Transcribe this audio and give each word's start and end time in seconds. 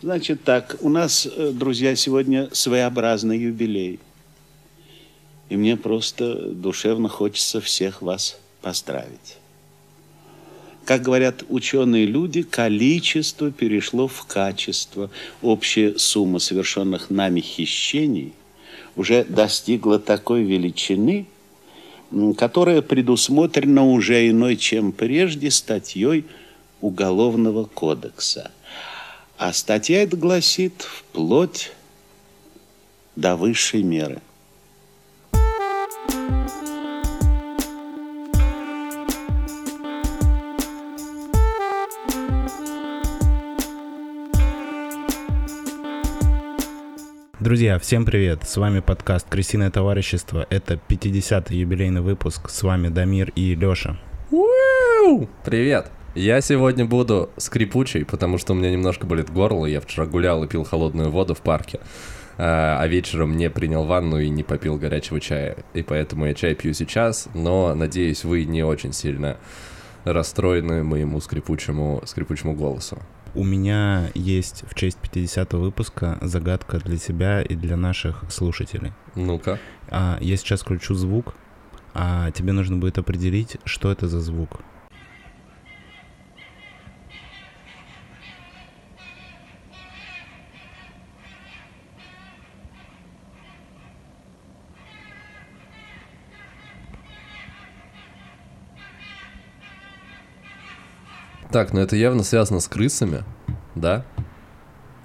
Значит 0.00 0.44
так, 0.44 0.76
у 0.80 0.88
нас, 0.90 1.26
э, 1.26 1.50
друзья, 1.50 1.96
сегодня 1.96 2.48
своеобразный 2.52 3.36
юбилей. 3.36 3.98
И 5.48 5.56
мне 5.56 5.76
просто 5.76 6.52
душевно 6.52 7.08
хочется 7.08 7.60
всех 7.60 8.00
вас 8.00 8.38
поздравить. 8.62 9.38
Как 10.84 11.02
говорят 11.02 11.42
ученые 11.48 12.06
люди, 12.06 12.42
количество 12.42 13.50
перешло 13.50 14.06
в 14.06 14.24
качество. 14.26 15.10
Общая 15.42 15.98
сумма 15.98 16.38
совершенных 16.38 17.10
нами 17.10 17.40
хищений 17.40 18.34
уже 18.94 19.24
достигла 19.24 19.98
такой 19.98 20.44
величины, 20.44 21.26
которая 22.36 22.82
предусмотрена 22.82 23.84
уже 23.84 24.28
иной, 24.30 24.56
чем 24.56 24.92
прежде, 24.92 25.50
статьей 25.50 26.24
Уголовного 26.80 27.64
кодекса. 27.64 28.52
А 29.38 29.52
статья 29.52 30.02
эта 30.02 30.16
гласит 30.16 30.82
вплоть 30.82 31.70
до 33.14 33.36
высшей 33.36 33.84
меры– 33.84 34.20
Друзья, 47.40 47.78
всем 47.78 48.04
привет! 48.04 48.42
С 48.42 48.56
вами 48.56 48.80
подкаст 48.80 49.26
«Крысиное 49.30 49.70
товарищество». 49.70 50.46
Это 50.50 50.74
50-й 50.74 51.56
юбилейный 51.56 52.00
выпуск. 52.00 52.50
С 52.50 52.62
вами 52.64 52.88
Дамир 52.88 53.30
и 53.36 53.54
Лёша. 53.54 53.96
Привет! 55.44 55.86
Я 56.18 56.40
сегодня 56.40 56.84
буду 56.84 57.30
скрипучий, 57.36 58.04
потому 58.04 58.38
что 58.38 58.52
у 58.52 58.56
меня 58.56 58.72
немножко 58.72 59.06
болит 59.06 59.30
горло. 59.30 59.66
Я 59.66 59.80
вчера 59.80 60.04
гулял 60.04 60.42
и 60.42 60.48
пил 60.48 60.64
холодную 60.64 61.12
воду 61.12 61.32
в 61.34 61.40
парке. 61.42 61.78
А, 62.36 62.76
а 62.80 62.88
вечером 62.88 63.36
не 63.36 63.48
принял 63.48 63.84
ванну 63.84 64.18
и 64.18 64.28
не 64.28 64.42
попил 64.42 64.78
горячего 64.78 65.20
чая. 65.20 65.58
И 65.74 65.82
поэтому 65.82 66.26
я 66.26 66.34
чай 66.34 66.56
пью 66.56 66.74
сейчас, 66.74 67.28
но 67.34 67.72
надеюсь, 67.72 68.24
вы 68.24 68.46
не 68.46 68.64
очень 68.64 68.92
сильно 68.92 69.36
расстроены 70.02 70.82
моему 70.82 71.20
скрипучему, 71.20 72.02
скрипучему 72.04 72.52
голосу. 72.56 72.98
У 73.36 73.44
меня 73.44 74.10
есть 74.14 74.64
в 74.68 74.74
честь 74.74 74.98
50 74.98 75.52
выпуска 75.52 76.18
загадка 76.20 76.78
для 76.78 76.96
тебя 76.98 77.42
и 77.42 77.54
для 77.54 77.76
наших 77.76 78.24
слушателей. 78.28 78.92
Ну-ка. 79.14 79.60
А, 79.88 80.18
я 80.20 80.36
сейчас 80.36 80.62
включу 80.62 80.94
звук, 80.94 81.34
а 81.94 82.32
тебе 82.32 82.50
нужно 82.50 82.76
будет 82.76 82.98
определить, 82.98 83.58
что 83.64 83.92
это 83.92 84.08
за 84.08 84.18
звук. 84.18 84.58
Так, 101.50 101.72
ну 101.72 101.80
это 101.80 101.96
явно 101.96 102.22
связано 102.22 102.60
с 102.60 102.68
крысами, 102.68 103.24
да? 103.74 104.04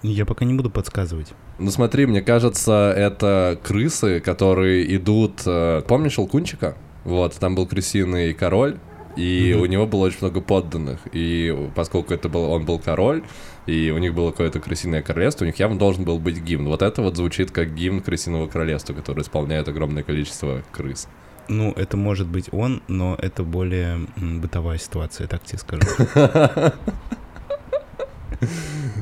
Я 0.01 0.25
пока 0.25 0.43
не 0.43 0.53
буду 0.53 0.69
подсказывать. 0.69 1.33
Ну 1.59 1.71
смотри, 1.71 2.05
мне 2.05 2.21
кажется, 2.21 2.93
это 2.95 3.57
крысы, 3.63 4.19
которые 4.19 4.95
идут... 4.97 5.43
Э, 5.45 5.81
помнишь 5.87 6.13
Щелкунчика? 6.13 6.75
Вот, 7.05 7.35
там 7.35 7.55
был 7.55 7.65
крысиный 7.65 8.33
король, 8.33 8.79
и 9.15 9.51
mm-hmm. 9.51 9.61
у 9.61 9.65
него 9.65 9.87
было 9.87 10.05
очень 10.05 10.17
много 10.21 10.41
подданных. 10.41 10.99
И 11.13 11.69
поскольку 11.75 12.13
это 12.13 12.27
был, 12.27 12.51
он 12.51 12.65
был 12.65 12.79
король, 12.79 13.23
и 13.65 13.91
у 13.91 13.97
них 13.97 14.13
было 14.13 14.31
какое-то 14.31 14.59
крысиное 14.59 15.01
королевство, 15.01 15.45
у 15.45 15.47
них 15.47 15.57
явно 15.57 15.79
должен 15.79 16.03
был 16.03 16.19
быть 16.19 16.41
гимн. 16.41 16.67
Вот 16.67 16.81
это 16.81 17.01
вот 17.01 17.15
звучит 17.15 17.51
как 17.51 17.73
гимн 17.73 18.01
крысиного 18.01 18.47
королевства, 18.47 18.93
который 18.93 19.21
исполняет 19.21 19.69
огромное 19.69 20.03
количество 20.03 20.63
крыс. 20.73 21.07
Ну, 21.47 21.71
это 21.73 21.97
может 21.97 22.27
быть 22.27 22.49
он, 22.51 22.81
но 22.87 23.15
это 23.21 23.43
более 23.43 24.07
бытовая 24.15 24.77
ситуация, 24.77 25.27
так 25.27 25.43
тебе 25.43 25.59
скажу. 25.59 25.87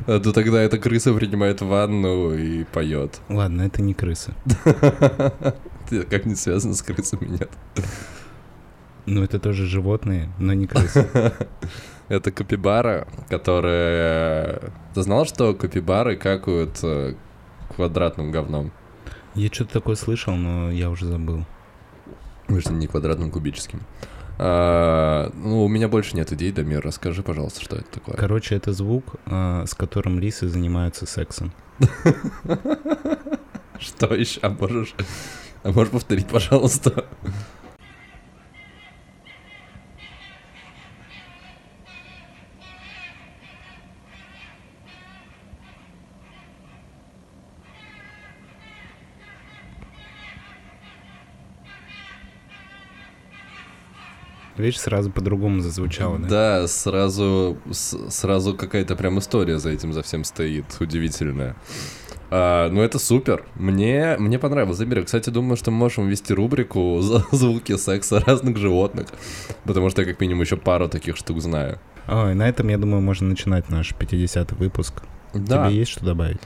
То 0.05 0.33
тогда 0.33 0.61
эта 0.61 0.77
крыса 0.77 1.13
принимает 1.13 1.61
ванну 1.61 2.33
и 2.33 2.63
поет. 2.63 3.21
Ладно, 3.29 3.63
это 3.63 3.81
не 3.81 3.93
крыса. 3.93 4.33
Как 6.09 6.25
не 6.25 6.35
связано 6.35 6.73
с 6.73 6.81
крысами, 6.81 7.27
нет. 7.27 7.49
Ну, 9.05 9.23
это 9.23 9.39
тоже 9.39 9.65
животные, 9.65 10.29
но 10.37 10.53
не 10.53 10.67
крысы. 10.67 11.07
Это 12.07 12.29
капибара, 12.29 13.07
которая... 13.29 14.73
Ты 14.93 15.01
знал, 15.01 15.25
что 15.25 15.53
капибары 15.53 16.17
какают 16.17 16.77
э, 16.83 17.15
квадратным 17.73 18.31
говном? 18.31 18.73
Я 19.33 19.47
что-то 19.47 19.73
такое 19.73 19.95
слышал, 19.95 20.35
но 20.35 20.71
я 20.71 20.89
уже 20.89 21.05
забыл. 21.05 21.45
Конечно, 22.51 22.73
не 22.73 22.87
квадратным, 22.87 23.31
кубическим. 23.31 23.81
А, 24.37 25.31
ну, 25.35 25.63
у 25.63 25.67
меня 25.67 25.87
больше 25.87 26.15
нет 26.15 26.31
идей, 26.33 26.51
Дамир, 26.51 26.81
расскажи, 26.81 27.21
пожалуйста, 27.21 27.61
что 27.61 27.75
это 27.75 27.85
такое. 27.91 28.15
Короче, 28.15 28.55
это 28.55 28.73
звук, 28.73 29.15
а, 29.25 29.65
с 29.65 29.75
которым 29.75 30.19
лисы 30.19 30.47
занимаются 30.47 31.05
сексом. 31.05 31.51
Что 33.79 34.13
еще? 34.13 34.39
А 34.41 34.49
можешь, 34.49 34.95
а 35.63 35.71
можешь 35.71 35.91
повторить, 35.91 36.27
пожалуйста? 36.27 37.05
Видишь, 54.61 54.79
сразу 54.79 55.09
по-другому 55.11 55.61
зазвучало, 55.61 56.19
да? 56.19 56.27
Да, 56.27 56.67
сразу, 56.67 57.57
сразу 57.71 58.55
какая-то 58.55 58.95
прям 58.95 59.19
история 59.19 59.57
за 59.57 59.71
этим, 59.71 59.91
за 59.91 60.03
всем 60.03 60.23
стоит, 60.23 60.65
удивительная. 60.79 61.55
А, 62.29 62.69
ну, 62.69 62.81
это 62.81 62.97
супер. 62.97 63.43
Мне, 63.55 64.15
мне 64.17 64.39
понравилось. 64.39 64.77
Замир, 64.77 65.03
кстати, 65.03 65.29
думаю, 65.29 65.57
что 65.57 65.71
мы 65.71 65.77
можем 65.77 66.07
ввести 66.07 66.33
рубрику 66.33 66.99
«Звуки 67.31 67.75
секса 67.75 68.21
разных 68.21 68.57
животных», 68.57 69.07
потому 69.65 69.89
что 69.89 70.01
я 70.01 70.07
как 70.07 70.21
минимум 70.21 70.43
еще 70.43 70.57
пару 70.57 70.87
таких 70.87 71.17
штук 71.17 71.41
знаю. 71.41 71.79
Ой, 72.07 72.33
на 72.33 72.47
этом, 72.47 72.69
я 72.69 72.77
думаю, 72.77 73.01
можно 73.01 73.27
начинать 73.27 73.69
наш 73.69 73.91
50-й 73.91 74.55
выпуск. 74.55 75.03
Да. 75.33 75.67
Тебе 75.67 75.79
есть 75.79 75.91
что 75.91 76.05
добавить? 76.05 76.41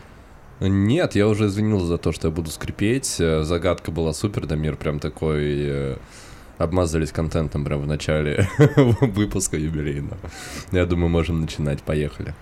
Нет, 0.59 1.15
я 1.15 1.27
уже 1.27 1.47
извинился 1.47 1.85
за 1.85 1.97
то, 1.97 2.11
что 2.11 2.29
я 2.29 2.33
буду 2.33 2.49
скрипеть. 2.49 3.17
Загадка 3.17 3.91
была 3.91 4.13
супер, 4.13 4.45
Дамир 4.45 4.77
прям 4.77 4.99
такой 4.99 5.43
э, 5.43 5.97
обмазались 6.57 7.11
контентом 7.11 7.63
прямо 7.63 7.83
в 7.83 7.87
начале 7.87 8.47
выпуска 8.77 9.57
юбилейного. 9.57 10.17
Я 10.71 10.85
думаю, 10.85 11.09
можем 11.09 11.41
начинать. 11.41 11.81
Поехали. 11.83 12.33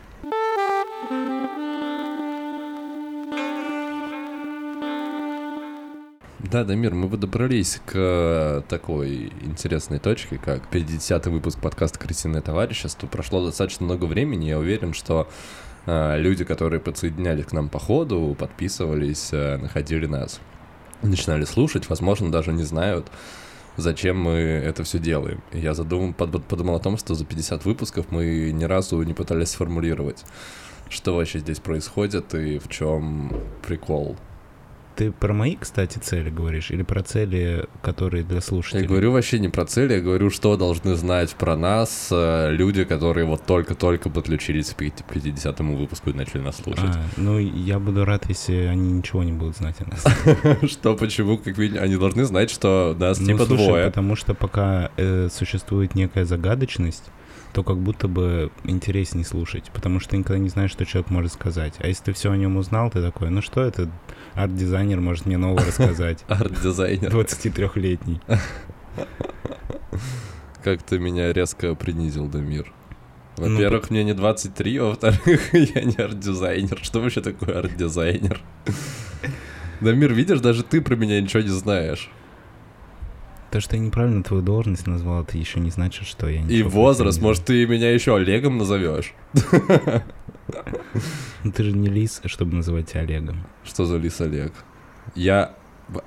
Да, 6.53 6.63
Дамир, 6.63 6.93
мы 6.93 7.09
подобрались 7.09 7.81
к 7.83 8.63
такой 8.69 9.31
интересной 9.41 9.97
точке, 9.97 10.37
как 10.37 10.61
50-й 10.71 11.31
выпуск 11.31 11.57
подкаста 11.57 11.97
«Крысиное 11.97 12.41
товарищество». 12.41 13.07
Прошло 13.07 13.43
достаточно 13.43 13.85
много 13.85 14.05
времени, 14.05 14.49
я 14.49 14.59
уверен, 14.59 14.93
что 14.93 15.27
э, 15.87 16.19
люди, 16.19 16.43
которые 16.43 16.79
подсоединялись 16.79 17.45
к 17.45 17.53
нам 17.53 17.69
по 17.69 17.79
ходу, 17.79 18.35
подписывались, 18.37 19.29
э, 19.31 19.57
находили 19.57 20.05
нас, 20.05 20.41
начинали 21.01 21.45
слушать, 21.45 21.89
возможно, 21.89 22.31
даже 22.31 22.53
не 22.53 22.63
знают, 22.63 23.07
зачем 23.77 24.17
мы 24.17 24.31
это 24.31 24.83
все 24.83 24.99
делаем. 24.99 25.41
И 25.51 25.59
я 25.59 25.73
задумал, 25.73 26.13
подумал 26.13 26.75
о 26.75 26.79
том, 26.79 26.97
что 26.97 27.15
за 27.15 27.25
50 27.25 27.65
выпусков 27.65 28.07
мы 28.11 28.51
ни 28.51 28.63
разу 28.65 29.01
не 29.03 29.13
пытались 29.13 29.49
сформулировать, 29.49 30.23
что 30.89 31.15
вообще 31.15 31.39
здесь 31.39 31.59
происходит 31.59 32.33
и 32.35 32.59
в 32.59 32.67
чем 32.67 33.31
прикол. 33.65 34.15
Ты 34.95 35.11
про 35.11 35.33
мои, 35.33 35.55
кстати, 35.55 35.97
цели 35.97 36.29
говоришь, 36.29 36.69
или 36.69 36.83
про 36.83 37.01
цели, 37.01 37.65
которые 37.81 38.23
для 38.23 38.41
слушателей? 38.41 38.83
Я 38.83 38.87
говорю 38.87 39.11
вообще 39.11 39.39
не 39.39 39.49
про 39.49 39.65
цели, 39.65 39.93
я 39.93 40.01
говорю, 40.01 40.29
что 40.29 40.55
должны 40.55 40.95
знать 40.95 41.33
про 41.35 41.57
нас 41.57 42.09
э, 42.11 42.51
люди, 42.51 42.83
которые 42.83 43.25
вот 43.25 43.45
только-только 43.45 44.09
подключились 44.09 44.69
к 44.69 44.81
50-му 44.81 45.77
выпуску 45.77 46.11
и 46.11 46.13
начали 46.13 46.41
нас 46.41 46.57
слушать. 46.57 46.95
А, 46.95 47.03
ну, 47.17 47.39
я 47.39 47.79
буду 47.79 48.05
рад, 48.05 48.25
если 48.29 48.53
они 48.53 48.91
ничего 48.91 49.23
не 49.23 49.31
будут 49.31 49.57
знать 49.57 49.77
о 49.79 49.89
нас. 49.89 50.05
Что, 50.71 50.95
почему, 50.95 51.37
как 51.37 51.57
видно, 51.57 51.81
они 51.81 51.95
должны 51.95 52.25
знать, 52.25 52.51
что 52.51 52.95
нас 52.99 53.19
ну, 53.19 53.27
типа 53.27 53.45
двое. 53.45 53.85
потому 53.85 54.15
что 54.15 54.33
пока 54.33 54.91
э, 54.97 55.29
существует 55.31 55.95
некая 55.95 56.25
загадочность, 56.25 57.05
то 57.53 57.63
как 57.63 57.77
будто 57.77 58.07
бы 58.07 58.51
интереснее 58.63 59.25
слушать, 59.25 59.71
потому 59.73 59.99
что 59.99 60.11
ты 60.11 60.17
никогда 60.17 60.39
не 60.39 60.49
знаешь, 60.49 60.71
что 60.71 60.85
человек 60.85 61.11
может 61.11 61.33
сказать. 61.33 61.75
А 61.79 61.87
если 61.87 62.05
ты 62.05 62.13
все 62.13 62.31
о 62.31 62.37
нем 62.37 62.57
узнал, 62.57 62.89
ты 62.89 63.01
такой, 63.01 63.29
ну 63.29 63.41
что 63.41 63.61
это, 63.61 63.89
арт-дизайнер 64.35 64.99
может 64.99 65.25
мне 65.25 65.37
нового 65.37 65.65
рассказать. 65.65 66.23
Арт-дизайнер. 66.27 67.11
23-летний. 67.11 68.19
Как 70.63 70.81
ты 70.83 70.99
меня 70.99 71.33
резко 71.33 71.75
принизил, 71.75 72.27
Дамир. 72.27 72.71
Во-первых, 73.37 73.89
мне 73.89 74.03
не 74.03 74.13
23, 74.13 74.79
во-вторых, 74.79 75.25
я 75.53 75.83
не 75.83 75.95
арт-дизайнер. 75.95 76.79
Что 76.81 77.01
вообще 77.01 77.21
такое 77.21 77.59
арт-дизайнер? 77.59 78.39
Дамир, 79.81 80.13
видишь, 80.13 80.39
даже 80.39 80.63
ты 80.63 80.81
про 80.81 80.95
меня 80.95 81.19
ничего 81.19 81.41
не 81.41 81.49
знаешь. 81.49 82.09
То, 83.53 83.61
что 83.61 83.75
я 83.75 83.83
неправильно 83.83 84.23
твою 84.23 84.41
должность 84.41 84.87
назвал, 84.87 85.21
это 85.21 85.37
еще 85.37 85.59
не 85.59 85.69
значит, 85.69 86.07
что 86.07 86.27
я 86.27 86.41
И 86.41 86.63
возраст, 86.63 87.21
может, 87.21 87.45
ты 87.45 87.67
меня 87.67 87.91
еще 87.91 88.15
Олегом 88.15 88.57
назовешь? 88.57 89.13
Ну 91.43 91.51
ты 91.51 91.63
же 91.63 91.71
не 91.71 91.87
лис, 91.87 92.19
чтобы 92.25 92.55
называть 92.55 92.89
тебя 92.89 93.01
Олегом. 93.01 93.45
Что 93.63 93.85
за 93.85 93.97
лис 93.97 94.19
Олег? 94.21 94.53
Я... 95.13 95.53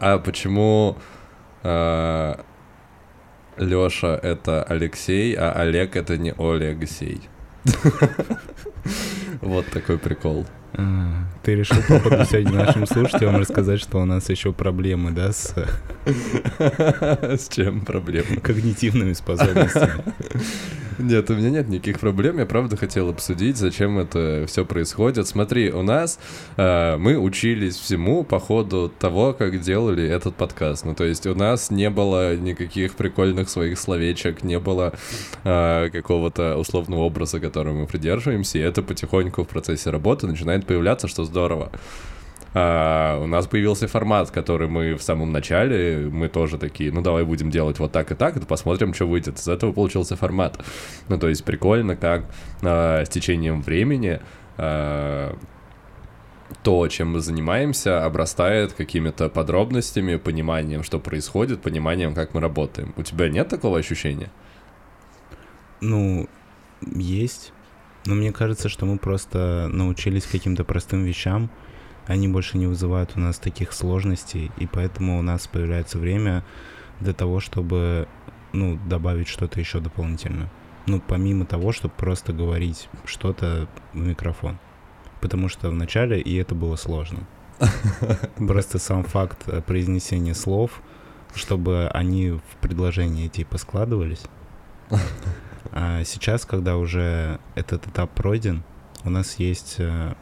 А 0.00 0.18
почему 0.18 0.98
а, 1.62 2.44
Лёша 3.56 4.18
это 4.20 4.64
Алексей, 4.64 5.34
а 5.34 5.52
Олег 5.52 5.94
это 5.94 6.18
не 6.18 6.32
Олегсей? 6.32 7.20
Вот 9.40 9.66
такой 9.66 9.98
прикол. 9.98 10.46
А, 10.78 11.24
ты 11.42 11.54
решил, 11.54 11.76
походу, 11.88 12.24
сегодня 12.24 12.52
нашим 12.52 12.86
слушателям 12.86 13.36
рассказать, 13.36 13.80
что 13.80 13.98
у 13.98 14.04
нас 14.04 14.28
еще 14.28 14.52
проблемы, 14.52 15.10
да, 15.10 15.32
с... 15.32 15.54
С 16.06 17.48
чем 17.48 17.80
проблемы? 17.80 18.36
Когнитивными 18.42 19.14
способностями. 19.14 20.04
Нет, 20.98 21.28
у 21.30 21.34
меня 21.34 21.50
нет 21.50 21.68
никаких 21.68 22.00
проблем. 22.00 22.38
Я 22.38 22.46
правда 22.46 22.76
хотел 22.76 23.10
обсудить, 23.10 23.58
зачем 23.58 23.98
это 23.98 24.46
все 24.46 24.64
происходит. 24.64 25.28
Смотри, 25.28 25.70
у 25.70 25.82
нас 25.82 26.18
э, 26.56 26.96
мы 26.96 27.18
учились 27.18 27.76
всему 27.76 28.24
по 28.24 28.40
ходу 28.40 28.90
того, 28.98 29.34
как 29.34 29.60
делали 29.60 30.08
этот 30.08 30.36
подкаст. 30.36 30.86
Ну, 30.86 30.94
то 30.94 31.04
есть 31.04 31.26
у 31.26 31.34
нас 31.34 31.70
не 31.70 31.90
было 31.90 32.34
никаких 32.36 32.94
прикольных 32.94 33.50
своих 33.50 33.78
словечек, 33.78 34.42
не 34.42 34.58
было 34.58 34.94
э, 35.44 35.90
какого-то 35.92 36.56
условного 36.56 37.02
образа, 37.02 37.40
которого 37.40 37.80
мы 37.80 37.86
придерживаемся, 37.86 38.58
и 38.58 38.62
это 38.62 38.75
потихоньку 38.82 39.44
в 39.44 39.48
процессе 39.48 39.90
работы 39.90 40.26
начинает 40.26 40.66
появляться, 40.66 41.08
что 41.08 41.24
здорово. 41.24 41.70
Uh, 42.54 43.22
у 43.22 43.26
нас 43.26 43.46
появился 43.46 43.86
формат, 43.86 44.30
который 44.30 44.66
мы 44.66 44.94
в 44.94 45.02
самом 45.02 45.30
начале, 45.30 46.08
мы 46.10 46.28
тоже 46.28 46.56
такие, 46.56 46.90
ну 46.90 47.02
давай 47.02 47.22
будем 47.24 47.50
делать 47.50 47.78
вот 47.78 47.92
так 47.92 48.10
и 48.12 48.14
так, 48.14 48.38
и 48.38 48.40
посмотрим, 48.40 48.94
что 48.94 49.04
выйдет. 49.06 49.38
Из 49.38 49.46
этого 49.46 49.72
получился 49.72 50.16
формат. 50.16 50.58
Ну 51.08 51.18
то 51.18 51.28
есть 51.28 51.44
прикольно, 51.44 51.96
как 51.96 52.24
uh, 52.62 53.04
с 53.04 53.10
течением 53.10 53.60
времени 53.60 54.20
uh, 54.56 55.36
то, 56.62 56.88
чем 56.88 57.12
мы 57.12 57.20
занимаемся, 57.20 58.04
обрастает 58.04 58.72
какими-то 58.72 59.28
подробностями, 59.28 60.16
пониманием, 60.16 60.82
что 60.82 60.98
происходит, 60.98 61.60
пониманием, 61.60 62.14
как 62.14 62.34
мы 62.34 62.40
работаем. 62.40 62.94
У 62.96 63.02
тебя 63.02 63.28
нет 63.28 63.48
такого 63.48 63.78
ощущения? 63.78 64.30
Ну, 65.80 66.28
есть. 66.80 67.52
Но 68.06 68.14
мне 68.14 68.32
кажется, 68.32 68.68
что 68.68 68.86
мы 68.86 68.98
просто 68.98 69.68
научились 69.72 70.24
каким-то 70.24 70.64
простым 70.64 71.04
вещам, 71.04 71.50
они 72.06 72.28
больше 72.28 72.56
не 72.56 72.68
вызывают 72.68 73.12
у 73.16 73.20
нас 73.20 73.38
таких 73.38 73.72
сложностей, 73.72 74.52
и 74.58 74.66
поэтому 74.66 75.18
у 75.18 75.22
нас 75.22 75.48
появляется 75.48 75.98
время 75.98 76.44
для 77.00 77.12
того, 77.12 77.40
чтобы, 77.40 78.06
ну, 78.52 78.78
добавить 78.86 79.26
что-то 79.26 79.58
еще 79.58 79.80
дополнительно. 79.80 80.48
Ну, 80.86 81.02
помимо 81.04 81.46
того, 81.46 81.72
чтобы 81.72 81.94
просто 81.96 82.32
говорить 82.32 82.88
что-то 83.04 83.68
в 83.92 83.98
микрофон. 83.98 84.58
Потому 85.20 85.48
что 85.48 85.68
вначале 85.70 86.20
и 86.20 86.36
это 86.36 86.54
было 86.54 86.76
сложно. 86.76 87.26
Просто 88.36 88.78
сам 88.78 89.02
факт 89.02 89.48
э, 89.48 89.62
произнесения 89.62 90.34
слов, 90.34 90.82
чтобы 91.34 91.88
они 91.88 92.30
в 92.30 92.42
предложении 92.60 93.26
типа 93.26 93.58
складывались. 93.58 94.22
А 95.72 96.04
сейчас, 96.04 96.44
когда 96.44 96.76
уже 96.76 97.40
этот 97.54 97.86
этап 97.86 98.10
пройден, 98.12 98.62
у 99.04 99.10
нас 99.10 99.38
есть 99.38 99.76
э, 99.78 100.14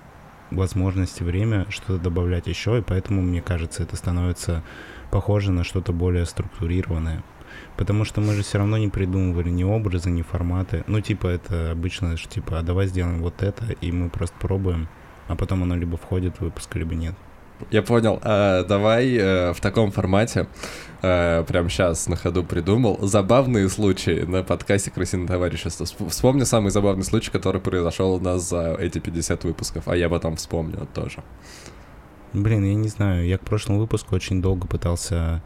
возможность 0.51 1.21
и 1.21 1.25
время 1.25 1.67
что-то 1.71 1.99
добавлять 1.99 2.47
еще, 2.47 2.79
и 2.79 2.83
поэтому, 2.83 3.23
мне 3.23 3.43
кажется, 3.43 3.83
это 3.83 3.97
становится 3.97 4.63
похоже 5.11 5.53
на 5.53 5.65
что-то 5.65 5.93
более 5.93 6.27
структурированное. 6.27 7.23
Потому 7.77 8.05
что 8.05 8.21
мы 8.21 8.35
же 8.35 8.43
все 8.43 8.59
равно 8.59 8.79
не 8.79 8.89
придумывали 8.89 9.49
ни 9.49 9.65
образы, 9.65 10.11
ни 10.11 10.23
форматы. 10.23 10.85
Ну, 10.87 11.01
типа, 11.01 11.29
это 11.29 11.71
обычно, 11.71 12.17
что 12.17 12.29
типа, 12.29 12.59
а 12.59 12.63
давай 12.63 12.87
сделаем 12.87 13.21
вот 13.21 13.43
это, 13.43 13.67
и 13.81 13.93
мы 13.93 14.11
просто 14.11 14.35
пробуем, 14.39 14.89
а 15.29 15.37
потом 15.37 15.63
оно 15.63 15.77
либо 15.77 15.97
входит 15.97 16.37
в 16.37 16.41
выпуск, 16.41 16.75
либо 16.75 16.95
нет. 16.95 17.15
Я 17.71 17.83
понял. 17.83 18.21
А, 18.23 18.65
давай 18.65 19.17
а, 19.19 19.53
в 19.53 19.61
таком 19.61 19.91
формате, 19.91 20.47
а, 21.03 21.45
прямо 21.45 21.69
сейчас 21.69 22.09
на 22.09 22.17
ходу 22.17 22.45
придумал, 22.45 22.99
забавные 23.03 23.69
случаи 23.69 24.23
на 24.23 24.43
подкасте 24.43 24.91
«Крысиное 24.91 25.27
товарищество». 25.27 25.87
Вспомни 26.09 26.45
самый 26.45 26.71
забавный 26.71 27.05
случай, 27.05 27.31
который 27.31 27.61
произошел 27.61 28.15
у 28.15 28.21
нас 28.21 28.49
за 28.49 28.75
эти 28.79 28.99
50 28.99 29.45
выпусков, 29.45 29.89
а 29.89 29.97
я 29.97 30.09
потом 30.09 30.37
вспомню 30.37 30.87
тоже. 30.95 31.23
Блин, 32.33 32.65
я 32.65 32.75
не 32.75 32.89
знаю, 32.89 33.27
я 33.27 33.39
к 33.39 33.43
прошлому 33.43 33.81
выпуску 33.81 34.15
очень 34.15 34.43
долго 34.43 34.67
пытался 34.67 35.43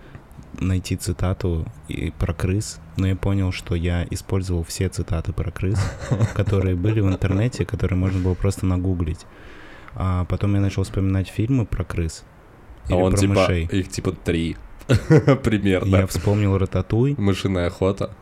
найти 0.61 0.97
цитату 0.97 1.67
и 1.89 2.13
про 2.19 2.33
крыс, 2.33 2.81
но 2.97 3.07
я 3.07 3.17
понял, 3.17 3.53
что 3.53 3.75
я 3.75 4.07
использовал 4.11 4.65
все 4.65 4.89
цитаты 4.89 5.33
про 5.33 5.51
крыс, 5.51 5.79
которые 6.35 6.77
были 6.77 7.01
в 7.01 7.09
интернете, 7.09 7.65
которые 7.65 7.99
можно 7.99 8.21
было 8.21 8.35
просто 8.35 8.67
нагуглить. 8.67 9.27
А 10.01 10.25
потом 10.27 10.55
я 10.55 10.61
начал 10.61 10.85
вспоминать 10.85 11.29
фильмы 11.29 11.67
про 11.67 11.85
крыс. 11.85 12.25
А 12.89 12.95
он 12.95 13.13
про 13.13 13.19
типа, 13.19 13.35
мышей. 13.35 13.65
их 13.65 13.89
типа 13.89 14.13
три 14.13 14.57
примерно. 15.43 15.97
Я 15.97 16.07
вспомнил 16.07 16.57
Рататуй. 16.57 17.17
Мышиная 17.19 17.67
охота. 17.67 18.13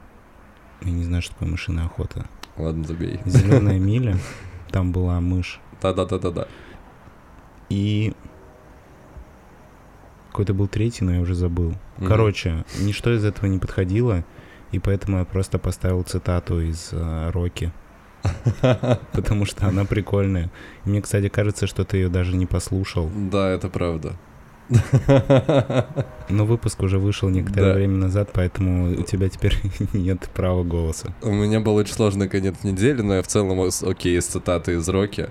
Я 0.80 0.90
не 0.90 1.04
знаю, 1.04 1.20
что 1.20 1.34
такое 1.34 1.50
мышиная 1.50 1.84
охота. 1.84 2.24
Ладно, 2.56 2.84
забей. 2.84 3.20
Зеленая 3.26 3.78
миля. 3.78 4.16
Там 4.70 4.90
была 4.90 5.20
мышь. 5.20 5.60
Да-да-да-да-да. 5.82 6.48
И 7.68 8.14
какой-то 10.30 10.54
был 10.54 10.68
третий, 10.68 11.04
но 11.04 11.12
я 11.12 11.20
уже 11.20 11.34
забыл. 11.34 11.72
Mm-hmm. 11.72 12.08
Короче, 12.08 12.64
ничто 12.80 13.14
из 13.14 13.22
этого 13.22 13.50
не 13.50 13.58
подходило, 13.58 14.24
и 14.72 14.78
поэтому 14.78 15.18
я 15.18 15.24
просто 15.26 15.58
поставил 15.58 16.02
цитату 16.04 16.62
из 16.62 16.92
uh, 16.92 17.30
Рокки. 17.32 17.70
Потому 19.12 19.44
что 19.44 19.66
она 19.66 19.84
прикольная. 19.84 20.50
мне, 20.84 21.02
кстати, 21.02 21.28
кажется, 21.28 21.66
что 21.66 21.84
ты 21.84 21.98
ее 21.98 22.08
даже 22.08 22.36
не 22.36 22.46
послушал. 22.46 23.10
Да, 23.14 23.48
это 23.50 23.68
правда. 23.68 24.12
Но 26.28 26.44
выпуск 26.44 26.82
уже 26.82 26.98
вышел 26.98 27.28
некоторое 27.28 27.72
да. 27.72 27.74
время 27.74 27.96
назад, 27.96 28.30
поэтому 28.32 28.90
у 28.98 29.02
тебя 29.02 29.28
теперь 29.28 29.56
нет 29.92 30.28
права 30.34 30.64
голоса. 30.64 31.14
У 31.22 31.30
меня 31.30 31.60
был 31.60 31.76
очень 31.76 31.94
сложный 31.94 32.28
конец 32.28 32.56
недели, 32.64 33.00
но 33.02 33.14
я 33.16 33.22
в 33.22 33.28
целом 33.28 33.60
окей 33.82 34.20
с 34.20 34.26
цитаты 34.26 34.74
из 34.74 34.88
Роки. 34.88 35.28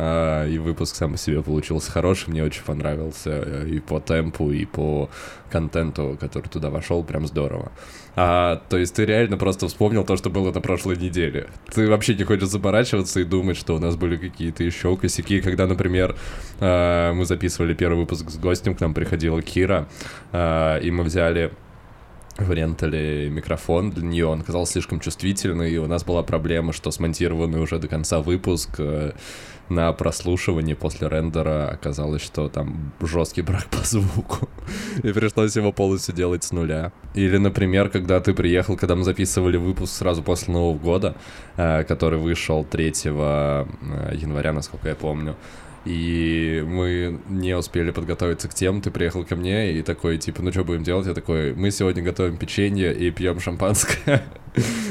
А, 0.00 0.46
и 0.46 0.58
выпуск 0.58 0.94
сам 0.94 1.12
по 1.12 1.18
себе 1.18 1.42
получился 1.42 1.90
хороший, 1.90 2.30
мне 2.30 2.44
очень 2.44 2.62
понравился 2.62 3.30
э, 3.30 3.68
и 3.68 3.80
по 3.80 3.98
темпу, 3.98 4.52
и 4.52 4.64
по 4.64 5.10
контенту, 5.50 6.16
который 6.20 6.46
туда 6.46 6.70
вошел, 6.70 7.02
прям 7.02 7.26
здорово. 7.26 7.72
А, 8.14 8.62
то 8.68 8.78
есть 8.78 8.94
ты 8.94 9.04
реально 9.04 9.38
просто 9.38 9.66
вспомнил 9.66 10.04
то, 10.04 10.16
что 10.16 10.30
было 10.30 10.52
на 10.52 10.60
прошлой 10.60 10.96
неделе. 10.96 11.48
Ты 11.74 11.88
вообще 11.88 12.14
не 12.14 12.22
хочешь 12.22 12.48
заморачиваться 12.48 13.18
и 13.18 13.24
думать, 13.24 13.56
что 13.56 13.74
у 13.74 13.80
нас 13.80 13.96
были 13.96 14.16
какие-то 14.16 14.62
еще 14.62 14.96
косяки, 14.96 15.40
когда, 15.40 15.66
например, 15.66 16.14
а, 16.60 17.12
мы 17.12 17.24
записывали 17.24 17.74
первый 17.74 17.98
выпуск 17.98 18.30
с 18.30 18.38
гостем, 18.38 18.76
к 18.76 18.80
нам 18.80 18.94
приходила 18.94 19.42
Кира, 19.42 19.88
а, 20.30 20.78
и 20.78 20.92
мы 20.92 21.02
взяли 21.02 21.50
вариантали 22.38 23.28
микрофон 23.28 23.90
для 23.90 24.04
нее, 24.04 24.26
он 24.26 24.40
оказался 24.40 24.74
слишком 24.74 25.00
чувствительный, 25.00 25.72
и 25.72 25.78
у 25.78 25.86
нас 25.86 26.04
была 26.04 26.22
проблема, 26.22 26.72
что 26.72 26.90
смонтированный 26.90 27.60
уже 27.60 27.78
до 27.78 27.88
конца 27.88 28.20
выпуск 28.20 28.70
э, 28.78 29.12
на 29.70 29.92
прослушивании 29.92 30.74
после 30.74 31.08
рендера 31.08 31.68
оказалось, 31.68 32.22
что 32.22 32.48
там 32.48 32.92
жесткий 33.00 33.42
брак 33.42 33.66
по 33.66 33.84
звуку, 33.84 34.48
и 35.02 35.12
пришлось 35.12 35.56
его 35.56 35.72
полностью 35.72 36.14
делать 36.14 36.44
с 36.44 36.52
нуля. 36.52 36.92
Или, 37.14 37.36
например, 37.38 37.88
когда 37.88 38.20
ты 38.20 38.34
приехал, 38.34 38.76
когда 38.76 38.96
мы 38.96 39.04
записывали 39.04 39.56
выпуск 39.56 39.94
сразу 39.94 40.22
после 40.22 40.54
Нового 40.54 40.78
года, 40.78 41.14
э, 41.56 41.84
который 41.84 42.18
вышел 42.18 42.64
3 42.64 42.92
э, 43.04 43.66
января, 44.14 44.52
насколько 44.52 44.88
я 44.88 44.94
помню, 44.94 45.36
и 45.84 46.64
мы 46.66 47.20
не 47.28 47.56
успели 47.56 47.90
подготовиться 47.90 48.48
к 48.48 48.54
тем, 48.54 48.80
ты 48.80 48.90
приехал 48.90 49.24
ко 49.24 49.36
мне 49.36 49.72
и 49.72 49.82
такой, 49.82 50.18
типа, 50.18 50.42
ну 50.42 50.52
что 50.52 50.64
будем 50.64 50.82
делать? 50.82 51.06
Я 51.06 51.14
такой, 51.14 51.54
мы 51.54 51.70
сегодня 51.70 52.02
готовим 52.02 52.36
печенье 52.36 52.94
и 52.94 53.10
пьем 53.10 53.40
шампанское. 53.40 54.22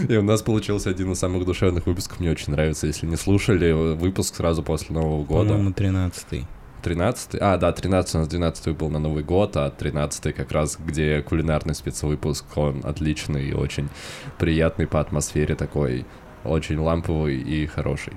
И 0.07 0.15
у 0.15 0.21
нас 0.21 0.41
получился 0.41 0.89
один 0.89 1.11
из 1.11 1.19
самых 1.19 1.45
душевных 1.45 1.85
выпусков, 1.87 2.19
мне 2.19 2.31
очень 2.31 2.53
нравится. 2.53 2.87
Если 2.87 3.05
не 3.05 3.17
слушали, 3.17 3.71
выпуск 3.71 4.35
сразу 4.35 4.63
после 4.63 4.95
Нового 4.95 5.23
года. 5.23 5.49
По-моему, 5.49 5.71
13-й. 5.71 6.47
13 6.83 7.35
А, 7.41 7.57
да, 7.57 7.71
13 7.71 8.15
у 8.15 8.17
нас 8.19 8.27
12 8.27 8.77
был 8.77 8.89
на 8.89 8.99
Новый 8.99 9.23
год, 9.23 9.57
а 9.57 9.69
13 9.69 10.33
как 10.33 10.51
раз, 10.51 10.77
где 10.79 11.21
кулинарный 11.21 11.75
спецвыпуск, 11.75 12.45
он 12.55 12.81
отличный 12.83 13.49
и 13.49 13.53
очень 13.53 13.89
приятный 14.37 14.87
по 14.87 15.01
атмосфере 15.01 15.55
такой, 15.55 16.05
очень 16.43 16.77
ламповый 16.77 17.37
и 17.41 17.65
хороший. 17.65 18.13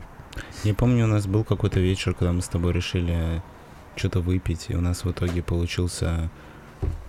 Я 0.65 0.75
помню, 0.75 1.05
у 1.05 1.09
нас 1.09 1.27
был 1.27 1.45
какой-то 1.45 1.81
вечер, 1.81 2.15
когда 2.15 2.33
мы 2.33 2.43
с 2.43 2.49
тобой 2.49 2.73
решили 2.73 3.43
что-то 3.97 4.21
выпить, 4.21 4.67
и 4.69 4.77
у 4.77 4.81
нас 4.81 5.05
в 5.05 5.11
итоге 5.11 5.43
получился... 5.43 6.31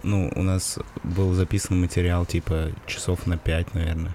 Ну, 0.03 0.31
у 0.35 0.43
нас 0.43 0.79
был 1.03 1.33
записан 1.33 1.79
материал, 1.79 2.25
типа, 2.25 2.71
часов 2.85 3.25
на 3.27 3.37
пять, 3.37 3.73
наверное. 3.73 4.13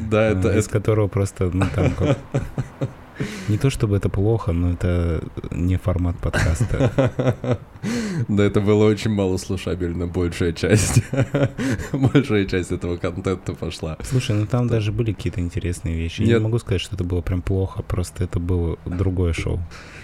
Да, 0.00 0.30
это... 0.30 0.56
Из 0.58 0.66
которого 0.68 1.08
просто, 1.08 1.50
ну, 1.52 1.66
там, 1.74 1.92
как... 1.92 2.18
Не 3.48 3.58
то 3.58 3.70
чтобы 3.70 3.96
это 3.96 4.08
плохо, 4.08 4.52
но 4.52 4.72
это 4.72 5.24
не 5.50 5.76
формат 5.76 6.16
подкаста. 6.18 7.58
Да, 8.26 8.44
это 8.44 8.60
было 8.60 8.84
очень 8.86 9.10
малослушабельно, 9.12 10.06
большая 10.06 10.52
часть. 10.52 11.02
Большая 11.92 12.46
часть 12.46 12.72
этого 12.72 12.96
контента 12.96 13.52
пошла. 13.54 13.96
Слушай, 14.02 14.36
ну 14.36 14.46
там 14.46 14.66
даже 14.66 14.92
были 14.92 15.12
какие-то 15.12 15.40
интересные 15.40 15.96
вещи. 15.96 16.22
Я 16.22 16.38
не 16.38 16.44
могу 16.44 16.58
сказать, 16.58 16.80
что 16.80 16.94
это 16.96 17.04
было 17.04 17.20
прям 17.20 17.42
плохо, 17.42 17.82
просто 17.82 18.24
это 18.24 18.40
было 18.40 18.78
другое 18.84 19.32
шоу. 19.32 19.60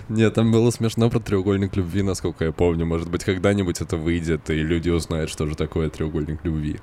Нет, 0.09 0.35
там 0.35 0.52
было 0.52 0.71
смешно 0.71 1.09
про 1.11 1.18
треугольник 1.18 1.76
любви, 1.76 2.02
насколько 2.02 2.44
я 2.44 2.52
помню. 2.52 2.85
Может 2.85 3.11
быть, 3.11 3.25
когда-нибудь 3.25 3.80
это 3.80 3.97
выйдет, 3.97 4.50
и 4.50 4.54
люди 4.54 4.90
узнают, 4.90 5.30
что 5.30 5.47
же 5.47 5.56
такое 5.56 5.88
треугольник 5.88 6.44
любви. 6.44 6.78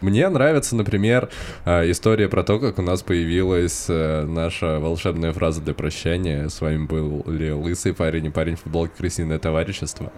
Мне 0.00 0.28
нравится, 0.28 0.76
например, 0.76 1.28
а, 1.64 1.88
история 1.90 2.28
про 2.28 2.44
то, 2.44 2.60
как 2.60 2.78
у 2.78 2.82
нас 2.82 3.02
появилась 3.02 3.86
э, 3.88 4.24
наша 4.26 4.78
волшебная 4.78 5.32
фраза 5.32 5.60
для 5.60 5.74
прощания. 5.74 6.48
С 6.48 6.60
вами 6.60 6.86
был 6.86 7.24
лысый 7.26 7.94
парень 7.94 8.26
и 8.26 8.30
парень 8.30 8.54
в 8.54 8.60
футболке 8.60 8.94
«Крысиное 8.96 9.40
товарищество». 9.40 10.12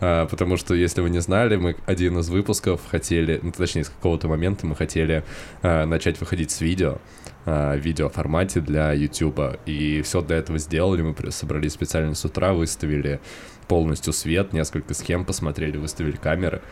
А, 0.00 0.26
потому 0.26 0.56
что, 0.56 0.74
если 0.74 1.00
вы 1.00 1.10
не 1.10 1.20
знали, 1.20 1.56
мы 1.56 1.76
один 1.86 2.18
из 2.18 2.28
выпусков 2.28 2.80
хотели, 2.88 3.40
ну, 3.42 3.52
точнее, 3.52 3.84
с 3.84 3.88
какого-то 3.88 4.28
момента 4.28 4.66
мы 4.66 4.76
хотели 4.76 5.24
а, 5.62 5.86
начать 5.86 6.20
выходить 6.20 6.50
с 6.50 6.60
видео, 6.60 6.98
в 7.44 7.78
видеоформате 7.78 8.60
для 8.60 8.92
YouTube. 8.92 9.58
И 9.64 10.02
все 10.02 10.20
для 10.20 10.36
этого 10.36 10.58
сделали. 10.58 11.00
Мы 11.00 11.14
собрались 11.30 11.72
специально 11.72 12.14
с 12.14 12.22
утра, 12.22 12.52
выставили 12.52 13.20
полностью 13.68 14.12
свет, 14.12 14.52
несколько 14.52 14.94
схем 14.94 15.24
посмотрели, 15.24 15.76
выставили 15.76 16.16
камеры 16.16 16.62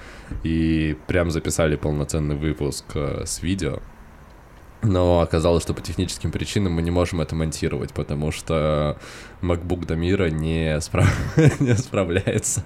и 0.42 0.96
прям 1.06 1.30
записали 1.30 1.76
полноценный 1.76 2.34
выпуск 2.34 2.84
э, 2.94 3.22
с 3.24 3.42
видео. 3.42 3.80
Но 4.86 5.20
оказалось, 5.20 5.64
что 5.64 5.74
по 5.74 5.80
техническим 5.80 6.30
причинам 6.30 6.74
мы 6.74 6.82
не 6.82 6.92
можем 6.92 7.20
это 7.20 7.34
монтировать, 7.34 7.92
потому 7.92 8.30
что 8.30 8.96
MacBook 9.42 9.84
Дамира 9.84 10.30
не, 10.30 10.80
справ... 10.80 11.12
не 11.60 11.74
справляется 11.76 12.62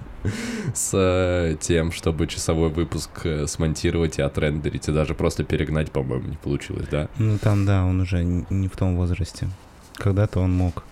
с 0.73 1.57
тем, 1.61 1.91
чтобы 1.91 2.27
часовой 2.27 2.69
выпуск 2.69 3.09
э, 3.23 3.47
смонтировать 3.47 4.19
и 4.19 4.21
отрендерить, 4.21 4.87
и 4.87 4.91
даже 4.91 5.15
просто 5.15 5.43
перегнать, 5.43 5.91
по-моему, 5.91 6.27
не 6.27 6.37
получилось, 6.37 6.87
да? 6.91 7.09
Ну 7.17 7.39
там, 7.39 7.65
да, 7.65 7.83
он 7.85 7.99
уже 8.01 8.23
не 8.23 8.67
в 8.67 8.77
том 8.77 8.97
возрасте. 8.97 9.49
Когда-то 9.95 10.39
он 10.41 10.53
мог. 10.53 10.83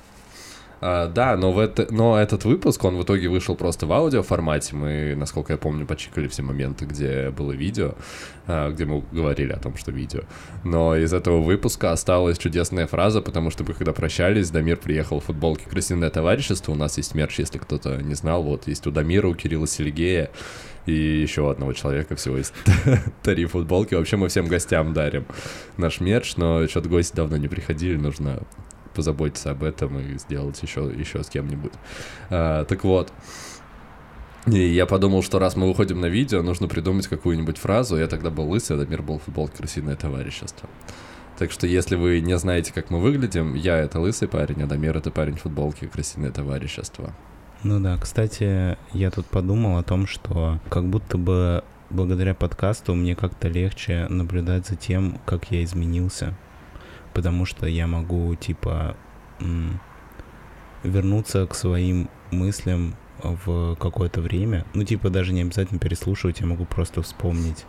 А, 0.81 1.07
да, 1.07 1.35
но, 1.35 1.51
в 1.51 1.59
это, 1.59 1.87
но 1.89 2.17
этот 2.17 2.45
выпуск, 2.45 2.83
он 2.83 2.97
в 2.97 3.03
итоге 3.03 3.27
вышел 3.27 3.55
просто 3.55 3.85
в 3.85 3.91
аудио 3.91 4.23
формате. 4.23 4.75
Мы, 4.75 5.15
насколько 5.15 5.53
я 5.53 5.57
помню, 5.57 5.85
почикали 5.85 6.27
все 6.27 6.41
моменты, 6.41 6.85
где 6.85 7.31
было 7.31 7.51
видео, 7.51 7.95
а, 8.47 8.71
где 8.71 8.85
мы 8.85 9.03
говорили 9.11 9.51
о 9.51 9.57
том, 9.59 9.75
что 9.75 9.91
видео. 9.91 10.21
Но 10.63 10.95
из 10.95 11.13
этого 11.13 11.41
выпуска 11.41 11.91
осталась 11.91 12.37
чудесная 12.37 12.87
фраза, 12.87 13.21
потому 13.21 13.51
что 13.51 13.63
мы 13.63 13.73
когда 13.73 13.91
прощались, 13.91 14.49
Дамир 14.51 14.77
приехал 14.77 15.19
в 15.19 15.25
футболке 15.25 15.65
«Крысиное 15.69 16.09
товарищество». 16.09 16.71
У 16.71 16.75
нас 16.75 16.97
есть 16.97 17.13
мерч, 17.13 17.39
если 17.39 17.57
кто-то 17.57 17.97
не 18.01 18.15
знал. 18.15 18.43
Вот 18.43 18.67
есть 18.67 18.87
у 18.87 18.91
Дамира, 18.91 19.27
у 19.27 19.35
Кирилла 19.35 19.67
Сельгея 19.67 20.29
и 20.85 21.21
еще 21.21 21.51
одного 21.51 21.73
человека 21.73 22.15
всего 22.15 22.37
есть 22.37 22.53
три 23.23 23.45
футболки. 23.45 23.95
Вообще 23.95 24.15
мы 24.15 24.29
всем 24.29 24.47
гостям 24.47 24.93
дарим 24.93 25.25
наш 25.77 25.99
мерч, 25.99 26.35
но 26.37 26.65
что-то 26.67 26.89
гости 26.89 27.15
давно 27.15 27.37
не 27.37 27.47
приходили, 27.47 27.97
нужно 27.97 28.41
позаботиться 28.93 29.51
об 29.51 29.63
этом 29.63 29.99
и 29.99 30.17
сделать 30.17 30.61
еще, 30.61 30.91
еще 30.95 31.23
с 31.23 31.29
кем-нибудь. 31.29 31.73
А, 32.29 32.65
так 32.65 32.83
вот. 32.83 33.11
И 34.47 34.59
я 34.59 34.85
подумал, 34.85 35.21
что 35.21 35.37
раз 35.37 35.55
мы 35.55 35.67
выходим 35.67 35.99
на 35.99 36.07
видео, 36.07 36.41
нужно 36.41 36.67
придумать 36.67 37.07
какую-нибудь 37.07 37.57
фразу. 37.57 37.97
Я 37.97 38.07
тогда 38.07 38.29
был 38.29 38.49
лысый, 38.49 38.81
а 38.81 38.85
мир 38.85 39.01
был 39.01 39.19
футбол 39.19 39.47
«Крысиное 39.49 39.95
товарищество». 39.95 40.69
Так 41.37 41.51
что 41.51 41.67
если 41.67 41.95
вы 41.95 42.19
не 42.19 42.37
знаете, 42.37 42.73
как 42.73 42.89
мы 42.89 42.99
выглядим, 42.99 43.53
я 43.53 43.77
это 43.77 43.99
лысый 43.99 44.27
парень, 44.27 44.61
а 44.63 44.67
Дамир 44.67 44.97
это 44.97 45.11
парень 45.11 45.37
в 45.37 45.41
футболке 45.41 45.87
«Крысиное 45.87 46.31
товарищество». 46.31 47.13
Ну 47.63 47.79
да, 47.79 47.97
кстати, 47.97 48.77
я 48.93 49.11
тут 49.11 49.25
подумал 49.25 49.77
о 49.77 49.83
том, 49.83 50.07
что 50.07 50.59
как 50.69 50.85
будто 50.85 51.17
бы 51.17 51.63
благодаря 51.89 52.33
подкасту 52.33 52.95
мне 52.95 53.15
как-то 53.15 53.47
легче 53.47 54.07
наблюдать 54.09 54.67
за 54.67 54.75
тем, 54.75 55.19
как 55.25 55.51
я 55.51 55.63
изменился 55.63 56.35
потому 57.13 57.45
что 57.45 57.65
я 57.65 57.87
могу, 57.87 58.35
типа, 58.35 58.95
вернуться 60.83 61.47
к 61.47 61.55
своим 61.55 62.09
мыслям 62.31 62.95
в 63.23 63.75
какое-то 63.75 64.21
время. 64.21 64.65
Ну, 64.73 64.83
типа, 64.83 65.09
даже 65.09 65.33
не 65.33 65.41
обязательно 65.41 65.79
переслушивать, 65.79 66.39
я 66.39 66.45
могу 66.45 66.65
просто 66.65 67.01
вспомнить, 67.01 67.65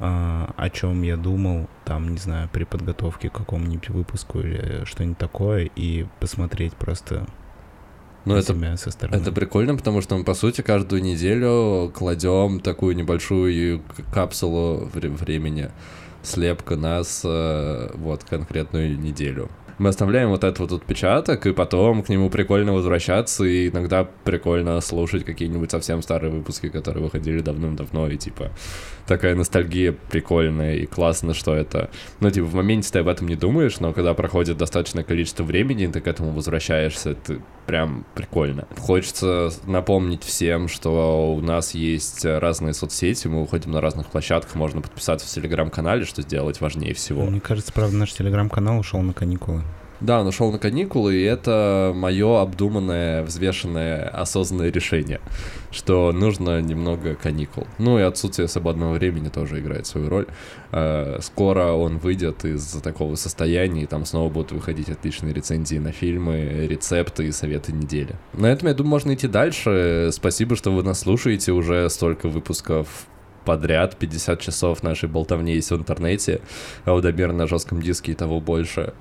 а, 0.00 0.52
о 0.56 0.70
чем 0.70 1.02
я 1.02 1.16
думал, 1.16 1.68
там, 1.84 2.10
не 2.12 2.18
знаю, 2.18 2.48
при 2.52 2.64
подготовке 2.64 3.28
к 3.28 3.32
какому-нибудь 3.32 3.90
выпуску 3.90 4.40
или 4.40 4.84
что-нибудь 4.84 5.18
такое, 5.18 5.70
и 5.76 6.06
посмотреть 6.20 6.74
просто 6.74 7.26
ну, 8.24 8.36
это, 8.36 8.76
со 8.78 8.90
стороны. 8.90 9.20
Это 9.20 9.32
прикольно, 9.32 9.76
потому 9.76 10.00
что 10.00 10.16
мы, 10.16 10.24
по 10.24 10.34
сути, 10.34 10.62
каждую 10.62 11.02
неделю 11.02 11.92
кладем 11.94 12.60
такую 12.60 12.96
небольшую 12.96 13.82
капсулу 14.12 14.88
времени 14.94 15.70
слепка 16.24 16.76
нас 16.76 17.22
э, 17.24 17.90
вот 17.94 18.24
конкретную 18.24 18.98
неделю. 18.98 19.50
Мы 19.78 19.88
оставляем 19.88 20.28
вот 20.28 20.44
этот 20.44 20.60
вот 20.60 20.72
отпечаток, 20.72 21.46
и 21.46 21.52
потом 21.52 22.04
к 22.04 22.08
нему 22.08 22.30
прикольно 22.30 22.72
возвращаться, 22.72 23.44
и 23.44 23.68
иногда 23.68 24.04
прикольно 24.04 24.80
слушать 24.80 25.24
какие-нибудь 25.24 25.70
совсем 25.70 26.00
старые 26.00 26.30
выпуски, 26.30 26.68
которые 26.68 27.02
выходили 27.02 27.40
давным-давно, 27.40 28.08
и 28.08 28.16
типа 28.16 28.52
такая 29.06 29.34
ностальгия 29.34 29.92
прикольная 29.92 30.76
и 30.76 30.86
классно, 30.86 31.34
что 31.34 31.54
это... 31.54 31.90
Ну, 32.20 32.30
типа, 32.30 32.46
в 32.46 32.54
моменте 32.54 32.90
ты 32.92 33.00
об 33.00 33.08
этом 33.08 33.26
не 33.26 33.34
думаешь, 33.34 33.80
но 33.80 33.92
когда 33.92 34.14
проходит 34.14 34.58
достаточное 34.58 35.02
количество 35.02 35.42
времени, 35.42 35.88
ты 35.88 36.00
к 36.00 36.06
этому 36.06 36.30
возвращаешься, 36.30 37.10
это 37.10 37.40
прям 37.66 38.04
прикольно. 38.14 38.66
Хочется 38.78 39.50
напомнить 39.64 40.22
всем, 40.22 40.68
что 40.68 41.34
у 41.34 41.40
нас 41.40 41.74
есть 41.74 42.24
разные 42.24 42.74
соцсети, 42.74 43.28
мы 43.28 43.42
уходим 43.42 43.70
на 43.72 43.80
разных 43.80 44.08
площадках, 44.08 44.54
можно 44.54 44.80
подписаться 44.80 45.26
в 45.26 45.30
Телеграм-канале, 45.30 46.04
что 46.04 46.22
сделать 46.22 46.60
важнее 46.60 46.94
всего. 46.94 47.24
Мне 47.24 47.40
кажется, 47.40 47.72
правда, 47.72 47.96
наш 47.96 48.12
Телеграм-канал 48.12 48.78
ушел 48.78 49.00
на 49.00 49.12
каникулы. 49.12 49.62
Да, 50.00 50.20
он 50.20 50.26
ушел 50.26 50.50
на 50.50 50.58
каникулы, 50.58 51.14
и 51.14 51.22
это 51.22 51.92
мое 51.94 52.40
обдуманное, 52.40 53.22
взвешенное, 53.22 54.08
осознанное 54.08 54.70
решение, 54.70 55.20
что 55.70 56.12
нужно 56.12 56.60
немного 56.60 57.14
каникул. 57.14 57.66
Ну 57.78 57.98
и 57.98 58.02
отсутствие 58.02 58.48
свободного 58.48 58.94
времени 58.94 59.28
тоже 59.28 59.60
играет 59.60 59.86
свою 59.86 60.08
роль. 60.08 60.26
Э, 60.72 61.18
скоро 61.22 61.72
он 61.72 61.98
выйдет 61.98 62.44
из 62.44 62.66
такого 62.82 63.14
состояния, 63.14 63.84
и 63.84 63.86
там 63.86 64.04
снова 64.04 64.30
будут 64.30 64.52
выходить 64.52 64.88
отличные 64.90 65.32
рецензии 65.32 65.78
на 65.78 65.92
фильмы, 65.92 66.66
рецепты 66.68 67.26
и 67.26 67.32
советы 67.32 67.72
недели. 67.72 68.16
На 68.32 68.46
этом, 68.46 68.68
я 68.68 68.74
думаю, 68.74 68.90
можно 68.90 69.14
идти 69.14 69.28
дальше. 69.28 70.10
Спасибо, 70.12 70.56
что 70.56 70.72
вы 70.72 70.82
нас 70.82 71.00
слушаете. 71.00 71.52
Уже 71.52 71.88
столько 71.88 72.28
выпусков 72.28 73.06
подряд 73.44 73.96
50 73.96 74.40
часов 74.40 74.82
нашей 74.82 75.08
болтовни 75.08 75.54
есть 75.54 75.70
в 75.70 75.76
интернете, 75.76 76.40
а 76.84 76.94
у 76.94 77.00
Дамира 77.00 77.32
на 77.32 77.46
жестком 77.46 77.82
диске 77.82 78.12
и 78.12 78.14
того 78.14 78.40
больше. 78.40 78.94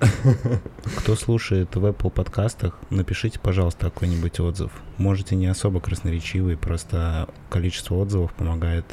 Кто 0.97 1.15
слушает 1.15 1.75
в 1.75 1.85
Apple 1.85 2.11
подкастах, 2.11 2.79
напишите, 2.89 3.39
пожалуйста, 3.39 3.85
какой-нибудь 3.89 4.39
отзыв. 4.39 4.71
Можете 4.97 5.35
не 5.35 5.47
особо 5.47 5.79
красноречивый, 5.79 6.57
просто 6.57 7.29
количество 7.49 7.95
отзывов 7.95 8.33
помогает 8.33 8.85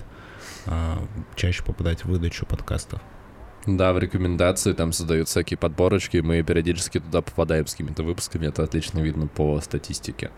а, 0.66 1.02
чаще 1.36 1.62
попадать 1.62 2.04
в 2.04 2.08
выдачу 2.08 2.46
подкастов. 2.46 3.00
Да, 3.66 3.92
в 3.92 3.98
рекомендации 3.98 4.72
там 4.72 4.92
создают 4.92 5.28
всякие 5.28 5.58
подборочки, 5.58 6.16
мы 6.18 6.42
периодически 6.42 6.98
туда 6.98 7.20
попадаем 7.20 7.66
с 7.66 7.72
какими-то 7.72 8.02
выпусками, 8.02 8.46
это 8.46 8.64
отлично 8.64 9.00
видно 9.00 9.26
по 9.26 9.60
статистике 9.60 10.30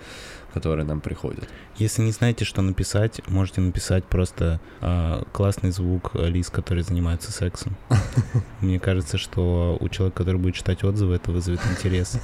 которые 0.53 0.87
нам 0.87 1.01
приходят. 1.01 1.49
Если 1.77 2.03
не 2.03 2.13
знаете, 2.13 2.45
что 2.45 2.63
написать, 2.63 3.21
можете 3.29 3.61
написать 3.61 4.05
просто 4.05 4.61
э, 4.81 5.23
классный 5.33 5.71
звук 5.71 6.13
Лиз, 6.15 6.51
который 6.51 6.83
занимается 6.83 7.33
сексом. 7.33 7.77
Мне 8.61 8.79
кажется, 8.79 9.19
что 9.19 9.77
у 9.81 9.89
человека, 9.89 10.19
который 10.19 10.37
будет 10.37 10.55
читать 10.55 10.85
отзывы, 10.85 11.17
это 11.17 11.33
вызовет 11.33 11.61
интерес. 11.71 12.19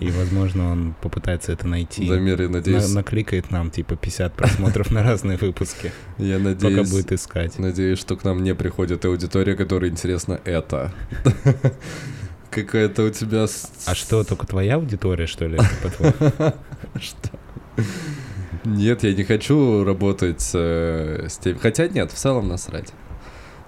И, 0.00 0.10
возможно, 0.10 0.72
он 0.72 0.94
попытается 1.00 1.52
это 1.52 1.68
найти. 1.68 2.08
Замер, 2.08 2.42
я 2.42 2.48
надеюсь... 2.48 2.88
На 2.88 2.94
накликает 3.04 3.50
нам, 3.50 3.70
типа, 3.70 3.96
50 3.96 4.32
просмотров 4.34 4.90
на 4.90 5.02
разные 5.02 5.36
выпуски. 5.36 5.92
Я 6.18 6.38
надеюсь... 6.38 6.76
Пока 6.78 6.90
будет 6.90 7.12
искать. 7.12 7.58
Надеюсь, 7.58 7.98
что 7.98 8.16
к 8.16 8.24
нам 8.24 8.42
не 8.42 8.54
приходит 8.54 9.04
аудитория, 9.04 9.54
которой 9.54 9.90
интересно 9.90 10.40
это 10.44 10.92
какая-то 12.50 13.04
у 13.04 13.10
тебя... 13.10 13.46
А 13.86 13.94
что, 13.94 14.24
только 14.24 14.46
твоя 14.46 14.76
аудитория, 14.76 15.26
что 15.26 15.46
ли? 15.46 15.58
Что? 17.00 17.30
Нет, 18.64 19.02
я 19.02 19.14
не 19.14 19.24
хочу 19.24 19.84
работать 19.84 20.50
э, 20.54 21.26
с 21.28 21.38
тем. 21.38 21.58
Хотя 21.58 21.88
нет, 21.88 22.10
в 22.12 22.14
целом 22.14 22.48
насрать. 22.48 22.92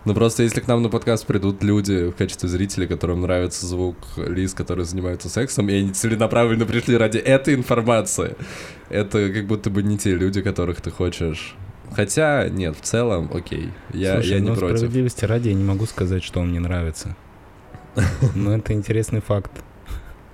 Ну 0.04 0.14
просто 0.14 0.44
если 0.44 0.60
к 0.60 0.68
нам 0.68 0.82
на 0.82 0.88
подкаст 0.88 1.26
придут 1.26 1.64
люди 1.64 2.10
в 2.10 2.12
качестве 2.12 2.48
зрителей, 2.48 2.86
которым 2.86 3.22
нравится 3.22 3.66
звук 3.66 3.96
Лиз, 4.16 4.54
которые 4.54 4.86
занимаются 4.86 5.28
сексом, 5.28 5.68
и 5.68 5.74
они 5.74 5.92
целенаправленно 5.92 6.64
пришли 6.64 6.96
ради 6.96 7.18
этой 7.18 7.54
информации, 7.54 8.36
это 8.88 9.30
как 9.32 9.46
будто 9.46 9.68
бы 9.68 9.82
не 9.82 9.98
те 9.98 10.14
люди, 10.14 10.42
которых 10.42 10.80
ты 10.80 10.90
хочешь 10.90 11.56
Хотя, 11.94 12.48
нет, 12.48 12.76
в 12.76 12.80
целом, 12.80 13.30
окей. 13.32 13.70
Я, 13.92 14.14
Слушай, 14.14 14.30
я 14.30 14.40
не 14.40 14.48
ну, 14.48 14.56
против. 14.56 14.78
справедливости 14.78 15.24
ради 15.24 15.48
я 15.48 15.54
не 15.54 15.64
могу 15.64 15.86
сказать, 15.86 16.22
что 16.24 16.40
он 16.40 16.50
мне 16.50 16.60
нравится. 16.60 17.16
Но 18.34 18.54
это 18.56 18.72
интересный 18.72 19.20
факт. 19.20 19.50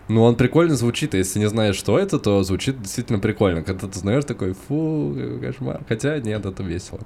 Ну, 0.09 0.23
он 0.25 0.37
прикольно 0.37 0.75
звучит, 0.75 1.15
а 1.15 1.19
если 1.19 1.39
не 1.39 1.49
знаешь, 1.49 1.77
что 1.77 1.99
это, 1.99 2.19
то 2.19 2.43
звучит 2.43 2.81
действительно 2.83 3.19
прикольно. 3.19 3.63
Когда 3.63 3.87
ты 3.87 3.99
знаешь, 3.99 4.25
такой, 4.25 4.53
фу, 4.53 5.17
кошмар. 5.41 5.81
Хотя, 5.89 6.19
нет, 6.19 6.45
это 6.45 6.63
весело. 6.63 7.01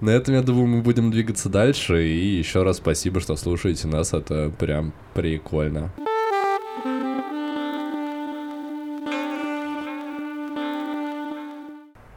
На 0.00 0.10
этом, 0.10 0.34
я 0.34 0.42
думаю, 0.42 0.66
мы 0.66 0.82
будем 0.82 1.10
двигаться 1.10 1.48
дальше. 1.48 2.06
И 2.06 2.38
еще 2.38 2.62
раз 2.62 2.78
спасибо, 2.78 3.20
что 3.20 3.36
слушаете 3.36 3.86
нас. 3.86 4.14
Это 4.14 4.50
прям 4.58 4.92
прикольно. 5.14 5.92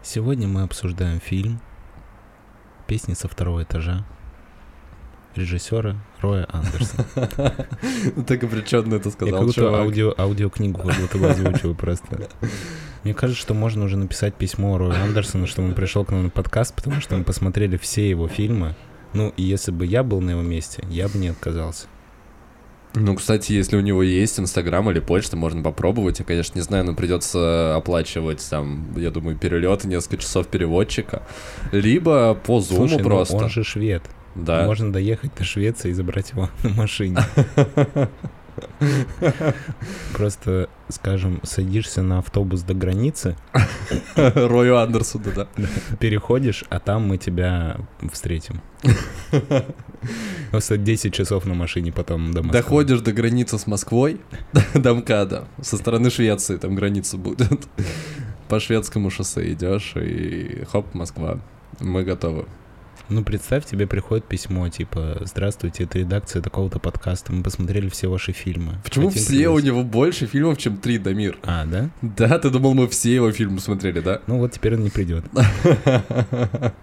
Сегодня 0.02 0.48
мы 0.48 0.62
обсуждаем 0.62 1.20
фильм 1.20 1.60
«Песни 2.88 3.16
со 3.16 3.28
второго 3.28 3.64
этажа» 3.64 4.06
режиссера 5.38 5.96
Роя 6.22 6.48
Андерсона. 6.50 7.06
Так 8.28 8.44
обреченно 8.44 8.96
это 8.96 9.10
Я 9.10 9.16
как 9.16 9.28
сказал, 9.30 9.44
будто 9.44 9.78
аудио, 9.78 10.14
аудиокнигу 10.18 10.82
как 10.82 11.00
будто 11.00 11.18
бы 11.18 11.30
озвучиваю 11.30 11.76
просто. 11.76 12.28
Мне 13.04 13.14
кажется, 13.14 13.42
что 13.42 13.54
можно 13.54 13.86
уже 13.86 13.98
написать 13.98 14.36
письмо 14.36 14.78
Рою 14.78 14.96
Андерсону, 14.96 15.46
что 15.48 15.62
он 15.62 15.74
пришел 15.74 16.06
к 16.06 16.12
нам 16.12 16.24
на 16.24 16.30
подкаст, 16.30 16.74
потому 16.76 17.02
что 17.02 17.16
мы 17.16 17.24
посмотрели 17.24 17.78
все 17.78 18.10
его 18.10 18.28
фильмы. 18.28 18.76
Ну, 19.14 19.32
и 19.38 19.44
если 19.44 19.72
бы 19.72 19.86
я 19.86 20.04
был 20.04 20.22
на 20.22 20.32
его 20.32 20.42
месте, 20.42 20.84
я 20.90 21.08
бы 21.08 21.18
не 21.20 21.30
отказался. 21.30 21.88
Ну, 22.96 23.14
кстати, 23.16 23.52
если 23.52 23.76
у 23.76 23.82
него 23.82 24.04
есть 24.04 24.40
Инстаграм 24.40 24.90
или 24.90 25.00
почта, 25.00 25.36
можно 25.36 25.62
попробовать. 25.62 26.20
Я, 26.20 26.26
конечно, 26.26 26.58
не 26.58 26.64
знаю, 26.64 26.86
но 26.86 26.96
придется 26.96 27.76
оплачивать 27.76 28.46
там, 28.50 28.88
я 28.96 29.12
думаю, 29.12 29.38
перелеты, 29.38 29.88
несколько 29.88 30.18
часов 30.18 30.48
переводчика. 30.48 31.24
Либо 31.72 32.36
по 32.36 32.62
зуму 32.62 32.88
Слушай, 32.88 32.98
ну, 32.98 33.04
просто. 33.04 33.36
он 33.36 33.50
же 33.50 33.64
швед. 33.64 34.04
Да. 34.36 34.66
Можно 34.66 34.92
доехать 34.92 35.34
до 35.36 35.44
Швеции 35.44 35.90
и 35.90 35.94
забрать 35.94 36.32
его 36.32 36.50
на 36.64 36.70
машине. 36.70 37.18
Просто, 40.14 40.70
скажем, 40.90 41.40
садишься 41.44 42.02
на 42.02 42.20
автобус 42.20 42.62
до 42.62 42.74
границы, 42.74 43.36
Рою 44.16 44.78
Андерсону, 44.78 45.26
да. 45.36 45.48
переходишь, 46.00 46.64
а 46.70 46.80
там 46.80 47.08
мы 47.08 47.18
тебя 47.18 47.78
встретим. 48.12 48.62
Просто 50.52 50.78
10 50.78 51.14
часов 51.14 51.46
на 51.46 51.54
машине 51.54 51.92
потом 51.92 52.32
до 52.34 52.44
Москвы. 52.44 52.62
Доходишь 52.62 53.02
до 53.02 53.12
границы 53.12 53.58
с 53.58 53.68
Москвой, 53.68 54.22
до 54.74 54.94
МКАДа, 54.94 55.48
со 55.62 55.78
стороны 55.78 56.10
Швеции 56.10 56.58
там 56.58 56.76
граница 56.76 57.18
будет. 57.18 57.68
По 58.48 58.60
шведскому 58.60 59.10
шоссе 59.10 59.52
идешь 59.54 59.94
и 59.96 60.64
хоп, 60.72 60.94
Москва. 60.94 61.40
Мы 61.80 62.04
готовы. 62.04 62.46
Ну, 63.10 63.24
представь, 63.24 63.66
тебе 63.66 63.86
приходит 63.86 64.26
письмо, 64.26 64.68
типа, 64.70 65.22
здравствуйте, 65.22 65.84
это 65.84 66.00
редакция 66.00 66.42
такого-то 66.42 66.80
подкаста, 66.80 67.32
мы 67.34 67.44
посмотрели 67.44 67.88
все 67.90 68.08
ваши 68.08 68.32
фильмы. 68.32 68.76
Почему 68.84 69.10
Хотим 69.10 69.22
все 69.24 69.34
у 69.36 69.38
пригласить». 69.38 69.66
него 69.66 69.84
больше 69.84 70.26
фильмов, 70.26 70.58
чем 70.58 70.78
три, 70.78 70.98
Дамир? 70.98 71.38
А, 71.44 71.66
да? 71.66 71.90
Да, 72.02 72.40
ты 72.40 72.50
думал, 72.50 72.74
мы 72.74 72.88
все 72.88 73.14
его 73.14 73.32
фильмы 73.32 73.60
смотрели, 73.60 74.00
да? 74.00 74.22
Ну 74.26 74.40
вот 74.40 74.54
теперь 74.54 74.76
он 74.76 74.84
не 74.84 74.90
придет. 74.90 75.24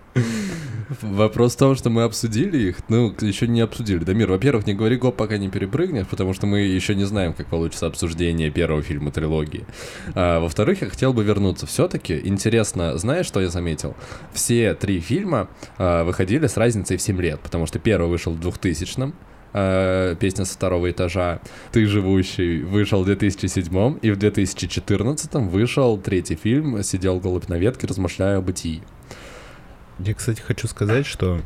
Вопрос 1.02 1.54
в 1.54 1.58
том, 1.58 1.74
что 1.74 1.90
мы 1.90 2.02
обсудили 2.02 2.58
их, 2.68 2.78
ну, 2.88 3.14
еще 3.20 3.48
не 3.48 3.60
обсудили. 3.60 4.04
Дамир, 4.04 4.30
во-первых, 4.30 4.66
не 4.66 4.74
говори 4.74 4.96
гоп, 4.96 5.16
пока 5.16 5.38
не 5.38 5.48
перепрыгнешь, 5.48 6.06
потому 6.06 6.34
что 6.34 6.46
мы 6.46 6.60
еще 6.60 6.94
не 6.94 7.04
знаем, 7.04 7.32
как 7.32 7.46
получится 7.46 7.86
обсуждение 7.86 8.50
первого 8.50 8.82
фильма 8.82 9.10
трилогии. 9.10 9.64
А, 10.14 10.40
во-вторых, 10.40 10.82
я 10.82 10.90
хотел 10.90 11.12
бы 11.12 11.24
вернуться. 11.24 11.66
Все-таки 11.66 12.20
интересно, 12.24 12.96
знаешь, 12.98 13.26
что 13.26 13.40
я 13.40 13.48
заметил? 13.48 13.94
Все 14.32 14.74
три 14.74 15.00
фильма 15.00 15.48
а, 15.78 16.04
выходили 16.04 16.46
с 16.46 16.56
разницей 16.56 16.96
в 16.96 17.02
7 17.02 17.20
лет, 17.20 17.40
потому 17.40 17.66
что 17.66 17.78
первый 17.78 18.08
вышел 18.08 18.32
в 18.32 18.40
2000-м, 18.40 19.14
а, 19.54 20.14
песня 20.16 20.44
со 20.44 20.54
второго 20.54 20.90
этажа 20.90 21.40
«Ты 21.72 21.86
живущий» 21.86 22.62
вышел 22.62 23.02
в 23.02 23.06
2007 23.06 23.98
и 24.00 24.10
в 24.10 24.16
2014 24.16 25.34
вышел 25.34 25.98
третий 25.98 26.36
фильм 26.36 26.82
«Сидел 26.82 27.20
голубь 27.20 27.48
на 27.48 27.58
ветке, 27.58 27.86
размышляя 27.86 28.38
о 28.38 28.40
бытии». 28.40 28.82
Я, 29.98 30.14
кстати, 30.14 30.40
хочу 30.40 30.66
сказать, 30.68 31.06
что 31.06 31.40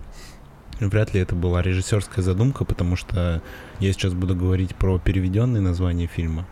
вряд 0.81 1.15
ли 1.15 1.21
это 1.21 1.35
была 1.35 1.63
режиссерская 1.63 2.25
задумка, 2.25 2.65
потому 2.65 2.97
что 2.97 3.43
я 3.81 3.93
сейчас 3.93 4.15
буду 4.15 4.35
говорить 4.35 4.75
про 4.75 4.99
переведенные 4.99 5.61
названия 5.61 6.07
фильма. 6.07 6.47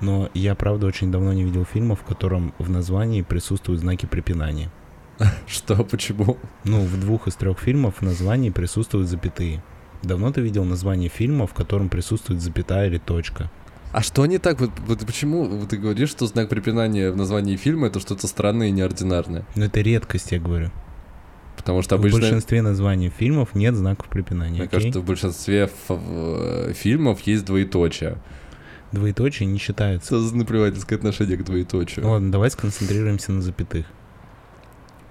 Но 0.00 0.30
я, 0.34 0.54
правда, 0.54 0.86
очень 0.86 1.10
давно 1.10 1.32
не 1.32 1.44
видел 1.44 1.64
фильма, 1.64 1.96
в 1.96 2.02
котором 2.02 2.54
в 2.58 2.70
названии 2.70 3.22
присутствуют 3.22 3.80
знаки 3.80 4.06
препинания. 4.06 4.70
Что, 5.46 5.82
почему? 5.84 6.38
Ну, 6.64 6.80
в 6.82 7.00
двух 7.00 7.26
из 7.26 7.34
трех 7.34 7.58
фильмов 7.58 7.96
в 7.98 8.02
названии 8.02 8.50
присутствуют 8.50 9.08
запятые. 9.08 9.62
Давно 10.02 10.32
ты 10.32 10.40
видел 10.40 10.64
название 10.64 11.08
фильма, 11.08 11.46
в 11.46 11.54
котором 11.54 11.88
присутствует 11.88 12.40
запятая 12.40 12.86
или 12.86 12.98
точка? 12.98 13.50
А 13.90 14.02
что 14.02 14.26
не 14.26 14.38
так? 14.38 14.60
Вот, 14.60 14.70
вот 14.86 15.00
почему 15.06 15.44
вот 15.44 15.70
ты 15.70 15.78
говоришь, 15.78 16.10
что 16.10 16.26
знак 16.26 16.50
препинания 16.50 17.10
в 17.10 17.16
названии 17.16 17.56
фильма 17.56 17.88
это 17.88 18.00
что-то 18.00 18.26
странное 18.26 18.68
и 18.68 18.70
неординарное? 18.70 19.44
Ну, 19.56 19.64
это 19.64 19.80
редкость, 19.80 20.30
я 20.30 20.38
говорю. 20.38 20.70
Потому 21.58 21.82
что 21.82 21.96
В 21.96 22.00
обычно, 22.00 22.20
большинстве 22.20 22.62
названий 22.62 23.10
фильмов 23.10 23.54
нет 23.54 23.74
знаков 23.74 24.08
препинания. 24.08 24.52
мне 24.52 24.62
окей? 24.62 24.78
кажется, 24.78 25.00
в 25.00 25.04
большинстве 25.04 25.64
ф- 25.64 26.76
фильмов 26.76 27.20
есть 27.22 27.44
двоеточие. 27.44 28.16
Двоеточие 28.92 29.46
не 29.46 29.58
считается. 29.58 30.06
Что 30.06 30.20
за 30.20 30.34
наплевательское 30.36 30.96
отношение 30.98 31.36
к 31.36 31.44
двоеточию? 31.44 32.08
Ладно, 32.08 32.32
давай 32.32 32.50
сконцентрируемся 32.50 33.32
на 33.32 33.42
запятых. 33.42 33.84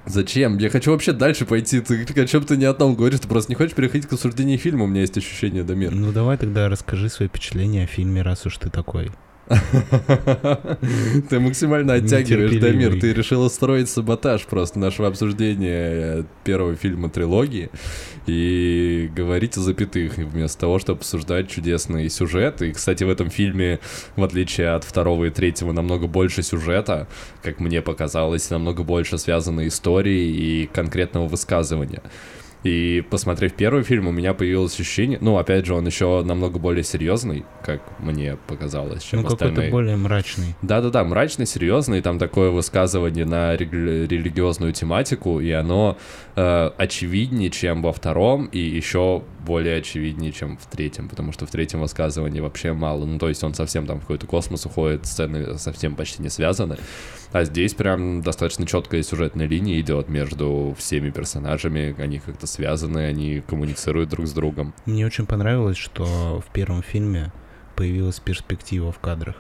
Зачем? 0.06 0.58
Я 0.58 0.70
хочу 0.70 0.92
вообще 0.92 1.12
дальше 1.12 1.46
пойти. 1.46 1.82
Ты 1.82 2.02
о 2.22 2.26
чем 2.26 2.44
ты 2.46 2.56
не 2.56 2.64
о 2.66 2.74
том 2.74 2.96
говоришь, 2.96 3.20
ты 3.20 3.28
просто 3.28 3.52
не 3.52 3.56
хочешь 3.56 3.76
переходить 3.76 4.08
к 4.08 4.14
обсуждению 4.14 4.58
фильма, 4.58 4.86
у 4.86 4.88
меня 4.88 5.02
есть 5.02 5.18
ощущение, 5.18 5.64
Дамир. 5.64 5.92
Ну 5.92 6.12
давай 6.14 6.38
тогда 6.38 6.70
расскажи 6.70 7.10
свои 7.10 7.28
впечатления 7.28 7.84
о 7.84 7.88
фильме, 7.88 8.22
раз 8.22 8.46
уж 8.46 8.58
ты 8.58 8.70
такой. 8.70 9.12
Ты 11.30 11.40
максимально 11.40 11.94
оттягиваешь. 11.94 12.60
Дамир. 12.60 13.00
Ты 13.00 13.14
решил 13.14 13.44
устроить 13.44 13.90
саботаж 13.90 14.46
просто 14.46 14.80
нашего 14.80 15.08
обсуждения 15.08 16.26
первого 16.44 16.76
фильма 16.76 17.10
трилогии 17.10 17.70
и 18.26 19.10
говорить 19.16 19.58
о 19.58 19.62
запятых, 19.62 20.18
вместо 20.18 20.60
того, 20.60 20.80
чтобы 20.80 21.00
обсуждать 21.00 21.50
чудесный 21.50 22.10
сюжет. 22.10 22.62
И, 22.62 22.74
кстати, 22.74 23.06
в 23.06 23.10
этом 23.10 23.30
фильме, 23.30 23.80
в 24.16 24.24
отличие 24.24 24.70
от 24.70 24.84
второго 24.84 25.26
и 25.26 25.30
третьего, 25.30 25.72
намного 25.72 26.08
больше 26.08 26.44
сюжета, 26.44 27.08
как 27.42 27.60
мне 27.60 27.82
показалось, 27.82 28.50
намного 28.50 28.84
больше 28.84 29.18
связанной 29.18 29.70
истории 29.70 30.28
и 30.28 30.68
конкретного 30.68 31.28
высказывания. 31.28 32.02
И 32.68 33.02
посмотрев 33.02 33.54
первый 33.54 33.84
фильм, 33.84 34.08
у 34.08 34.12
меня 34.12 34.34
появилось 34.34 34.74
ощущение, 34.74 35.18
ну, 35.22 35.38
опять 35.38 35.66
же, 35.66 35.74
он 35.74 35.86
еще 35.86 36.22
намного 36.26 36.60
более 36.60 36.84
серьезный, 36.84 37.46
как 37.64 37.82
мне 37.98 38.36
показалось, 38.46 39.04
чем 39.04 39.22
ну 39.22 39.24
какой-то 39.24 39.46
остальные. 39.46 39.72
более 39.72 39.96
мрачный. 39.96 40.54
Да-да-да, 40.62 41.06
мрачный, 41.06 41.46
серьезный, 41.46 42.02
там 42.02 42.20
такое 42.20 42.50
высказывание 42.50 43.24
на 43.24 43.56
рели- 43.56 44.06
религиозную 44.08 44.74
тематику, 44.74 45.40
и 45.40 45.50
оно 45.52 45.98
э, 46.36 46.72
очевиднее, 46.78 47.52
чем 47.52 47.82
во 47.82 47.94
втором, 47.94 48.48
и 48.48 48.60
еще 48.60 49.24
более 49.48 49.78
очевиднее, 49.78 50.34
чем 50.34 50.58
в 50.58 50.66
третьем, 50.66 51.08
потому 51.08 51.32
что 51.32 51.46
в 51.46 51.50
третьем 51.50 51.80
высказывании 51.80 52.42
вообще 52.42 52.74
мало, 52.74 53.06
ну 53.06 53.18
то 53.18 53.30
есть 53.30 53.42
он 53.46 53.54
совсем 53.54 53.88
там 53.88 54.00
в 54.00 54.02
какой-то 54.02 54.28
космос 54.28 54.66
уходит, 54.66 55.06
сцены 55.06 55.58
совсем 55.58 55.96
почти 55.96 56.22
не 56.22 56.30
связаны, 56.30 56.78
а 57.32 57.46
здесь 57.46 57.74
прям 57.74 58.22
достаточно 58.22 58.68
четкая 58.68 59.04
сюжетная 59.04 59.48
линия 59.48 59.80
идет 59.80 60.10
между 60.10 60.76
всеми 60.78 61.12
персонажами, 61.12 61.96
они 61.98 62.20
как-то 62.20 62.46
связаны, 62.58 63.06
они 63.06 63.42
коммуницируют 63.42 64.10
друг 64.10 64.28
с 64.28 64.34
другом. 64.34 64.74
Мне 64.86 65.06
очень 65.06 65.28
понравилось, 65.28 65.78
что 65.78 66.42
в 66.42 66.52
первом 66.52 66.82
фильме 66.82 67.32
появилась 67.76 68.20
перспектива 68.20 68.92
в 68.92 69.00
кадрах. 69.00 69.36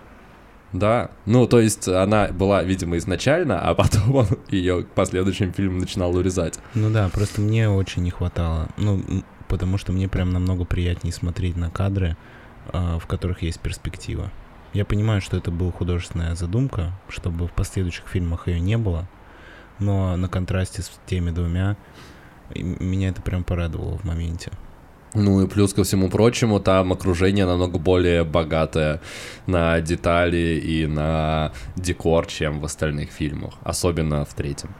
Да, 0.73 1.09
ну 1.25 1.47
то 1.47 1.59
есть 1.59 1.87
она 1.87 2.27
была, 2.27 2.61
видимо, 2.61 2.97
изначально, 2.97 3.59
а 3.59 3.73
потом 3.73 4.15
он 4.15 4.27
ее 4.49 4.83
к 4.83 4.89
последующим 4.89 5.51
фильмам 5.53 5.79
начинал 5.79 6.15
урезать. 6.15 6.59
Ну 6.75 6.91
да, 6.91 7.09
просто 7.09 7.41
мне 7.41 7.69
очень 7.69 8.03
не 8.03 8.11
хватало. 8.11 8.69
Ну, 8.77 9.01
потому 9.47 9.77
что 9.77 9.91
мне 9.91 10.07
прям 10.07 10.31
намного 10.31 10.65
приятнее 10.65 11.13
смотреть 11.13 11.55
на 11.55 11.71
кадры, 11.71 12.17
а, 12.67 12.99
в 12.99 13.07
которых 13.07 13.41
есть 13.41 13.59
перспектива. 13.59 14.31
Я 14.73 14.85
понимаю, 14.85 15.21
что 15.21 15.37
это 15.37 15.49
была 15.49 15.71
художественная 15.71 16.35
задумка, 16.35 16.91
чтобы 17.09 17.47
в 17.47 17.51
последующих 17.53 18.05
фильмах 18.07 18.47
ее 18.47 18.59
не 18.59 18.77
было, 18.77 19.07
но 19.79 20.17
на 20.17 20.27
контрасте 20.27 20.81
с 20.81 20.91
теми 21.05 21.31
двумя 21.31 21.77
и 22.53 22.63
меня 22.63 23.09
это 23.09 23.21
прям 23.21 23.43
порадовало 23.43 23.97
в 23.97 24.03
моменте. 24.03 24.51
Ну 25.13 25.41
и 25.41 25.47
плюс 25.47 25.73
ко 25.73 25.83
всему 25.83 26.09
прочему, 26.09 26.59
там 26.59 26.91
окружение 26.91 27.45
намного 27.45 27.79
более 27.79 28.23
богатое 28.23 29.01
на 29.45 29.79
детали 29.81 30.61
и 30.63 30.85
на 30.85 31.53
декор, 31.75 32.27
чем 32.27 32.59
в 32.59 32.65
остальных 32.65 33.11
фильмах, 33.11 33.53
особенно 33.63 34.25
в 34.25 34.33
третьем. 34.33 34.75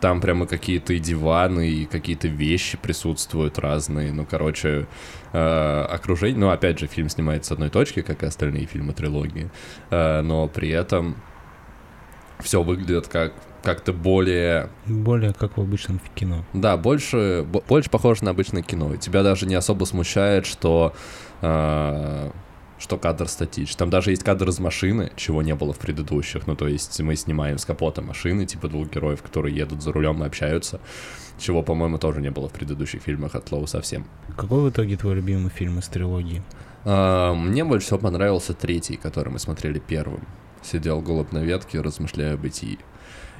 Там 0.00 0.20
прямо 0.20 0.46
какие-то 0.46 0.92
и 0.92 0.98
диваны, 0.98 1.68
и 1.68 1.86
какие-то 1.86 2.28
вещи 2.28 2.76
присутствуют 2.76 3.58
разные. 3.58 4.12
Ну, 4.12 4.26
короче, 4.26 4.86
э, 5.32 5.86
окружение... 5.90 6.38
Ну, 6.38 6.50
опять 6.50 6.78
же, 6.78 6.86
фильм 6.86 7.08
снимается 7.08 7.48
с 7.48 7.52
одной 7.52 7.70
точки, 7.70 8.02
как 8.02 8.22
и 8.22 8.26
остальные 8.26 8.66
фильмы 8.66 8.92
трилогии. 8.92 9.50
Э, 9.90 10.20
но 10.20 10.46
при 10.46 10.68
этом 10.68 11.16
все 12.40 12.62
выглядит 12.62 13.08
как 13.08 13.32
как-то 13.64 13.92
более... 13.92 14.68
Более 14.86 15.32
как 15.32 15.56
в 15.56 15.60
обычном 15.60 16.00
кино. 16.14 16.44
Да, 16.52 16.76
больше, 16.76 17.44
больше 17.68 17.90
похоже 17.90 18.24
на 18.24 18.30
обычное 18.30 18.62
кино. 18.62 18.94
Тебя 18.96 19.22
даже 19.22 19.46
не 19.46 19.54
особо 19.54 19.84
смущает, 19.86 20.46
что, 20.46 20.94
э, 21.40 22.30
что 22.78 22.96
кадр 22.98 23.26
статичный. 23.26 23.76
Там 23.76 23.90
даже 23.90 24.10
есть 24.10 24.22
кадр 24.22 24.48
из 24.48 24.60
машины, 24.60 25.10
чего 25.16 25.42
не 25.42 25.54
было 25.54 25.72
в 25.72 25.78
предыдущих. 25.78 26.46
Ну, 26.46 26.54
то 26.54 26.68
есть 26.68 27.00
мы 27.00 27.16
снимаем 27.16 27.58
с 27.58 27.64
капота 27.64 28.02
машины, 28.02 28.46
типа 28.46 28.68
двух 28.68 28.90
героев, 28.90 29.22
которые 29.22 29.56
едут 29.56 29.82
за 29.82 29.92
рулем 29.92 30.22
и 30.22 30.26
общаются, 30.26 30.80
чего, 31.38 31.62
по-моему, 31.62 31.98
тоже 31.98 32.20
не 32.20 32.30
было 32.30 32.48
в 32.48 32.52
предыдущих 32.52 33.02
фильмах 33.02 33.34
от 33.34 33.50
Лоу 33.50 33.66
совсем. 33.66 34.06
Какой 34.36 34.60
в 34.60 34.70
итоге 34.70 34.96
твой 34.96 35.16
любимый 35.16 35.50
фильм 35.50 35.78
из 35.78 35.88
трилогии? 35.88 36.42
Э, 36.84 37.32
мне 37.34 37.64
больше 37.64 37.86
всего 37.86 37.98
понравился 37.98 38.54
третий, 38.54 38.96
который 38.96 39.30
мы 39.30 39.38
смотрели 39.38 39.78
первым. 39.78 40.26
Сидел 40.62 41.00
голубь 41.00 41.32
на 41.32 41.38
ветке, 41.38 41.80
размышляя 41.80 42.34
о 42.34 42.36
бытии. 42.36 42.78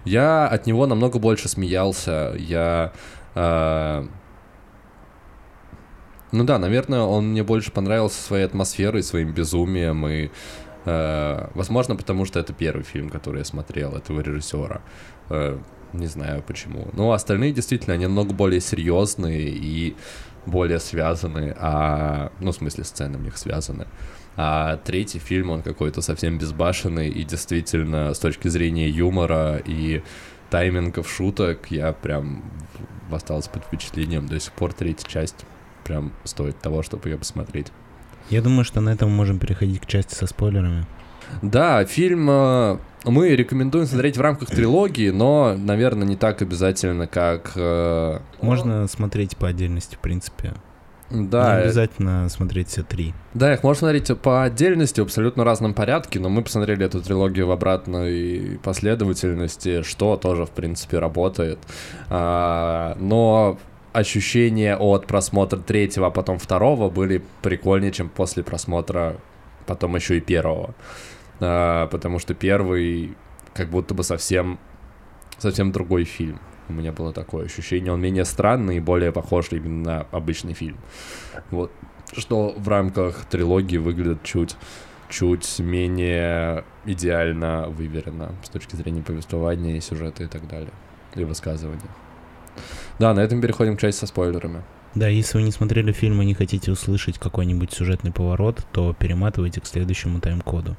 Я 0.05 0.47
от 0.47 0.67
него 0.67 0.87
намного 0.87 1.19
больше 1.19 1.49
смеялся. 1.49 2.35
Я... 2.39 2.93
Э, 3.35 4.07
ну 6.33 6.45
да, 6.45 6.59
наверное, 6.59 7.03
он 7.03 7.31
мне 7.31 7.43
больше 7.43 7.73
понравился 7.73 8.21
своей 8.23 8.45
атмосферой, 8.45 9.03
своим 9.03 9.33
безумием 9.33 10.07
и... 10.07 10.31
Э, 10.85 11.49
возможно, 11.55 11.97
потому 11.97 12.27
что 12.27 12.41
это 12.41 12.53
первый 12.53 12.83
фильм, 12.83 13.09
который 13.09 13.39
я 13.39 13.45
смотрел 13.45 13.93
этого 13.93 14.21
режиссера. 14.21 14.83
Э, 15.31 15.59
не 15.93 16.07
знаю 16.07 16.43
почему. 16.47 16.89
Но 16.93 17.13
остальные 17.13 17.53
действительно, 17.53 17.95
они 17.95 18.07
намного 18.07 18.35
более 18.35 18.61
серьезные 18.61 19.49
и 19.49 19.97
более 20.47 20.81
связаны, 20.81 21.55
а... 21.59 22.31
Ну, 22.41 22.53
в 22.53 22.55
смысле, 22.55 22.85
сцены 22.85 23.17
у 23.19 23.23
них 23.23 23.39
связаны. 23.39 23.87
А 24.37 24.79
третий 24.79 25.19
фильм, 25.19 25.51
он 25.51 25.63
какой-то 25.63 26.03
совсем 26.03 26.39
безбашенный, 26.39 27.09
и 27.09 27.25
действительно, 27.25 28.13
с 28.15 28.19
точки 28.19 28.49
зрения 28.49 28.89
юмора 28.89 29.63
и 29.65 30.03
таймингов 30.51 31.11
шуток, 31.11 31.71
я 31.71 31.93
прям 31.93 32.43
остался 33.11 33.51
под 33.51 33.65
впечатлением. 33.65 34.27
До 34.27 34.39
сих 34.41 34.53
пор 34.53 34.73
третья 34.73 35.09
часть 35.09 35.47
прям 35.85 36.13
стоит 36.25 36.59
того, 36.61 36.83
чтобы 36.83 37.09
ее 37.09 37.19
посмотреть. 37.19 37.69
Я 38.31 38.43
думаю, 38.43 38.65
что 38.65 38.81
на 38.81 38.91
этом 38.91 39.11
мы 39.11 39.17
можем 39.17 39.39
переходить 39.39 39.81
к 39.81 39.87
части 39.87 40.15
со 40.15 40.27
спойлерами. 40.27 40.87
Да, 41.43 41.85
фильм 41.85 42.29
э, 42.31 42.79
мы 43.05 43.31
рекомендуем 43.31 43.87
смотреть 43.87 44.17
в 44.17 44.21
рамках 44.21 44.51
трилогии, 44.51 45.11
но, 45.11 45.57
наверное, 45.57 46.07
не 46.07 46.17
так 46.17 46.43
обязательно, 46.43 47.07
как... 47.07 47.53
Э, 47.57 48.21
Можно 48.41 48.87
смотреть 48.89 49.37
по 49.37 49.49
отдельности, 49.49 49.97
в 49.97 49.99
принципе. 49.99 50.55
Да. 51.11 51.57
Не 51.57 51.63
обязательно 51.65 52.29
смотреть 52.29 52.69
все 52.69 52.83
три. 52.83 53.15
Да, 53.35 53.55
их 53.55 53.63
можно 53.63 53.81
смотреть 53.81 54.19
по 54.21 54.45
отдельности, 54.45 55.01
в 55.01 55.05
абсолютно 55.05 55.45
разном 55.45 55.75
порядке, 55.75 56.19
но 56.19 56.29
мы 56.29 56.43
посмотрели 56.43 56.87
эту 56.87 57.03
трилогию 57.03 57.47
в 57.47 57.51
обратной 57.51 58.59
последовательности, 58.63 59.83
что 59.83 60.17
тоже, 60.17 60.47
в 60.47 60.51
принципе, 60.51 60.99
работает. 60.99 61.59
А, 62.09 62.97
но 62.99 63.59
ощущения 63.93 64.77
от 64.77 65.07
просмотра 65.07 65.59
третьего, 65.59 66.09
а 66.09 66.11
потом 66.11 66.39
второго 66.39 66.91
были 66.91 67.23
прикольнее, 67.43 67.93
чем 67.93 68.09
после 68.09 68.43
просмотра 68.43 69.17
потом 69.67 69.95
еще 69.97 70.17
и 70.19 70.21
первого. 70.21 70.75
А, 71.41 71.87
потому 71.89 72.19
что 72.19 72.35
первый 72.35 73.17
как 73.53 73.69
будто 73.69 73.95
бы 73.95 74.03
совсем, 74.03 74.59
совсем 75.39 75.71
другой 75.71 76.05
фильм. 76.05 76.41
У 76.69 76.73
меня 76.73 76.93
было 76.93 77.13
такое 77.13 77.47
ощущение. 77.47 77.93
Он 77.93 78.01
менее 78.01 78.25
странный 78.25 78.79
и 78.79 78.81
более 78.81 79.13
похож 79.13 79.49
именно 79.53 79.83
на 79.83 80.01
обычный 80.13 80.55
фильм. 80.55 80.79
Вот. 81.51 81.71
Что 82.17 82.55
в 82.57 82.69
рамках 82.69 83.25
трилогии 83.27 83.77
выглядит 83.77 84.23
чуть 84.23 84.57
чуть 85.09 85.59
менее 85.59 86.65
идеально 86.85 87.69
выверено 87.69 88.33
с 88.43 88.49
точки 88.49 88.77
зрения 88.77 89.03
повествования 89.03 89.77
и 89.77 89.81
сюжета 89.81 90.25
и 90.25 90.27
так 90.27 90.49
далее. 90.49 90.73
И 91.15 91.25
высказывания. 91.25 91.81
Да, 92.99 93.15
на 93.15 93.21
этом 93.21 93.41
переходим 93.41 93.77
к 93.77 93.81
части 93.81 94.01
со 94.01 94.07
спойлерами. 94.07 94.63
Да, 94.95 95.09
если 95.09 95.39
вы 95.39 95.45
не 95.45 95.51
смотрели 95.51 95.93
фильм 95.93 96.23
и 96.23 96.25
не 96.25 96.35
хотите 96.35 96.71
услышать 96.71 97.19
какой-нибудь 97.19 97.73
сюжетный 97.73 98.13
поворот, 98.13 98.65
то 98.73 98.93
перематывайте 98.93 99.61
к 99.61 99.67
следующему 99.67 100.21
тайм-коду. 100.21 100.77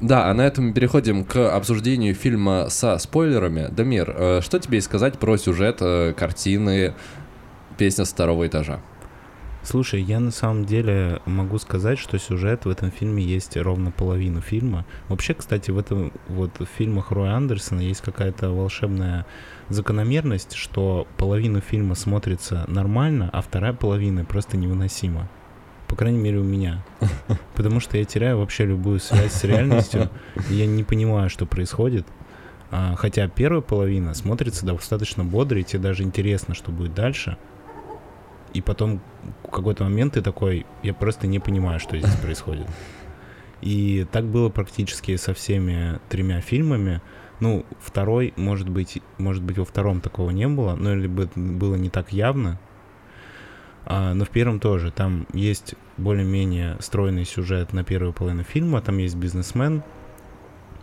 Да, 0.00 0.30
а 0.30 0.34
на 0.34 0.42
этом 0.42 0.72
переходим 0.72 1.24
к 1.24 1.54
обсуждению 1.54 2.14
фильма 2.14 2.68
со 2.68 2.98
спойлерами. 2.98 3.68
Дамир, 3.70 4.14
э, 4.16 4.40
что 4.42 4.60
тебе 4.60 4.80
сказать 4.80 5.18
про 5.18 5.36
сюжет 5.36 5.78
э, 5.80 6.14
картины 6.16 6.94
«Песня 7.76 8.04
с 8.04 8.12
второго 8.12 8.46
этажа»? 8.46 8.80
Слушай, 9.64 10.00
я 10.02 10.20
на 10.20 10.30
самом 10.30 10.64
деле 10.64 11.20
могу 11.26 11.58
сказать, 11.58 11.98
что 11.98 12.16
сюжет 12.18 12.64
в 12.64 12.70
этом 12.70 12.92
фильме 12.92 13.24
есть 13.24 13.56
ровно 13.56 13.90
половину 13.90 14.40
фильма. 14.40 14.86
Вообще, 15.08 15.34
кстати, 15.34 15.72
в 15.72 15.78
этом 15.78 16.12
вот 16.28 16.52
в 16.60 16.64
фильмах 16.64 17.10
Роя 17.10 17.32
Андерсона 17.32 17.80
есть 17.80 18.00
какая-то 18.00 18.50
волшебная 18.50 19.26
закономерность, 19.68 20.54
что 20.54 21.08
половину 21.16 21.60
фильма 21.60 21.96
смотрится 21.96 22.64
нормально, 22.68 23.30
а 23.32 23.42
вторая 23.42 23.72
половина 23.72 24.24
просто 24.24 24.56
невыносима. 24.56 25.28
По 25.88 25.96
крайней 25.96 26.18
мере, 26.18 26.38
у 26.38 26.44
меня. 26.44 26.84
Потому 27.54 27.80
что 27.80 27.96
я 27.96 28.04
теряю 28.04 28.38
вообще 28.38 28.66
любую 28.66 29.00
связь 29.00 29.32
с 29.32 29.44
реальностью. 29.44 30.10
Я 30.50 30.66
не 30.66 30.84
понимаю, 30.84 31.30
что 31.30 31.46
происходит. 31.46 32.06
А, 32.70 32.94
хотя 32.96 33.26
первая 33.28 33.62
половина 33.62 34.14
смотрится 34.14 34.66
достаточно 34.66 35.24
бодро, 35.24 35.58
и 35.58 35.64
тебе 35.64 35.80
даже 35.80 36.02
интересно, 36.02 36.54
что 36.54 36.70
будет 36.70 36.94
дальше. 36.94 37.38
И 38.52 38.60
потом 38.60 39.00
в 39.44 39.50
какой-то 39.50 39.84
момент 39.84 40.14
ты 40.14 40.22
такой, 40.22 40.66
я 40.82 40.94
просто 40.94 41.26
не 41.26 41.38
понимаю, 41.38 41.80
что 41.80 41.98
здесь 41.98 42.14
происходит. 42.16 42.66
И 43.60 44.06
так 44.12 44.24
было 44.24 44.50
практически 44.50 45.16
со 45.16 45.34
всеми 45.34 45.98
тремя 46.08 46.40
фильмами. 46.40 47.00
Ну, 47.40 47.64
второй, 47.80 48.32
может 48.36 48.68
быть, 48.68 49.00
может 49.16 49.42
быть, 49.42 49.58
во 49.58 49.64
втором 49.64 50.00
такого 50.00 50.30
не 50.30 50.48
было, 50.48 50.74
но 50.74 50.94
либо 50.94 51.28
было 51.34 51.76
не 51.76 51.88
так 51.88 52.12
явно, 52.12 52.58
а, 53.90 54.12
но 54.12 54.26
в 54.26 54.28
первом 54.28 54.60
тоже. 54.60 54.90
Там 54.90 55.26
есть 55.32 55.74
более-менее 55.96 56.76
стройный 56.78 57.24
сюжет 57.24 57.72
на 57.72 57.84
первую 57.84 58.12
половину 58.12 58.42
фильма. 58.42 58.82
Там 58.82 58.98
есть 58.98 59.16
бизнесмен, 59.16 59.82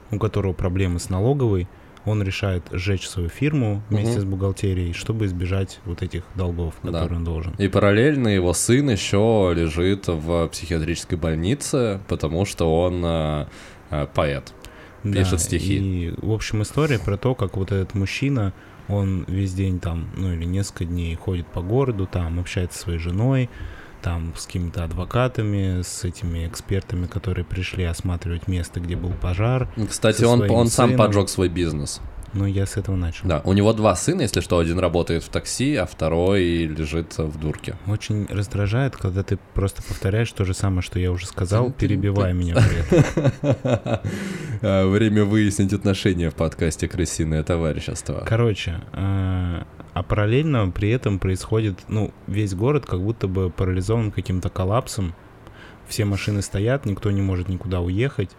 у 0.10 0.18
которого 0.18 0.54
проблемы 0.54 1.00
с 1.00 1.10
налоговой. 1.10 1.68
Он 2.04 2.24
решает 2.24 2.64
сжечь 2.72 3.08
свою 3.08 3.30
фирму 3.30 3.84
вместе 3.90 4.14
угу. 4.14 4.22
с 4.22 4.24
бухгалтерией, 4.26 4.94
чтобы 4.94 5.26
избежать 5.26 5.82
вот 5.86 6.02
этих 6.02 6.24
долгов, 6.34 6.74
которые 6.82 7.10
да. 7.10 7.16
он 7.16 7.24
должен. 7.24 7.54
И 7.60 7.68
параллельно 7.68 8.28
его 8.28 8.54
сын 8.54 8.90
еще 8.90 9.54
лежит 9.56 10.08
в 10.08 10.48
психиатрической 10.48 11.20
больнице, 11.20 12.02
потому 12.08 12.46
что 12.46 12.82
он 12.82 13.04
э, 13.06 13.46
э, 13.92 14.08
поэт, 14.16 14.52
да, 15.04 15.20
пишет 15.20 15.42
стихи. 15.42 15.78
И, 15.78 16.14
в 16.18 16.32
общем, 16.32 16.64
история 16.64 16.98
про 16.98 17.18
то, 17.18 17.36
как 17.36 17.56
вот 17.56 17.72
этот 17.72 17.94
мужчина 17.94 18.54
он 18.88 19.26
весь 19.28 19.54
день 19.54 19.80
там, 19.80 20.08
ну 20.16 20.34
или 20.34 20.46
несколько 20.46 20.86
дней 20.86 21.16
ходит 21.16 21.48
по 21.48 21.62
городу, 21.62 22.08
там 22.08 22.40
общается 22.40 22.78
со 22.78 22.84
своей 22.84 23.00
женой, 23.00 23.50
там 24.02 24.34
с 24.36 24.46
какими-то 24.46 24.84
адвокатами, 24.84 25.82
с 25.82 26.04
этими 26.04 26.48
экспертами, 26.48 27.08
которые 27.08 27.44
пришли 27.44 27.84
осматривать 27.84 28.48
место, 28.48 28.80
где 28.80 28.96
был 28.96 29.12
пожар. 29.20 29.68
Кстати, 29.90 30.24
он, 30.24 30.50
он 30.50 30.68
сам 30.68 30.96
поджег 30.96 31.30
свой 31.30 31.50
бизнес. 31.50 32.02
Ну, 32.36 32.46
я 32.46 32.66
с 32.66 32.76
этого 32.76 32.98
начал. 32.98 33.30
Да, 33.30 33.42
у 33.46 33.54
него 33.54 33.72
два 33.72 33.96
сына, 33.96 34.24
если 34.24 34.42
что, 34.42 34.60
один 34.60 34.78
работает 34.78 35.24
в 35.24 35.30
такси, 35.30 35.76
а 35.76 35.86
второй 35.86 36.66
лежит 36.66 37.18
в 37.18 37.40
дурке. 37.40 37.78
Очень 37.88 38.26
раздражает, 38.26 38.98
когда 38.98 39.24
ты 39.24 39.40
просто 39.54 39.82
повторяешь 39.82 40.34
то 40.34 40.44
же 40.44 40.54
самое, 40.54 40.82
что 40.82 41.00
я 41.00 41.14
уже 41.14 41.28
сказал, 41.28 41.72
перебивая 41.72 42.34
меня 42.34 42.56
при 42.56 43.00
этом. 43.00 44.00
А, 44.62 44.88
время 44.88 45.26
выяснить 45.26 45.74
отношения 45.74 46.30
в 46.30 46.36
подкасте 46.36 46.88
«Крысиное 46.88 47.44
товарищество». 47.44 48.24
Короче, 48.28 48.82
а, 48.94 49.68
а 49.94 50.04
параллельно 50.04 50.70
при 50.72 50.90
этом 50.90 51.20
происходит, 51.20 51.80
ну, 51.88 52.14
весь 52.28 52.54
город 52.54 52.86
как 52.86 53.02
будто 53.02 53.28
бы 53.28 53.50
парализован 53.50 54.12
каким-то 54.12 54.50
коллапсом. 54.50 55.14
Все 55.88 56.06
машины 56.06 56.42
стоят, 56.42 56.86
никто 56.86 57.12
не 57.12 57.22
может 57.22 57.48
никуда 57.48 57.82
уехать. 57.82 58.32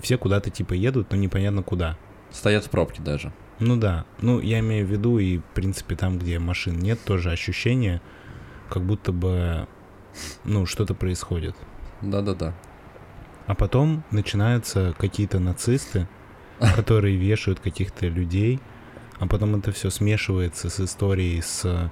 Все 0.00 0.18
куда-то 0.18 0.50
типа 0.50 0.72
едут, 0.74 1.08
но 1.10 1.16
непонятно 1.16 1.62
куда. 1.62 1.96
Стоят 2.32 2.64
в 2.64 2.70
пробке 2.70 3.02
даже. 3.02 3.32
Ну 3.60 3.76
да. 3.76 4.04
Ну, 4.20 4.40
я 4.40 4.58
имею 4.60 4.86
в 4.86 4.90
виду, 4.90 5.18
и, 5.18 5.38
в 5.38 5.44
принципе, 5.54 5.94
там, 5.94 6.18
где 6.18 6.38
машин 6.38 6.78
нет, 6.78 6.98
тоже 7.04 7.30
ощущение, 7.30 8.00
как 8.68 8.82
будто 8.82 9.12
бы, 9.12 9.68
ну, 10.44 10.66
что-то 10.66 10.94
происходит. 10.94 11.54
Да-да-да. 12.00 12.54
А 13.46 13.54
потом 13.54 14.02
начинаются 14.10 14.94
какие-то 14.98 15.38
нацисты, 15.38 16.08
которые 16.76 17.16
вешают 17.16 17.60
каких-то 17.60 18.06
людей, 18.08 18.60
а 19.18 19.26
потом 19.26 19.54
это 19.56 19.70
все 19.70 19.90
смешивается 19.90 20.68
с 20.68 20.80
историей 20.80 21.40
с 21.40 21.90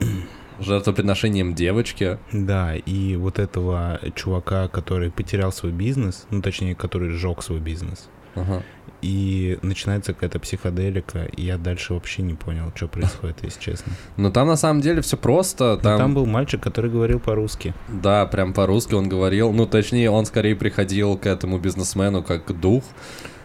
жертвоприношением 0.58 1.54
девочки. 1.54 2.18
Да, 2.32 2.74
и 2.76 3.16
вот 3.16 3.38
этого 3.38 4.00
чувака, 4.14 4.68
который 4.68 5.10
потерял 5.10 5.52
свой 5.52 5.72
бизнес, 5.72 6.26
ну 6.30 6.42
точнее, 6.42 6.74
который 6.74 7.10
сжег 7.10 7.42
свой 7.42 7.60
бизнес. 7.60 8.10
Ага. 8.34 8.62
и 9.02 9.58
начинается 9.62 10.14
какая-то 10.14 10.38
психоделика, 10.40 11.24
и 11.24 11.42
я 11.42 11.58
дальше 11.58 11.94
вообще 11.94 12.22
не 12.22 12.34
понял, 12.34 12.72
что 12.74 12.88
происходит, 12.88 13.38
если 13.42 13.60
честно. 13.60 13.92
Но 14.16 14.30
там 14.30 14.48
на 14.48 14.56
самом 14.56 14.80
деле 14.80 15.02
все 15.02 15.16
просто. 15.16 15.76
Там... 15.76 15.98
там 15.98 16.14
был 16.14 16.26
мальчик, 16.26 16.60
который 16.60 16.90
говорил 16.90 17.20
по-русски. 17.20 17.74
Да, 17.88 18.26
прям 18.26 18.52
по-русски 18.52 18.94
он 18.94 19.08
говорил. 19.08 19.52
Ну, 19.52 19.66
точнее, 19.66 20.10
он 20.10 20.24
скорее 20.26 20.56
приходил 20.56 21.16
к 21.18 21.26
этому 21.26 21.58
бизнесмену 21.58 22.22
как 22.22 22.58
дух. 22.58 22.82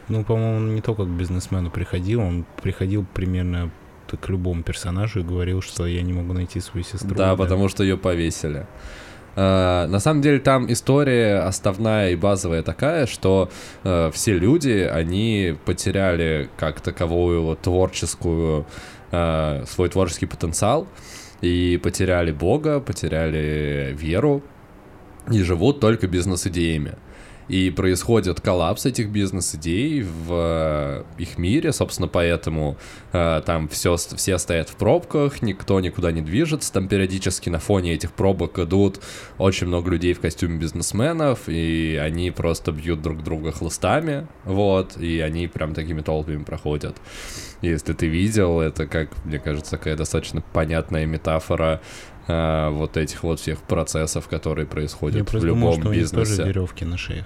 Ну, 0.07 0.23
по-моему, 0.23 0.57
он 0.57 0.75
не 0.75 0.81
только 0.81 1.03
к 1.03 1.09
бизнесмену 1.09 1.69
приходил, 1.69 2.21
он 2.21 2.45
приходил 2.61 3.05
примерно 3.13 3.69
к 4.17 4.29
любому 4.29 4.63
персонажу 4.63 5.19
и 5.19 5.23
говорил, 5.23 5.61
что 5.61 5.85
я 5.85 6.01
не 6.01 6.13
могу 6.13 6.33
найти 6.33 6.59
свою 6.59 6.83
сестру. 6.83 7.15
Да, 7.15 7.31
да. 7.31 7.35
потому 7.35 7.69
что 7.69 7.83
ее 7.83 7.97
повесили. 7.97 8.65
Uh, 9.35 9.87
на 9.87 9.99
самом 9.99 10.21
деле 10.21 10.39
там 10.39 10.71
история 10.71 11.39
основная 11.39 12.11
и 12.11 12.15
базовая 12.15 12.63
такая, 12.63 13.05
что 13.05 13.49
uh, 13.83 14.11
все 14.11 14.37
люди, 14.37 14.89
они 14.91 15.55
потеряли 15.65 16.49
как 16.57 16.81
таковую 16.81 17.55
творческую, 17.55 18.65
uh, 19.11 19.65
свой 19.67 19.89
творческий 19.89 20.25
потенциал 20.25 20.87
и 21.41 21.79
потеряли 21.81 22.31
Бога, 22.31 22.79
потеряли 22.79 23.95
веру 23.97 24.43
и 25.31 25.41
живут 25.41 25.79
только 25.79 26.07
бизнес-идеями 26.07 26.95
и 27.49 27.71
происходит 27.71 28.39
коллапс 28.39 28.85
этих 28.85 29.09
бизнес-идей 29.09 30.03
в 30.03 30.29
э, 30.29 31.03
их 31.17 31.39
мире, 31.39 31.73
собственно, 31.73 32.07
поэтому 32.07 32.77
э, 33.11 33.41
там 33.43 33.67
все, 33.67 33.97
все 33.97 34.37
стоят 34.37 34.69
в 34.69 34.75
пробках, 34.75 35.41
никто 35.41 35.79
никуда 35.79 36.11
не 36.11 36.21
движется, 36.21 36.71
там 36.71 36.87
периодически 36.87 37.49
на 37.49 37.59
фоне 37.59 37.95
этих 37.95 38.11
пробок 38.11 38.59
идут 38.59 39.01
очень 39.39 39.65
много 39.65 39.89
людей 39.89 40.13
в 40.13 40.19
костюме 40.19 40.59
бизнесменов, 40.59 41.49
и 41.49 41.99
они 42.01 42.29
просто 42.29 42.71
бьют 42.71 43.01
друг 43.01 43.23
друга 43.23 43.51
хлыстами, 43.51 44.27
вот, 44.45 44.97
и 44.97 45.19
они 45.19 45.47
прям 45.47 45.73
такими 45.73 46.01
толпами 46.01 46.43
проходят. 46.43 46.97
Если 47.63 47.93
ты 47.93 48.05
видел, 48.05 48.61
это, 48.61 48.85
как 48.85 49.09
мне 49.25 49.39
кажется, 49.39 49.71
такая 49.71 49.97
достаточно 49.97 50.41
понятная 50.53 51.07
метафора 51.07 51.81
э, 52.27 52.69
вот 52.69 52.95
этих 52.95 53.23
вот 53.23 53.39
всех 53.39 53.59
процессов, 53.63 54.27
которые 54.27 54.67
происходят 54.67 55.33
Я 55.33 55.39
в 55.39 55.43
любом 55.43 55.59
думал, 55.59 55.73
что 55.73 55.91
бизнесе. 55.91 56.15
У 56.15 56.19
них 56.19 56.37
тоже 56.37 56.47
веревки 56.47 56.85
на 56.85 56.97
шеях. 56.97 57.25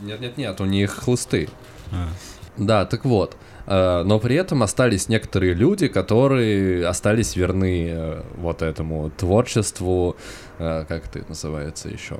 Нет-нет-нет, 0.00 0.60
у 0.60 0.64
них 0.64 0.90
хлысты. 0.90 1.48
А. 1.92 2.08
Да, 2.56 2.84
так 2.84 3.04
вот. 3.04 3.36
Э, 3.66 4.02
но 4.04 4.18
при 4.18 4.36
этом 4.36 4.62
остались 4.62 5.08
некоторые 5.08 5.54
люди, 5.54 5.88
которые 5.88 6.86
остались 6.86 7.36
верны 7.36 7.88
э, 7.90 8.22
вот 8.36 8.62
этому 8.62 9.10
творчеству, 9.10 10.16
э, 10.58 10.84
как 10.88 11.06
это 11.06 11.28
называется 11.28 11.88
еще? 11.88 12.18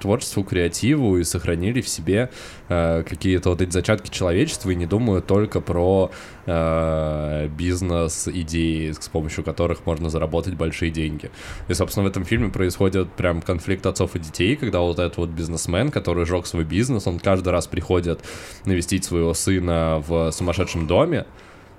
Творчеству, 0.00 0.44
креативу 0.44 1.18
и 1.18 1.24
сохранили 1.24 1.80
в 1.80 1.88
себе 1.88 2.30
э, 2.68 3.02
какие-то 3.08 3.50
вот 3.50 3.62
эти 3.62 3.70
зачатки 3.70 4.10
человечества 4.10 4.70
и 4.70 4.74
не 4.74 4.86
думают 4.86 5.26
только 5.26 5.60
про 5.60 6.10
э, 6.46 7.48
бизнес-идеи, 7.56 8.92
с 8.92 9.08
помощью 9.08 9.44
которых 9.44 9.86
можно 9.86 10.10
заработать 10.10 10.54
большие 10.54 10.90
деньги. 10.90 11.30
И, 11.68 11.74
собственно, 11.74 12.04
в 12.04 12.10
этом 12.10 12.24
фильме 12.24 12.50
происходит 12.50 13.10
прям 13.12 13.42
конфликт 13.42 13.86
отцов 13.86 14.16
и 14.16 14.18
детей, 14.18 14.56
когда 14.56 14.80
вот 14.80 14.98
этот 14.98 15.16
вот 15.18 15.30
бизнесмен, 15.30 15.90
который 15.90 16.26
жег 16.26 16.46
свой 16.46 16.64
бизнес, 16.64 17.06
он 17.06 17.18
каждый 17.18 17.50
раз 17.50 17.66
приходит 17.66 18.20
навестить 18.64 19.04
своего 19.04 19.34
сына 19.34 20.02
в 20.06 20.30
сумасшедшем 20.30 20.86
доме, 20.86 21.26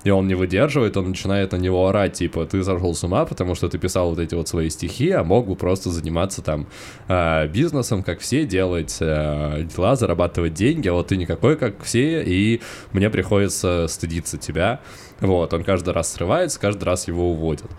и 0.04 0.10
он 0.10 0.28
не 0.28 0.36
выдерживает, 0.36 0.96
он 0.98 1.10
начинает 1.10 1.52
на 1.52 1.58
него 1.58 1.88
орать, 1.88 2.14
типа, 2.14 2.46
ты 2.46 2.64
сошел 2.64 2.94
с 2.94 3.04
ума, 3.04 3.26
потому 3.26 3.56
что 3.56 3.68
ты 3.70 3.78
писал 3.78 4.10
вот 4.12 4.20
эти 4.20 4.36
вот 4.36 4.48
свои 4.48 4.70
стихи, 4.70 5.12
а 5.12 5.24
мог 5.24 5.48
бы 5.48 5.56
просто 5.56 5.90
заниматься 5.90 6.42
там 6.42 6.68
э, 7.08 7.48
бизнесом, 7.48 8.04
как 8.04 8.20
все, 8.20 8.46
делать 8.46 8.98
э, 9.02 9.64
дела, 9.64 9.96
зарабатывать 9.96 10.54
деньги, 10.54 10.88
а 10.88 10.94
вот 10.94 11.08
ты 11.08 11.18
никакой, 11.18 11.58
как 11.58 11.84
все, 11.84 12.24
и 12.24 12.62
мне 12.94 13.10
приходится 13.10 13.88
стыдиться 13.88 14.38
тебя. 14.38 14.80
Вот, 15.20 15.54
он 15.54 15.64
каждый 15.64 15.94
раз 15.94 16.14
срывается, 16.14 16.60
каждый 16.60 16.86
раз 16.86 17.08
его 17.08 17.32
уводят. 17.32 17.70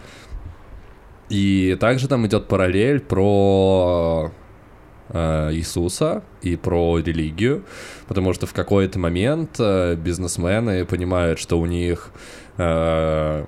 И 1.30 1.76
также 1.80 2.08
там 2.08 2.26
идет 2.26 2.48
параллель 2.48 3.00
про 3.00 4.32
Иисуса 5.12 6.22
и 6.40 6.56
про 6.56 6.98
религию, 6.98 7.64
потому 8.06 8.32
что 8.32 8.46
в 8.46 8.52
какой-то 8.52 8.98
момент 8.98 9.56
э, 9.58 9.96
бизнесмены 9.96 10.84
понимают, 10.84 11.40
что 11.40 11.58
у 11.58 11.66
них, 11.66 12.10
э, 12.58 13.44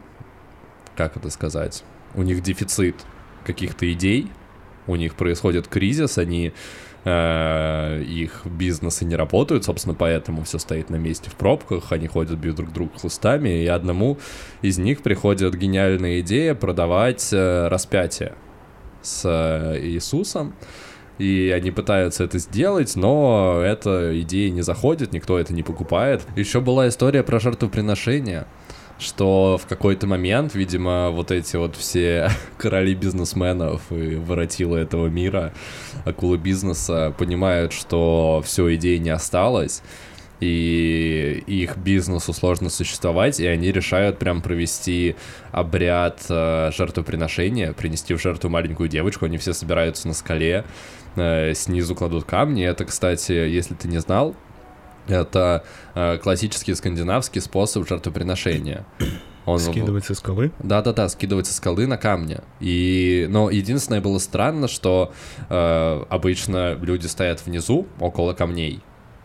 как 0.96 1.16
это 1.16 1.30
сказать, 1.30 1.84
у 2.14 2.22
них 2.22 2.42
дефицит 2.42 2.96
каких-то 3.44 3.90
идей, 3.92 4.30
у 4.88 4.96
них 4.96 5.14
происходит 5.14 5.68
кризис, 5.68 6.18
они 6.18 6.52
их 7.04 8.42
бизнесы 8.44 9.04
не 9.04 9.16
работают, 9.16 9.64
собственно, 9.64 9.92
поэтому 9.92 10.44
все 10.44 10.60
стоит 10.60 10.88
на 10.88 10.94
месте 10.94 11.30
в 11.30 11.34
пробках, 11.34 11.90
они 11.90 12.06
ходят, 12.06 12.38
бьют 12.38 12.54
друг 12.54 12.72
друга 12.72 12.96
хлыстами, 12.96 13.64
и 13.64 13.66
одному 13.66 14.18
из 14.60 14.78
них 14.78 15.02
приходит 15.02 15.56
гениальная 15.56 16.20
идея 16.20 16.54
продавать 16.54 17.30
распятие 17.32 18.36
с 19.02 19.26
Иисусом, 19.82 20.54
и 21.18 21.52
они 21.54 21.70
пытаются 21.70 22.24
это 22.24 22.38
сделать, 22.38 22.96
но 22.96 23.60
эта 23.62 24.20
идея 24.22 24.50
не 24.50 24.62
заходит, 24.62 25.12
никто 25.12 25.38
это 25.38 25.52
не 25.52 25.62
покупает. 25.62 26.22
Еще 26.36 26.60
была 26.60 26.88
история 26.88 27.22
про 27.22 27.40
жертвоприношение 27.40 28.46
что 28.98 29.58
в 29.58 29.66
какой-то 29.66 30.06
момент, 30.06 30.54
видимо, 30.54 31.10
вот 31.10 31.30
эти 31.30 31.56
вот 31.56 31.76
все 31.76 32.30
короли 32.56 32.94
бизнесменов 32.94 33.82
и 33.90 34.14
воротилы 34.14 34.78
этого 34.78 35.08
мира, 35.08 35.52
акулы 36.04 36.38
бизнеса, 36.38 37.12
понимают, 37.18 37.72
что 37.72 38.42
все, 38.44 38.74
идеи 38.76 38.98
не 38.98 39.10
осталось, 39.10 39.82
и 40.40 41.42
их 41.46 41.76
бизнесу 41.76 42.32
сложно 42.32 42.68
существовать, 42.70 43.38
и 43.38 43.46
они 43.46 43.70
решают 43.70 44.18
прям 44.18 44.42
провести 44.42 45.14
обряд 45.52 46.24
э, 46.28 46.70
жертвоприношения, 46.76 47.72
принести 47.72 48.14
в 48.14 48.20
жертву 48.20 48.50
маленькую 48.50 48.88
девочку, 48.88 49.26
они 49.26 49.38
все 49.38 49.52
собираются 49.52 50.08
на 50.08 50.14
скале, 50.14 50.64
Э, 51.16 51.52
снизу 51.54 51.94
кладут 51.94 52.24
камни. 52.24 52.64
Это, 52.64 52.84
кстати, 52.84 53.32
если 53.32 53.74
ты 53.74 53.88
не 53.88 53.98
знал, 53.98 54.34
это 55.08 55.64
э, 55.94 56.18
классический 56.18 56.74
скандинавский 56.74 57.40
способ 57.40 57.88
жертвоприношения. 57.88 58.84
Он 59.44 59.58
скидывать 59.58 60.04
со 60.04 60.14
скалы? 60.14 60.52
Да-да-да, 60.62 61.08
скидывать 61.08 61.46
со 61.46 61.54
скалы 61.54 61.86
на 61.86 61.96
камни. 61.96 62.38
И, 62.60 63.26
но 63.28 63.50
единственное 63.50 64.00
было 64.00 64.18
странно, 64.18 64.68
что 64.68 65.12
э, 65.48 66.04
обычно 66.08 66.74
люди 66.74 67.06
стоят 67.06 67.44
внизу, 67.44 67.86
около 67.98 68.34
камней, 68.34 68.82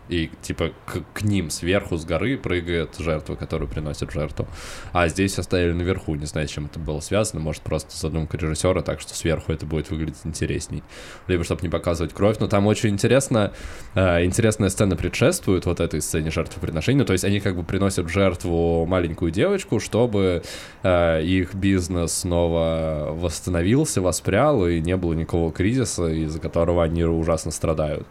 и 0.08 0.30
типа 0.42 0.72
к, 0.86 1.02
к 1.14 1.22
ним 1.22 1.50
сверху 1.50 1.96
с 1.96 2.04
горы 2.04 2.36
прыгает 2.36 2.96
жертва, 2.98 3.34
которую 3.34 3.68
приносит 3.68 4.10
жертву. 4.10 4.48
А 4.92 5.08
здесь 5.08 5.38
оставили 5.38 5.72
наверху, 5.72 6.14
не 6.14 6.26
знаю, 6.26 6.48
с 6.48 6.50
чем 6.50 6.66
это 6.66 6.78
было 6.78 7.00
связано, 7.00 7.40
может 7.40 7.62
просто 7.62 7.96
задумка 7.96 8.36
режиссера, 8.36 8.82
так 8.82 9.00
что 9.00 9.14
сверху 9.14 9.52
это 9.52 9.66
будет 9.66 9.90
выглядеть 9.90 10.20
интересней. 10.24 10.82
Либо 11.26 11.44
чтобы 11.44 11.62
не 11.62 11.68
показывать 11.68 12.12
кровь, 12.12 12.38
но 12.38 12.48
там 12.48 12.66
очень 12.66 12.90
интересно, 12.90 13.52
э, 13.94 14.24
интересная 14.24 14.68
сцена 14.68 14.96
предшествует 14.96 15.66
вот 15.66 15.80
этой 15.80 16.00
сцене 16.00 16.30
жертвоприношения, 16.30 17.04
то 17.04 17.12
есть 17.12 17.24
они 17.24 17.40
как 17.40 17.56
бы 17.56 17.62
приносят 17.62 18.06
в 18.06 18.08
жертву 18.08 18.86
маленькую 18.86 19.30
девочку, 19.30 19.80
чтобы 19.80 20.42
э, 20.82 21.22
их 21.22 21.54
бизнес 21.54 22.12
снова 22.12 23.08
восстановился, 23.12 24.00
воспрял, 24.00 24.66
и 24.66 24.80
не 24.80 24.96
было 24.96 25.12
никакого 25.12 25.52
кризиса, 25.52 26.08
из-за 26.08 26.40
которого 26.40 26.82
они 26.82 27.04
ужасно 27.04 27.50
страдают. 27.50 28.06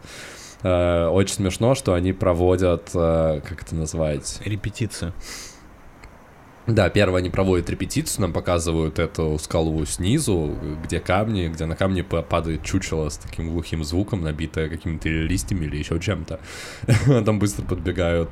Э, 0.62 1.06
очень 1.08 1.34
смешно, 1.34 1.74
что 1.74 1.94
они 1.94 2.12
проводят, 2.12 2.90
э, 2.94 3.40
как 3.46 3.62
это 3.62 3.74
назвать? 3.74 4.40
Репетицию. 4.44 5.12
Да, 6.68 6.90
первое, 6.90 7.20
они 7.20 7.30
проводят 7.30 7.70
репетицию, 7.70 8.20
нам 8.22 8.34
показывают 8.34 8.98
эту 8.98 9.38
скалу 9.38 9.86
снизу, 9.86 10.54
где 10.84 11.00
камни, 11.00 11.48
где 11.48 11.64
на 11.64 11.74
камни 11.74 12.02
падает 12.02 12.62
чучело 12.62 13.08
с 13.08 13.16
таким 13.16 13.48
глухим 13.48 13.82
звуком, 13.84 14.20
набитое 14.20 14.68
какими-то 14.68 15.08
листьями 15.08 15.64
или 15.64 15.78
еще 15.78 15.98
чем-то. 15.98 16.40
Там 17.24 17.38
быстро 17.38 17.64
подбегают 17.64 18.28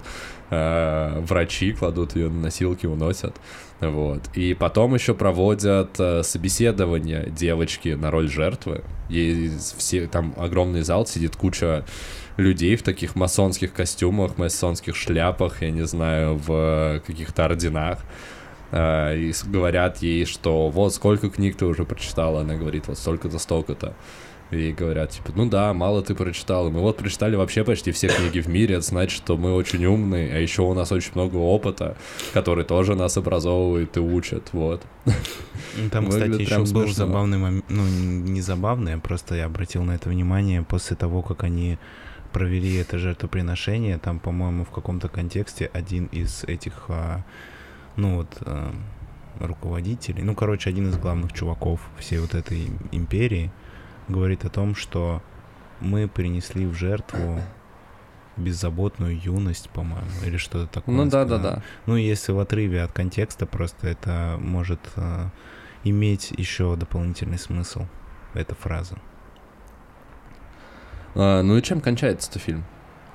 э, 0.51 1.21
врачи, 1.21 1.73
кладут 1.73 2.15
ее 2.15 2.29
на 2.29 2.43
носилки, 2.43 2.85
уносят. 2.85 3.35
Вот. 3.81 4.23
И 4.35 4.55
потом 4.55 4.95
еще 4.95 5.15
проводят 5.15 6.01
э, 6.01 6.23
собеседование 6.23 7.29
девочки 7.31 7.91
на 7.91 8.11
роль 8.11 8.29
жертвы. 8.29 8.83
Ей 9.11 9.51
все, 9.77 10.07
там 10.07 10.35
огромный 10.39 10.83
зал, 10.83 11.07
сидит 11.07 11.37
куча 11.37 11.85
людей 12.39 12.77
в 12.77 12.83
таких 12.83 13.17
масонских 13.17 13.73
костюмах, 13.75 14.39
масонских 14.39 14.97
шляпах, 14.97 15.63
я 15.63 15.71
не 15.71 15.87
знаю, 15.87 16.37
в 16.37 17.03
каких-то 17.07 17.45
орденах. 17.45 17.99
Э, 18.73 19.15
и 19.17 19.35
говорят 19.45 19.99
ей, 19.99 20.25
что 20.25 20.69
вот 20.69 20.95
сколько 20.95 21.29
книг 21.29 21.57
ты 21.57 21.67
уже 21.67 21.85
прочитала. 21.85 22.41
Она 22.41 22.55
говорит, 22.55 22.89
вот 22.89 22.99
столько-то, 22.99 23.39
столько-то. 23.39 23.95
И 24.51 24.73
говорят, 24.73 25.11
типа, 25.11 25.33
ну 25.35 25.47
да, 25.49 25.75
мало 25.75 26.03
ты 26.03 26.15
прочитал. 26.15 26.71
Мы 26.71 26.81
вот 26.81 26.99
прочитали 26.99 27.35
вообще 27.35 27.65
почти 27.65 27.91
все 27.91 28.09
книги 28.09 28.41
в 28.41 28.47
мире, 28.49 28.77
это 28.77 28.87
значит, 28.87 29.17
что 29.17 29.37
мы 29.37 29.53
очень 29.55 29.85
умные, 29.85 30.33
а 30.33 30.39
еще 30.39 30.63
у 30.63 30.73
нас 30.73 30.93
очень 30.93 31.11
много 31.15 31.37
опыта, 31.37 31.97
который 32.33 32.65
тоже 32.65 32.95
нас 32.95 33.17
образовывает 33.17 33.97
и 33.97 34.01
учит, 34.01 34.51
вот. 34.53 34.83
Ну, 35.05 35.91
там, 35.91 36.09
кстати, 36.09 36.41
еще 36.41 36.59
был 36.59 36.67
смешно. 36.67 36.93
забавный 36.93 37.39
момент, 37.39 37.65
ну, 37.69 37.83
не 37.87 38.41
забавный, 38.41 38.95
а 38.95 38.99
просто 38.99 39.35
я 39.35 39.47
обратил 39.47 39.83
на 39.83 39.93
это 39.93 40.09
внимание 40.09 40.63
после 40.63 40.97
того, 40.97 41.23
как 41.23 41.43
они 41.43 41.79
провели 42.33 42.77
это 42.77 42.99
жертвоприношение, 42.99 43.99
там, 43.99 44.21
по-моему, 44.21 44.65
в 44.65 44.71
каком-то 44.71 45.09
контексте 45.09 45.71
один 45.73 46.07
из 46.07 46.45
этих, 46.45 46.85
а, 46.89 47.25
ну 47.97 48.17
вот, 48.17 48.29
а, 48.43 48.73
руководителей, 49.41 50.23
ну, 50.23 50.35
короче, 50.35 50.71
один 50.71 50.89
из 50.89 50.97
главных 50.97 51.33
чуваков 51.33 51.81
всей 51.99 52.19
вот 52.19 52.35
этой 52.35 52.69
империи 52.93 53.51
говорит 54.09 54.45
о 54.45 54.51
том, 54.51 54.75
что 54.75 55.23
мы 55.81 56.09
принесли 56.09 56.67
в 56.67 56.75
жертву 56.75 57.41
беззаботную 58.37 59.19
юность, 59.19 59.71
по-моему, 59.71 60.11
или 60.25 60.37
что-то 60.37 60.67
такое. 60.67 60.95
Ну 60.95 61.07
да, 61.07 61.25
да, 61.25 61.39
да. 61.39 61.63
Ну, 61.87 61.97
если 61.97 62.33
в 62.33 62.39
отрыве 62.39 62.83
от 62.83 62.93
контекста, 62.93 63.47
просто 63.47 63.89
это 63.89 64.37
может 64.39 64.81
э, 64.97 65.29
иметь 65.85 66.33
еще 66.37 66.77
дополнительный 66.77 67.39
смысл, 67.39 67.87
эта 68.35 68.55
фраза. 68.55 68.99
А, 71.15 71.43
ну 71.43 71.57
и 71.57 71.63
чем 71.63 71.81
кончается-то 71.81 72.39
фильм? 72.39 72.65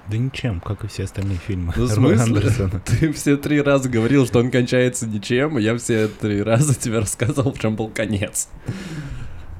Да 0.07 0.17
ничем, 0.17 0.59
как 0.59 0.83
и 0.83 0.87
все 0.87 1.03
остальные 1.03 1.37
фильмы. 1.37 1.73
Ну, 1.75 1.87
смысле? 1.87 2.69
Ты 2.85 3.13
все 3.13 3.37
три 3.37 3.61
раза 3.61 3.87
говорил, 3.87 4.25
что 4.25 4.39
он 4.39 4.49
кончается 4.49 5.05
ничем, 5.05 5.59
и 5.59 5.61
я 5.61 5.77
все 5.77 6.07
три 6.07 6.41
раза 6.41 6.73
тебе 6.73 6.99
рассказывал, 6.99 7.53
в 7.53 7.59
чем 7.59 7.75
был 7.75 7.89
конец. 7.89 8.49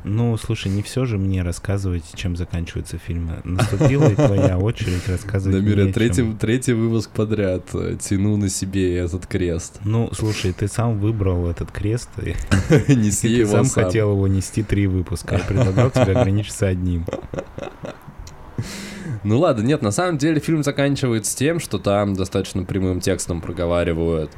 Ну, 0.03 0.35
слушай, 0.37 0.71
не 0.71 0.81
все 0.81 1.05
же 1.05 1.17
мне 1.17 1.43
рассказывать, 1.43 2.03
чем 2.15 2.35
заканчиваются 2.35 2.97
фильмы. 2.97 3.41
Наступила 3.43 4.09
и 4.09 4.15
твоя 4.15 4.57
очередь 4.57 5.07
рассказывать 5.07 5.59
Дамира, 5.59 5.83
мне, 5.83 5.93
третий, 5.93 6.21
чем... 6.23 6.37
третий 6.37 6.73
выпуск 6.73 7.11
подряд 7.11 7.63
э, 7.73 7.97
тяну 7.99 8.37
на 8.37 8.49
себе 8.49 8.97
этот 8.97 9.27
крест. 9.27 9.79
Ну, 9.83 10.09
слушай, 10.13 10.53
ты 10.53 10.67
сам 10.67 10.99
выбрал 10.99 11.47
этот 11.47 11.71
крест, 11.71 12.09
и, 12.21 12.35
Неси 12.93 13.27
и 13.27 13.35
ты 13.35 13.41
его 13.41 13.51
сам, 13.51 13.65
сам. 13.65 13.83
хотел 13.85 14.11
его 14.13 14.27
нести 14.27 14.63
три 14.63 14.87
выпуска. 14.87 15.35
Я 15.35 15.43
предлагал 15.43 15.91
тебе 15.91 16.13
ограничиться 16.13 16.67
одним. 16.67 17.05
Ну 19.23 19.39
ладно, 19.39 19.61
нет, 19.61 19.81
на 19.81 19.91
самом 19.91 20.17
деле 20.17 20.39
фильм 20.39 20.63
заканчивается 20.63 21.37
тем, 21.37 21.59
что 21.59 21.77
там 21.77 22.15
достаточно 22.15 22.63
прямым 22.63 23.01
текстом 23.01 23.39
проговаривают, 23.39 24.31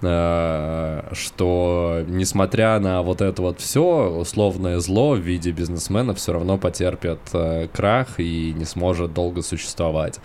что 0.00 2.02
несмотря 2.06 2.78
на 2.78 3.02
вот 3.02 3.20
это 3.20 3.42
вот 3.42 3.60
все, 3.60 4.08
условное 4.08 4.78
зло 4.78 5.12
в 5.12 5.20
виде 5.20 5.50
бизнесмена 5.50 6.14
все 6.14 6.32
равно 6.32 6.58
потерпит 6.58 7.20
э, 7.32 7.68
крах 7.72 8.18
и 8.18 8.54
не 8.56 8.64
сможет 8.64 9.12
долго 9.12 9.42
существовать. 9.42 10.20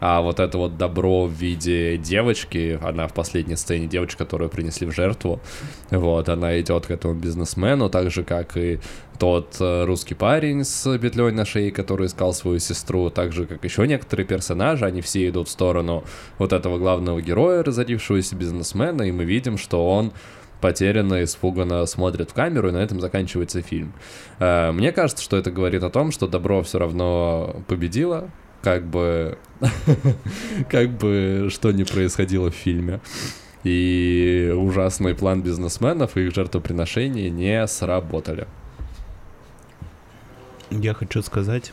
А 0.00 0.20
вот 0.20 0.40
это 0.40 0.58
вот 0.58 0.76
добро 0.76 1.24
в 1.24 1.32
виде 1.32 1.96
девочки, 1.96 2.78
она 2.82 3.08
в 3.08 3.14
последней 3.14 3.56
сцене 3.56 3.86
девочка, 3.86 4.24
которую 4.24 4.50
принесли 4.50 4.86
в 4.86 4.92
жертву, 4.92 5.40
вот, 5.90 6.28
она 6.28 6.60
идет 6.60 6.86
к 6.86 6.90
этому 6.90 7.14
бизнесмену, 7.14 7.88
так 7.88 8.10
же, 8.10 8.24
как 8.24 8.56
и 8.56 8.78
тот 9.18 9.56
э, 9.60 9.84
русский 9.84 10.14
парень 10.14 10.64
с 10.64 10.98
петлей 10.98 11.32
на 11.32 11.44
шее, 11.44 11.70
который 11.70 12.06
искал 12.06 12.34
свою 12.34 12.58
сестру, 12.58 13.10
так 13.10 13.32
же, 13.32 13.46
как 13.46 13.64
еще 13.64 13.86
некоторые 13.86 14.26
персонажи, 14.26 14.84
они 14.84 15.00
все 15.00 15.28
идут 15.28 15.48
в 15.48 15.50
сторону 15.50 16.04
вот 16.38 16.52
этого 16.52 16.78
главного 16.78 17.22
героя, 17.22 17.62
разорившегося 17.62 18.36
бизнесмена, 18.36 19.02
и 19.02 19.12
мы 19.12 19.24
видим, 19.24 19.56
что 19.56 19.90
он 19.90 20.12
потерянно, 20.60 21.22
испуганно 21.22 21.84
смотрит 21.86 22.30
в 22.30 22.34
камеру, 22.34 22.68
и 22.68 22.72
на 22.72 22.78
этом 22.78 23.00
заканчивается 23.00 23.62
фильм. 23.62 23.92
Э, 24.38 24.72
Мне 24.72 24.92
кажется, 24.92 25.22
что 25.24 25.36
это 25.36 25.50
говорит 25.50 25.82
о 25.82 25.90
том, 25.90 26.12
что 26.12 26.26
добро 26.26 26.62
все 26.62 26.78
равно 26.78 27.56
победило, 27.68 28.30
как 28.66 28.84
бы, 28.84 29.38
как 30.68 30.90
бы 30.98 31.50
что 31.52 31.70
ни 31.70 31.84
происходило 31.84 32.50
в 32.50 32.54
фильме. 32.54 33.00
И 33.62 34.52
ужасный 34.56 35.14
план 35.14 35.40
бизнесменов 35.40 36.16
и 36.16 36.22
их 36.26 36.34
жертвоприношения 36.34 37.30
не 37.30 37.64
сработали. 37.68 38.48
Я 40.70 40.94
хочу 40.94 41.22
сказать, 41.22 41.72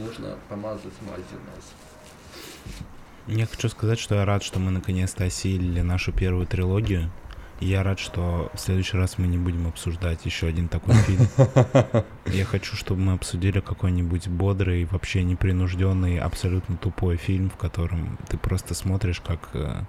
Нужно 0.00 0.36
помазать 0.48 0.92
мазью 1.02 1.38
нос. 1.46 3.38
я 3.38 3.46
хочу 3.46 3.68
сказать, 3.68 4.00
что 4.00 4.16
я 4.16 4.24
рад, 4.24 4.42
что 4.42 4.58
мы 4.58 4.72
наконец-то 4.72 5.22
осилили 5.22 5.80
нашу 5.80 6.12
первую 6.12 6.48
трилогию. 6.48 7.12
И 7.60 7.66
я 7.66 7.82
рад, 7.82 7.98
что 7.98 8.50
в 8.54 8.58
следующий 8.58 8.96
раз 8.96 9.18
мы 9.18 9.26
не 9.26 9.38
будем 9.38 9.66
обсуждать 9.66 10.24
еще 10.26 10.46
один 10.46 10.68
такой 10.68 10.94
фильм. 10.94 11.26
Я 12.26 12.44
хочу, 12.44 12.76
чтобы 12.76 13.00
мы 13.00 13.12
обсудили 13.12 13.60
какой-нибудь 13.60 14.28
бодрый, 14.28 14.84
вообще 14.86 15.22
непринужденный, 15.22 16.18
абсолютно 16.18 16.76
тупой 16.76 17.16
фильм, 17.16 17.50
в 17.50 17.56
котором 17.56 18.18
ты 18.28 18.36
просто 18.36 18.74
смотришь 18.74 19.20
как 19.20 19.50
э, 19.54 19.82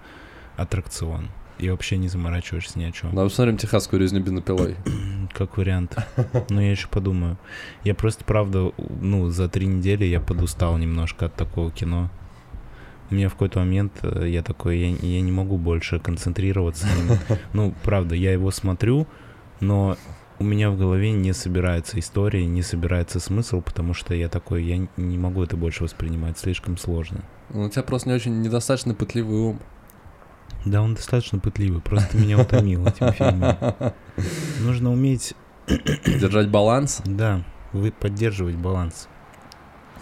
аттракцион. 0.57 1.29
И 1.57 1.69
вообще 1.69 1.97
не 1.97 2.09
заморачиваешься 2.09 2.77
ни 2.77 2.83
о 2.83 2.91
чем. 2.91 3.11
Давай 3.11 3.29
посмотрим 3.29 3.57
техасскую 3.57 4.01
резню 4.01 4.21
бензопилой. 4.21 4.75
Как 5.33 5.57
вариант. 5.57 5.97
Но 6.49 6.61
я 6.61 6.71
еще 6.71 6.87
подумаю. 6.89 7.37
Я 7.85 7.95
просто, 7.95 8.25
правда, 8.25 8.73
ну, 8.77 9.29
за 9.29 9.47
три 9.47 9.65
недели 9.65 10.03
я 10.03 10.19
подустал 10.19 10.77
немножко 10.77 11.27
от 11.27 11.35
такого 11.35 11.71
кино. 11.71 12.09
У 13.11 13.15
меня 13.15 13.29
в 13.29 13.33
какой-то 13.33 13.59
момент 13.59 13.93
э, 14.01 14.27
я 14.29 14.41
такой, 14.41 14.79
я, 14.79 14.87
я 14.87 15.21
не 15.21 15.31
могу 15.31 15.57
больше 15.57 15.99
концентрироваться. 15.99 16.87
Ну, 17.53 17.73
правда, 17.83 18.15
я 18.15 18.31
его 18.31 18.51
смотрю, 18.51 19.07
но 19.59 19.97
у 20.39 20.43
меня 20.43 20.69
в 20.71 20.77
голове 20.77 21.11
не 21.11 21.33
собирается 21.33 21.99
история, 21.99 22.45
не 22.45 22.61
собирается 22.61 23.19
смысл, 23.19 23.61
потому 23.61 23.93
что 23.93 24.13
я 24.13 24.27
такой, 24.27 24.63
я 24.63 24.87
не 24.97 25.17
могу 25.17 25.43
это 25.43 25.55
больше 25.55 25.83
воспринимать, 25.83 26.37
слишком 26.37 26.77
сложно. 26.77 27.21
Ну, 27.53 27.65
У 27.65 27.69
тебя 27.69 27.83
просто 27.83 28.09
не 28.09 28.15
очень 28.15 28.41
недостаточно 28.41 28.93
пытливый 28.95 29.37
ум. 29.37 29.59
Да, 30.65 30.81
он 30.81 30.95
достаточно 30.95 31.39
пытливый, 31.39 31.79
просто 31.81 32.17
меня 32.17 32.39
утомил 32.39 32.85
этим 32.87 33.13
фильмом. 33.13 33.55
Нужно 34.61 34.91
уметь, 34.91 35.33
Держать 36.05 36.49
баланс. 36.49 37.01
да, 37.05 37.43
вы 37.71 37.91
поддерживать 37.91 38.55
баланс. 38.55 39.07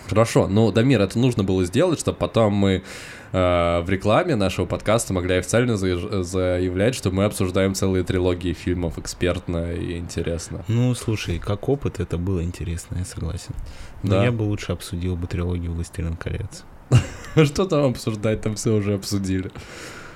Хорошо, 0.10 0.48
ну, 0.48 0.72
Дамир, 0.72 1.02
это 1.02 1.18
нужно 1.18 1.44
было 1.44 1.64
сделать, 1.66 2.00
чтобы 2.00 2.18
потом 2.18 2.54
мы 2.54 2.84
э, 3.32 3.82
в 3.82 3.90
рекламе 3.90 4.36
нашего 4.36 4.66
подкаста 4.66 5.14
могли 5.14 5.36
официально 5.36 5.72
заезж- 5.74 6.24
заявлять, 6.24 6.94
что 6.94 7.10
мы 7.12 7.24
обсуждаем 7.26 7.74
целые 7.74 8.04
трилогии 8.04 8.54
фильмов 8.54 8.98
экспертно 9.00 9.72
и 9.74 9.98
интересно. 9.98 10.64
Ну, 10.68 10.94
слушай, 10.94 11.40
как 11.40 11.70
опыт 11.70 12.00
это 12.00 12.18
было 12.18 12.44
интересно, 12.44 12.98
я 13.00 13.06
согласен. 13.06 13.56
Но 14.04 14.12
Да. 14.12 14.24
я 14.26 14.32
бы 14.32 14.44
лучше 14.44 14.74
обсудил 14.74 15.16
бы 15.16 15.26
трилогию 15.28 15.72
«Властелин 15.74 16.16
колец». 16.16 16.64
Что 17.46 17.66
там 17.66 17.86
обсуждать, 17.92 18.42
там 18.42 18.56
все 18.56 18.74
уже 18.76 18.96
обсудили. 18.96 19.52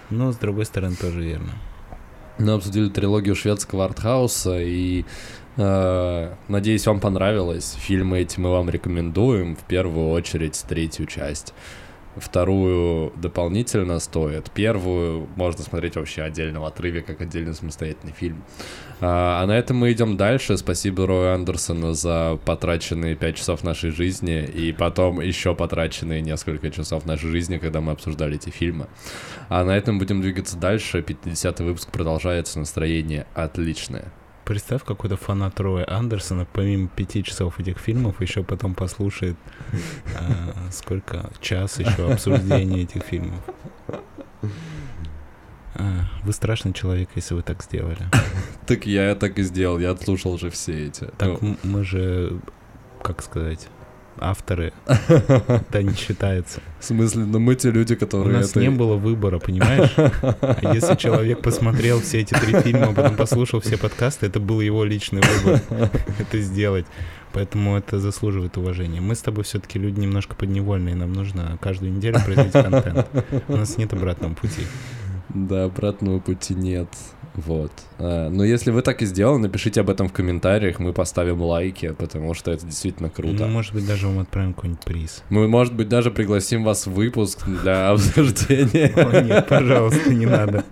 Но, 0.10 0.32
с 0.32 0.38
другой 0.38 0.66
стороны, 0.66 0.96
тоже 0.96 1.22
верно. 1.22 1.52
Мы 2.40 2.54
обсудили 2.54 2.90
трилогию 2.90 3.36
шведского 3.36 3.86
артхауса, 3.86 4.60
и 4.60 5.06
э, 5.58 6.34
надеюсь, 6.48 6.86
вам 6.86 7.00
понравилось. 7.00 7.76
Фильмы 7.80 8.20
эти 8.20 8.40
мы 8.40 8.52
вам 8.52 8.70
рекомендуем, 8.70 9.56
в 9.56 9.64
первую 9.64 10.10
очередь 10.10 10.64
третью 10.68 11.08
часть. 11.08 11.54
Вторую 12.20 13.14
дополнительно 13.16 14.00
стоит. 14.00 14.50
Первую 14.52 15.28
можно 15.36 15.64
смотреть 15.64 15.96
вообще 15.96 16.24
отдельно 16.24 16.62
в 16.62 16.66
отрыве, 16.66 17.02
как 17.02 17.22
отдельный 17.22 17.54
самостоятельный 17.54 18.14
фильм. 18.14 18.44
А, 19.02 19.42
а 19.42 19.46
на 19.46 19.58
этом 19.58 19.78
мы 19.78 19.92
идем 19.92 20.18
дальше. 20.18 20.58
Спасибо 20.58 21.06
Рою 21.06 21.34
Андерсону 21.34 21.94
за 21.94 22.40
потраченные 22.46 23.16
5 23.16 23.36
часов 23.36 23.64
нашей 23.64 23.92
жизни 23.92 24.44
и 24.44 24.72
потом 24.74 25.22
еще 25.22 25.54
потраченные 25.56 26.22
несколько 26.22 26.72
часов 26.72 27.06
нашей 27.06 27.30
жизни, 27.30 27.58
когда 27.58 27.82
мы 27.82 27.92
обсуждали 27.92 28.36
эти 28.36 28.50
фильмы. 28.50 28.88
А 29.50 29.64
на 29.64 29.78
этом 29.78 30.00
будем 30.00 30.22
двигаться 30.22 30.58
дальше. 30.58 31.02
50 31.02 31.60
выпуск 31.60 31.92
продолжается, 31.92 32.60
настроение 32.60 33.28
отличное. 33.36 34.12
Представь, 34.48 34.86
какой-то 34.86 35.18
фанат 35.18 35.60
Роя 35.60 35.86
Андерсона, 35.90 36.48
помимо 36.54 36.88
пяти 36.88 37.22
часов 37.22 37.60
этих 37.60 37.80
фильмов, 37.80 38.22
еще 38.22 38.44
потом 38.44 38.76
послушает 38.76 39.36
а, 40.18 40.72
сколько 40.72 41.30
час 41.42 41.80
еще 41.80 42.10
обсуждения 42.14 42.84
этих 42.84 43.04
фильмов. 43.04 43.42
А, 45.76 46.06
вы 46.24 46.32
страшный 46.32 46.72
человек, 46.72 47.10
если 47.16 47.34
вы 47.34 47.42
так 47.42 47.62
сделали. 47.62 48.08
Так 48.66 48.86
я 48.86 49.16
так 49.16 49.38
и 49.38 49.44
сделал, 49.44 49.80
я 49.80 49.92
отслушал 49.92 50.34
уже 50.34 50.50
все 50.50 50.88
эти. 50.88 51.10
Так 51.18 51.42
Ну, 51.42 51.58
мы 51.64 51.84
же, 51.84 52.40
как 53.02 53.22
сказать, 53.22 53.68
авторы, 54.20 54.74
это 54.88 55.84
не 55.84 55.94
считается. 55.96 56.62
в 56.80 56.86
смысле, 56.86 57.26
ну 57.26 57.40
мы 57.40 57.56
те 57.56 57.72
люди, 57.72 57.94
У 57.94 57.98
которые 57.98 58.38
нас 58.38 58.52
это... 58.52 58.60
не 58.60 58.70
было 58.70 58.96
выбора, 58.96 59.40
понимаешь? 59.40 59.94
А 59.98 60.74
если 60.74 60.96
человек 60.96 61.42
посмотрел 61.42 62.02
все 62.02 62.22
эти 62.22 62.34
три 62.34 62.60
фильма, 62.62 62.94
потом 62.94 63.16
послушал 63.16 63.60
все 63.60 63.78
подкасты, 63.78 64.26
это 64.28 64.40
был 64.40 64.62
его 64.62 64.84
личный 64.84 65.22
выбор 65.22 65.62
это 66.20 66.40
сделать. 66.40 66.86
Поэтому 67.34 67.78
это 67.78 68.00
заслуживает 68.00 68.58
уважения. 68.58 69.02
Мы 69.02 69.14
с 69.14 69.22
тобой 69.22 69.44
все-таки 69.44 69.78
люди 69.78 70.00
немножко 70.00 70.34
подневольные, 70.36 70.96
нам 70.96 71.14
нужно 71.14 71.58
каждую 71.62 71.92
неделю 71.92 72.20
производить 72.24 72.54
контент. 72.54 73.08
У 73.48 73.58
нас 73.58 73.78
нет 73.78 73.94
обратного 73.94 74.34
пути. 74.34 74.64
Да, 75.30 75.66
обратного 75.66 76.20
пути 76.20 76.56
нет. 76.56 76.88
Вот. 77.38 77.72
А, 78.00 78.30
Но 78.30 78.44
если 78.44 78.72
вы 78.72 78.82
так 78.82 79.02
и 79.02 79.06
сделали, 79.06 79.42
напишите 79.42 79.82
об 79.82 79.90
этом 79.90 80.10
в 80.10 80.14
комментариях, 80.14 80.80
мы 80.80 80.92
поставим 80.92 81.42
лайки, 81.42 81.94
потому 81.98 82.34
что 82.34 82.52
это 82.52 82.66
действительно 82.66 83.10
круто. 83.10 83.46
Ну, 83.46 83.48
может 83.48 83.74
быть, 83.74 83.88
даже 83.88 84.08
вам 84.08 84.20
отправим 84.20 84.54
какой-нибудь 84.54 84.84
приз. 84.84 85.24
Мы, 85.30 85.48
может 85.48 85.74
быть, 85.74 85.88
даже 85.88 86.10
пригласим 86.12 86.64
вас 86.64 86.88
в 86.88 86.92
выпуск 86.92 87.46
для 87.46 87.90
обсуждения. 87.92 88.92
О, 88.96 89.22
нет, 89.22 89.48
пожалуйста, 89.48 90.14
не 90.14 90.26
надо. 90.26 90.66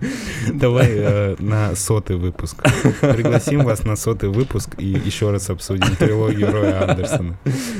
Давай 0.52 0.88
э, 0.90 1.36
на 1.38 1.74
сотый 1.76 2.16
выпуск. 2.16 2.62
Пригласим 3.00 3.64
вас 3.64 3.84
на 3.84 3.96
сотый 3.96 4.28
выпуск 4.28 4.74
и 4.78 4.86
еще 4.86 5.30
раз 5.30 5.48
обсудим 5.50 5.94
трилогию 5.96 6.50
Роя 6.50 6.90
Андерсона 6.90 7.38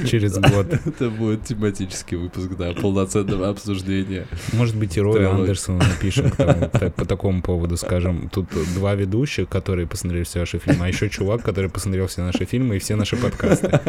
через 0.08 0.38
год. 0.38 0.72
Это 0.84 1.10
будет 1.10 1.44
тематический 1.44 2.16
выпуск, 2.16 2.50
да, 2.56 2.72
полноценного 2.72 3.48
обсуждения. 3.48 4.26
Может 4.52 4.76
быть, 4.76 4.96
и 4.96 5.00
Роя. 5.00 5.30
Андерсона 5.30 5.78
напишем 5.84 6.30
по 6.30 7.04
такому 7.04 7.42
поводу, 7.42 7.76
скажем. 7.76 8.30
Тут 8.32 8.46
два 8.76 8.94
ведущих, 8.94 9.48
которые 9.48 9.86
посмотрели 9.86 10.22
все 10.24 10.38
наши 10.40 10.58
фильмы, 10.58 10.84
а 10.84 10.88
еще 10.88 11.08
чувак, 11.08 11.42
который 11.42 11.70
посмотрел 11.70 12.06
все 12.06 12.22
наши 12.22 12.44
фильмы 12.44 12.76
и 12.76 12.78
все 12.78 12.94
наши 12.94 13.16
подкасты. 13.16 13.80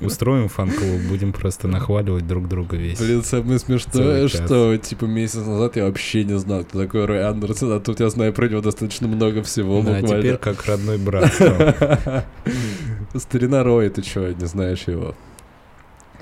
Устроим 0.00 0.48
фан-клуб, 0.48 1.00
будем 1.08 1.32
просто 1.32 1.68
нахваливать 1.68 2.26
друг 2.26 2.48
друга 2.48 2.76
весь. 2.76 2.98
Блин, 2.98 3.22
самое 3.22 3.58
смешное, 3.58 4.28
что 4.28 4.76
типа 4.76 5.04
месяц 5.04 5.44
назад 5.46 5.76
я 5.76 5.84
вообще 5.84 6.24
не 6.24 6.38
знал, 6.38 6.64
кто 6.64 6.80
такой 6.82 7.04
Рой 7.04 7.22
Андерсон, 7.24 7.72
а 7.72 7.80
тут 7.80 8.00
я 8.00 8.08
знаю 8.10 8.32
про 8.32 8.48
него 8.48 8.60
достаточно 8.60 9.06
много 9.08 9.42
всего 9.42 9.82
Да, 9.82 10.00
буквально. 10.00 10.22
теперь 10.22 10.36
как 10.38 10.64
родной 10.66 10.98
брат. 10.98 11.32
Старина 13.14 13.62
Рой, 13.62 13.88
ты 13.90 14.02
чё, 14.02 14.32
не 14.32 14.46
знаешь 14.46 14.84
его? 14.86 15.14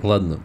Ладно, 0.03 0.41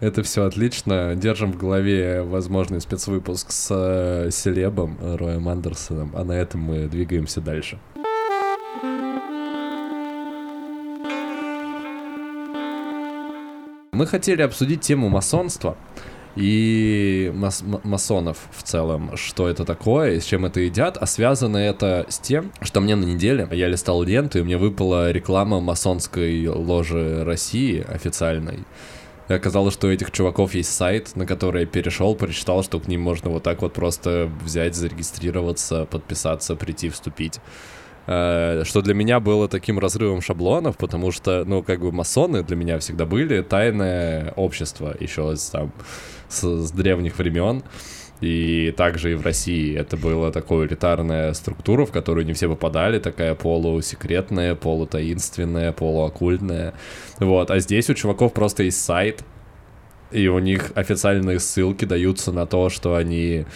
это 0.00 0.22
все 0.22 0.44
отлично. 0.44 1.14
Держим 1.16 1.52
в 1.52 1.56
голове 1.56 2.22
возможный 2.22 2.80
спецвыпуск 2.80 3.50
с 3.50 3.68
э, 3.70 4.30
селебом 4.30 4.98
Роем 5.00 5.48
Андерсоном, 5.48 6.12
а 6.14 6.24
на 6.24 6.32
этом 6.32 6.60
мы 6.60 6.86
двигаемся 6.86 7.40
дальше. 7.40 7.78
Мы 13.92 14.06
хотели 14.06 14.40
обсудить 14.40 14.80
тему 14.80 15.08
масонства 15.08 15.76
и 16.36 17.32
мас- 17.34 17.64
масонов 17.84 18.38
в 18.52 18.62
целом, 18.62 19.16
что 19.16 19.48
это 19.48 19.64
такое 19.64 20.20
с 20.20 20.24
чем 20.24 20.46
это 20.46 20.60
едят, 20.60 20.96
а 21.00 21.06
связано 21.06 21.56
это 21.56 22.06
с 22.08 22.18
тем, 22.18 22.52
что 22.62 22.80
мне 22.80 22.96
на 22.96 23.04
неделе 23.04 23.48
я 23.52 23.68
листал 23.68 24.02
ленту, 24.02 24.38
и 24.38 24.42
мне 24.42 24.56
выпала 24.56 25.10
реклама 25.10 25.60
масонской 25.60 26.46
ложи 26.46 27.24
России 27.24 27.84
официальной. 27.88 28.60
И 29.28 29.32
оказалось, 29.32 29.74
что 29.74 29.86
у 29.86 29.90
этих 29.90 30.10
чуваков 30.10 30.54
есть 30.54 30.72
сайт, 30.72 31.14
на 31.14 31.24
который 31.24 31.60
я 31.60 31.66
перешел, 31.66 32.16
прочитал, 32.16 32.64
что 32.64 32.80
к 32.80 32.88
ним 32.88 33.00
можно 33.00 33.30
вот 33.30 33.44
так 33.44 33.62
вот 33.62 33.72
просто 33.72 34.28
взять, 34.44 34.74
зарегистрироваться, 34.74 35.84
подписаться, 35.84 36.56
прийти, 36.56 36.88
вступить. 36.88 37.38
Э, 38.06 38.64
Что 38.64 38.82
для 38.82 38.92
меня 38.92 39.20
было 39.20 39.46
таким 39.48 39.78
разрывом 39.78 40.20
шаблонов, 40.20 40.76
потому 40.76 41.12
что, 41.12 41.44
ну, 41.44 41.62
как 41.62 41.80
бы 41.80 41.92
масоны 41.92 42.42
для 42.42 42.56
меня 42.56 42.78
всегда 42.80 43.04
были 43.04 43.42
тайное 43.42 44.32
общество 44.36 44.96
еще 44.98 45.32
там, 45.52 45.72
с, 46.30 46.42
с 46.42 46.70
древних 46.70 47.18
времен. 47.18 47.62
И 48.20 48.74
также 48.76 49.12
и 49.12 49.14
в 49.14 49.22
России 49.22 49.74
это 49.74 49.96
была 49.96 50.30
такая 50.30 50.66
элитарная 50.66 51.32
структура, 51.32 51.86
в 51.86 51.90
которую 51.90 52.26
не 52.26 52.34
все 52.34 52.48
попадали, 52.48 52.98
такая 52.98 53.34
полусекретная, 53.34 54.54
полутаинственная, 54.54 55.72
полуоккультная. 55.72 56.74
Вот. 57.18 57.50
А 57.50 57.58
здесь 57.60 57.88
у 57.88 57.94
чуваков 57.94 58.34
просто 58.34 58.64
есть 58.64 58.82
сайт, 58.84 59.24
и 60.10 60.28
у 60.28 60.38
них 60.38 60.72
официальные 60.74 61.40
ссылки 61.40 61.86
даются 61.86 62.30
на 62.30 62.44
то, 62.46 62.68
что 62.68 62.94
они 62.94 63.46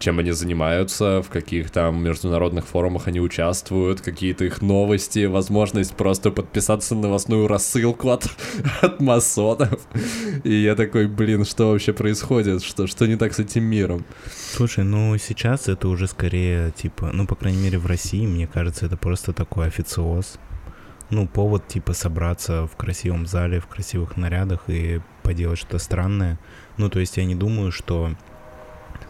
чем 0.00 0.18
они 0.18 0.32
занимаются, 0.32 1.22
в 1.22 1.28
каких 1.28 1.70
там 1.70 2.02
международных 2.02 2.66
форумах 2.66 3.06
они 3.06 3.20
участвуют, 3.20 4.00
какие-то 4.00 4.46
их 4.46 4.62
новости, 4.62 5.26
возможность 5.26 5.94
просто 5.94 6.30
подписаться 6.30 6.94
на 6.94 7.02
новостную 7.02 7.46
рассылку 7.46 8.08
от, 8.08 8.26
от 8.80 9.00
масонов. 9.00 9.80
И 10.42 10.54
я 10.54 10.74
такой, 10.74 11.06
блин, 11.06 11.44
что 11.44 11.70
вообще 11.70 11.92
происходит? 11.92 12.62
Что, 12.62 12.86
что 12.86 13.06
не 13.06 13.16
так 13.16 13.34
с 13.34 13.38
этим 13.38 13.64
миром? 13.64 14.06
Слушай, 14.54 14.84
ну 14.84 15.16
сейчас 15.18 15.68
это 15.68 15.86
уже 15.88 16.08
скорее, 16.08 16.70
типа, 16.70 17.10
ну, 17.12 17.26
по 17.26 17.36
крайней 17.36 17.62
мере, 17.62 17.78
в 17.78 17.86
России, 17.86 18.26
мне 18.26 18.46
кажется, 18.46 18.86
это 18.86 18.96
просто 18.96 19.34
такой 19.34 19.66
официоз. 19.66 20.38
Ну, 21.10 21.26
повод, 21.26 21.66
типа, 21.68 21.92
собраться 21.92 22.66
в 22.66 22.76
красивом 22.76 23.26
зале, 23.26 23.60
в 23.60 23.66
красивых 23.66 24.16
нарядах 24.16 24.62
и 24.68 25.00
поделать 25.22 25.58
что-то 25.58 25.78
странное. 25.78 26.38
Ну, 26.78 26.88
то 26.88 27.00
есть 27.00 27.16
я 27.16 27.24
не 27.24 27.34
думаю, 27.34 27.72
что 27.72 28.14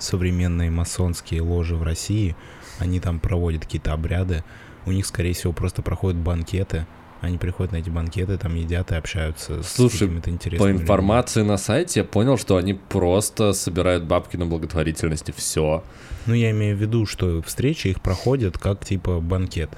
современные 0.01 0.71
масонские 0.71 1.43
ложи 1.43 1.77
в 1.77 1.83
России, 1.83 2.37
они 2.79 3.01
там 3.01 3.21
проводят 3.21 3.65
какие-то 3.65 3.93
обряды. 3.93 4.43
У 4.87 4.93
них, 4.93 5.07
скорее 5.07 5.35
всего, 5.35 5.53
просто 5.53 5.83
проходят 5.83 6.19
банкеты. 6.19 6.87
Они 7.21 7.37
приходят 7.37 7.73
на 7.73 7.77
эти 7.77 7.91
банкеты, 7.91 8.39
там 8.39 8.55
едят 8.55 8.93
и 8.93 8.95
общаются 8.95 9.63
Слушай, 9.63 9.97
с 9.97 9.99
какими-то 9.99 10.31
интересными 10.31 10.67
По 10.67 10.71
людьми. 10.71 10.83
информации 10.83 11.43
на 11.43 11.59
сайте 11.59 12.01
я 12.01 12.05
понял, 12.05 12.39
что 12.39 12.57
они 12.57 12.73
просто 12.73 13.53
собирают 13.53 14.05
бабки 14.05 14.39
на 14.39 14.47
благотворительности. 14.47 15.35
Все. 15.37 15.85
Ну, 16.25 16.33
я 16.33 16.51
имею 16.53 16.77
в 16.77 16.81
виду, 16.81 17.05
что 17.05 17.43
встречи 17.43 17.89
их 17.89 18.01
проходят 18.01 18.57
как, 18.57 18.85
типа, 18.85 19.21
банкет. 19.21 19.71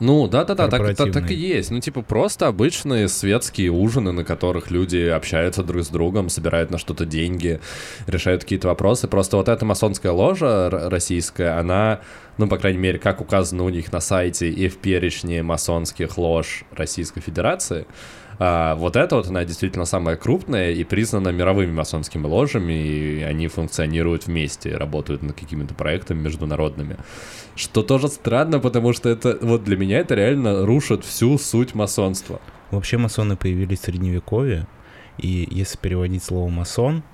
Ну, 0.00 0.26
да-да-да, 0.26 0.68
так, 0.68 0.96
так, 0.96 1.12
так 1.12 1.30
и 1.30 1.34
есть. 1.34 1.70
Ну, 1.70 1.80
типа, 1.80 2.02
просто 2.02 2.48
обычные 2.48 3.08
светские 3.08 3.70
ужины, 3.70 4.12
на 4.12 4.24
которых 4.24 4.70
люди 4.70 4.98
общаются 4.98 5.62
друг 5.62 5.84
с 5.84 5.88
другом, 5.88 6.28
собирают 6.28 6.70
на 6.70 6.78
что-то 6.78 7.06
деньги, 7.06 7.60
решают 8.06 8.42
какие-то 8.42 8.68
вопросы. 8.68 9.06
Просто 9.08 9.36
вот 9.36 9.48
эта 9.48 9.64
масонская 9.64 10.12
ложа 10.12 10.68
российская, 10.70 11.58
она, 11.58 12.00
ну, 12.38 12.48
по 12.48 12.58
крайней 12.58 12.78
мере, 12.78 12.98
как 12.98 13.20
указано 13.20 13.64
у 13.64 13.68
них 13.68 13.92
на 13.92 14.00
сайте 14.00 14.50
и 14.50 14.68
в 14.68 14.78
перечне 14.78 15.42
масонских 15.42 16.18
лож 16.18 16.64
Российской 16.72 17.20
Федерации, 17.20 17.86
а, 18.38 18.74
вот 18.74 18.96
эта 18.96 19.16
вот, 19.16 19.28
она 19.28 19.44
действительно 19.44 19.84
самая 19.84 20.16
крупная 20.16 20.72
и 20.72 20.84
признана 20.84 21.28
мировыми 21.28 21.72
масонскими 21.72 22.26
ложами, 22.26 22.72
и 22.72 23.22
они 23.22 23.48
функционируют 23.48 24.26
вместе, 24.26 24.76
работают 24.76 25.22
над 25.22 25.38
какими-то 25.38 25.74
проектами 25.74 26.20
международными. 26.22 26.96
Что 27.56 27.82
тоже 27.82 28.08
странно, 28.08 28.58
потому 28.58 28.92
что 28.92 29.08
это, 29.08 29.38
вот 29.40 29.64
для 29.64 29.76
меня 29.76 29.98
это 29.98 30.14
реально 30.14 30.66
рушит 30.66 31.04
всю 31.04 31.38
суть 31.38 31.74
масонства. 31.74 32.40
Вообще 32.70 32.96
масоны 32.96 33.36
появились 33.36 33.80
в 33.80 33.84
средневековье, 33.84 34.66
и 35.18 35.46
если 35.50 35.78
переводить 35.78 36.24
слово 36.24 36.48
масон, 36.48 37.04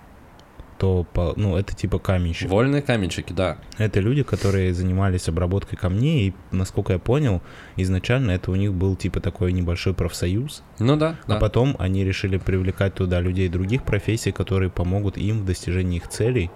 то, 0.80 1.04
по- 1.12 1.34
ну, 1.36 1.56
это 1.58 1.76
типа 1.76 1.98
каменщик. 1.98 2.48
Вольные 2.48 2.80
каменщики, 2.80 3.34
да. 3.34 3.58
Это 3.76 4.00
люди, 4.00 4.22
которые 4.22 4.72
занимались 4.72 5.28
обработкой 5.28 5.76
камней, 5.78 6.28
и, 6.28 6.34
насколько 6.56 6.94
я 6.94 6.98
понял, 6.98 7.42
изначально 7.76 8.30
это 8.30 8.50
у 8.50 8.54
них 8.56 8.72
был 8.72 8.96
типа 8.96 9.20
такой 9.20 9.52
небольшой 9.52 9.92
профсоюз, 9.92 10.62
Ну 10.78 10.96
да, 10.96 11.16
да. 11.28 11.36
а 11.36 11.38
потом 11.38 11.76
они 11.78 12.02
решили 12.02 12.38
привлекать 12.38 12.94
туда 12.94 13.20
людей 13.20 13.48
других 13.50 13.82
профессий, 13.82 14.32
которые 14.32 14.70
помогут 14.70 15.18
им 15.18 15.40
в 15.40 15.44
достижении 15.44 15.98
их 15.98 16.08
целей, 16.08 16.50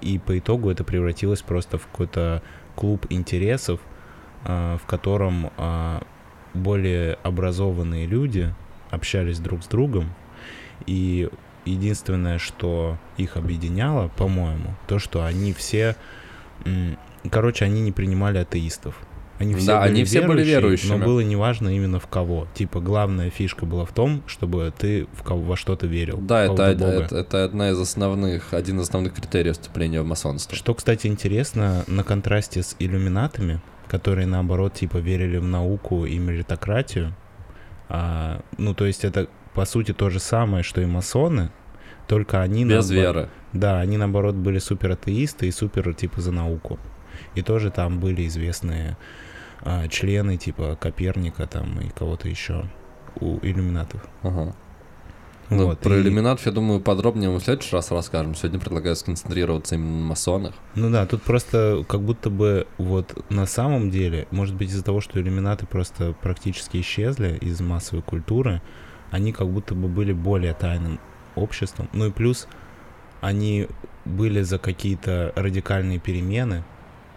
и 0.00 0.20
по 0.20 0.38
итогу 0.38 0.70
это 0.70 0.84
превратилось 0.84 1.42
просто 1.42 1.76
в 1.76 1.86
какой-то 1.88 2.42
клуб 2.76 3.04
интересов, 3.10 3.80
а, 4.44 4.78
в 4.78 4.86
котором 4.86 5.50
а, 5.56 6.02
более 6.54 7.14
образованные 7.24 8.06
люди 8.06 8.54
общались 8.90 9.40
друг 9.40 9.64
с 9.64 9.66
другом, 9.66 10.12
и 10.86 11.28
единственное, 11.70 12.38
что 12.38 12.98
их 13.16 13.36
объединяло, 13.36 14.08
по-моему, 14.16 14.74
то, 14.86 14.98
что 14.98 15.24
они 15.24 15.52
все, 15.52 15.96
короче, 17.30 17.64
они 17.64 17.80
не 17.80 17.92
принимали 17.92 18.38
атеистов. 18.38 18.94
Они 19.38 19.54
все 19.54 19.66
Да, 19.68 19.80
были 19.80 19.90
они 19.90 20.04
все 20.04 20.20
были 20.26 20.44
верующими. 20.44 20.90
но 20.90 20.98
было 20.98 21.20
неважно 21.20 21.74
именно 21.74 21.98
в 21.98 22.06
кого. 22.06 22.46
Типа 22.52 22.80
главная 22.80 23.30
фишка 23.30 23.64
была 23.64 23.86
в 23.86 23.92
том, 23.92 24.22
чтобы 24.26 24.70
ты 24.76 25.06
в 25.14 25.22
кого, 25.22 25.40
во 25.40 25.56
что-то 25.56 25.86
верил. 25.86 26.18
Да, 26.18 26.44
это, 26.44 26.64
это, 26.64 27.16
это 27.16 27.44
одна 27.44 27.70
из 27.70 27.80
основных, 27.80 28.52
один 28.52 28.78
из 28.80 28.82
основных 28.82 29.14
критериев 29.14 29.54
вступления 29.54 30.02
в 30.02 30.04
масонство. 30.04 30.54
Что, 30.54 30.74
кстати, 30.74 31.06
интересно, 31.06 31.84
на 31.86 32.04
контрасте 32.04 32.62
с 32.62 32.76
иллюминатами, 32.78 33.62
которые, 33.88 34.26
наоборот, 34.26 34.74
типа 34.74 34.98
верили 34.98 35.38
в 35.38 35.44
науку 35.44 36.04
и 36.04 36.18
меритократию, 36.18 37.16
а, 37.88 38.42
ну, 38.58 38.74
то 38.74 38.84
есть 38.84 39.04
это, 39.06 39.26
по 39.54 39.64
сути, 39.64 39.92
то 39.94 40.10
же 40.10 40.20
самое, 40.20 40.62
что 40.62 40.82
и 40.82 40.86
масоны, 40.86 41.50
только 42.10 42.42
они... 42.42 42.64
Без 42.64 42.90
наобо- 42.90 42.94
веры. 42.94 43.28
Да, 43.52 43.78
они, 43.78 43.96
наоборот, 43.96 44.34
были 44.34 44.58
супер 44.58 44.90
атеисты 44.90 45.46
и 45.46 45.52
супер, 45.52 45.94
типа, 45.94 46.20
за 46.20 46.32
науку. 46.32 46.78
И 47.36 47.42
тоже 47.42 47.70
там 47.70 48.00
были 48.00 48.26
известные 48.26 48.96
а, 49.62 49.86
члены, 49.86 50.36
типа, 50.36 50.76
Коперника 50.80 51.46
там 51.46 51.78
и 51.80 51.88
кого-то 51.90 52.28
еще 52.28 52.64
у 53.20 53.38
иллюминатов. 53.42 54.04
Ага. 54.22 54.56
Ну, 55.50 55.66
Вот, 55.66 55.78
про 55.78 55.96
и- 55.96 56.00
иллюминатов, 56.00 56.46
я 56.46 56.52
думаю, 56.52 56.80
подробнее 56.80 57.30
мы 57.30 57.38
в 57.38 57.44
следующий 57.44 57.76
раз 57.76 57.92
расскажем. 57.92 58.34
Сегодня 58.34 58.58
предлагаю 58.58 58.96
сконцентрироваться 58.96 59.76
именно 59.76 59.98
на 59.98 60.04
масонах. 60.06 60.54
Ну 60.74 60.90
да, 60.90 61.06
тут 61.06 61.22
просто 61.22 61.84
как 61.88 62.00
будто 62.02 62.28
бы 62.30 62.66
вот 62.78 63.24
на 63.30 63.46
самом 63.46 63.90
деле, 63.90 64.26
может 64.32 64.56
быть 64.56 64.70
из-за 64.70 64.82
того, 64.84 65.00
что 65.00 65.20
иллюминаты 65.20 65.64
просто 65.66 66.12
практически 66.20 66.80
исчезли 66.80 67.38
из 67.40 67.60
массовой 67.60 68.02
культуры, 68.02 68.62
они 69.12 69.32
как 69.32 69.48
будто 69.48 69.74
бы 69.76 69.86
были 69.88 70.12
более 70.12 70.54
тайным 70.54 70.98
обществом. 71.42 71.88
Ну 71.92 72.06
и 72.06 72.10
плюс 72.10 72.46
они 73.20 73.68
были 74.04 74.42
за 74.42 74.58
какие-то 74.58 75.32
радикальные 75.36 75.98
перемены, 75.98 76.64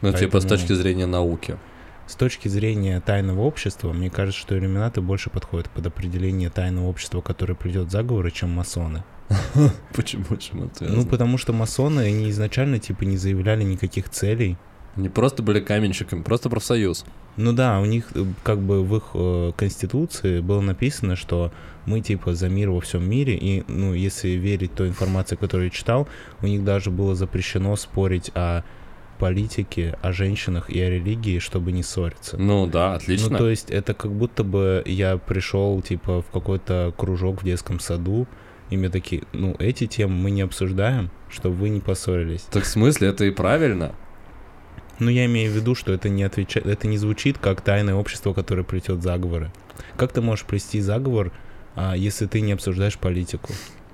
Ну, 0.01 0.11
типа 0.11 0.39
с 0.39 0.43
Поэтому- 0.43 0.49
точки 0.49 0.73
зрения 0.73 1.05
науки. 1.05 1.57
С 2.05 2.15
точки 2.15 2.49
зрения 2.49 2.99
тайного 2.99 3.39
общества, 3.41 3.93
мне 3.93 4.09
кажется, 4.09 4.41
что 4.41 4.57
иллюминаты 4.57 4.99
больше 4.99 5.29
подходят 5.29 5.69
под 5.69 5.87
определение 5.87 6.49
тайного 6.49 6.87
общества, 6.87 7.21
которое 7.21 7.53
плетет 7.55 7.89
заговоры, 7.89 8.29
чем 8.31 8.49
масоны. 8.49 9.05
Почему? 9.95 10.25
Почему 10.25 10.67
ты? 10.67 10.83
Ну, 10.85 11.05
потому 11.05 11.37
что 11.37 11.53
масоны, 11.53 12.01
они 12.01 12.29
изначально, 12.29 12.79
типа, 12.79 13.03
не 13.03 13.15
заявляли 13.15 13.63
никаких 13.63 14.09
целей. 14.09 14.57
Не 14.95 15.09
просто 15.09 15.41
были 15.41 15.59
каменщиками, 15.59 16.21
просто 16.21 16.49
профсоюз. 16.49 17.05
Ну 17.35 17.51
да, 17.51 17.79
у 17.79 17.85
них, 17.85 18.09
э, 18.13 18.25
как 18.43 18.59
бы, 18.59 18.83
в 18.83 18.95
их 18.95 19.03
э, 19.15 19.51
конституции 19.57 20.39
было 20.39 20.61
написано, 20.61 21.15
что 21.15 21.51
мы, 21.85 22.01
типа, 22.01 22.35
за 22.35 22.47
мир 22.47 22.69
во 22.69 22.79
всем 22.79 23.09
мире, 23.09 23.35
и, 23.35 23.63
ну, 23.67 23.93
если 23.93 24.29
верить 24.29 24.75
той 24.75 24.89
информации, 24.89 25.35
которую 25.35 25.65
я 25.65 25.71
читал, 25.71 26.07
у 26.41 26.47
них 26.47 26.63
даже 26.63 26.91
было 26.91 27.15
запрещено 27.15 27.75
спорить 27.75 28.31
о 28.35 28.63
политике, 29.17 29.97
о 30.01 30.11
женщинах 30.11 30.69
и 30.69 30.79
о 30.79 30.89
религии, 30.89 31.39
чтобы 31.39 31.71
не 31.71 31.81
ссориться. 31.81 32.37
Ну 32.37 32.67
да, 32.67 32.95
отлично. 32.95 33.31
Ну, 33.31 33.37
то 33.37 33.49
есть 33.49 33.71
это 33.71 33.93
как 33.93 34.11
будто 34.11 34.43
бы 34.43 34.83
я 34.85 35.17
пришел, 35.17 35.81
типа, 35.81 36.21
в 36.21 36.27
какой-то 36.27 36.93
кружок 36.95 37.41
в 37.41 37.45
детском 37.45 37.79
саду, 37.79 38.27
и 38.69 38.77
мне 38.77 38.89
такие, 38.89 39.23
ну, 39.33 39.55
эти 39.59 39.87
темы 39.87 40.15
мы 40.15 40.31
не 40.31 40.41
обсуждаем, 40.41 41.09
чтобы 41.29 41.55
вы 41.55 41.69
не 41.69 41.79
поссорились. 41.79 42.41
Так 42.51 42.63
в 42.63 42.67
смысле, 42.67 43.09
это 43.09 43.25
и 43.25 43.31
правильно. 43.31 43.93
Ну, 45.03 45.09
я 45.09 45.25
имею 45.25 45.51
в 45.51 45.55
виду, 45.55 45.75
что 45.75 45.91
это 45.91 46.07
не 46.07 46.23
отвечает, 46.23 46.65
это 46.65 46.87
не 46.87 46.97
звучит 46.97 47.37
как 47.37 47.59
тайное 47.59 47.93
общество, 47.93 48.33
которое 48.33 48.63
плетет 48.63 49.03
заговоры. 49.03 49.51
Как 49.97 50.13
ты 50.13 50.21
можешь 50.21 50.45
плести 50.45 50.79
заговор, 50.79 51.33
а, 51.75 51.93
если 51.93 52.25
ты 52.25 52.39
не 52.39 52.53
обсуждаешь 52.53 52.97
политику? 52.97 53.51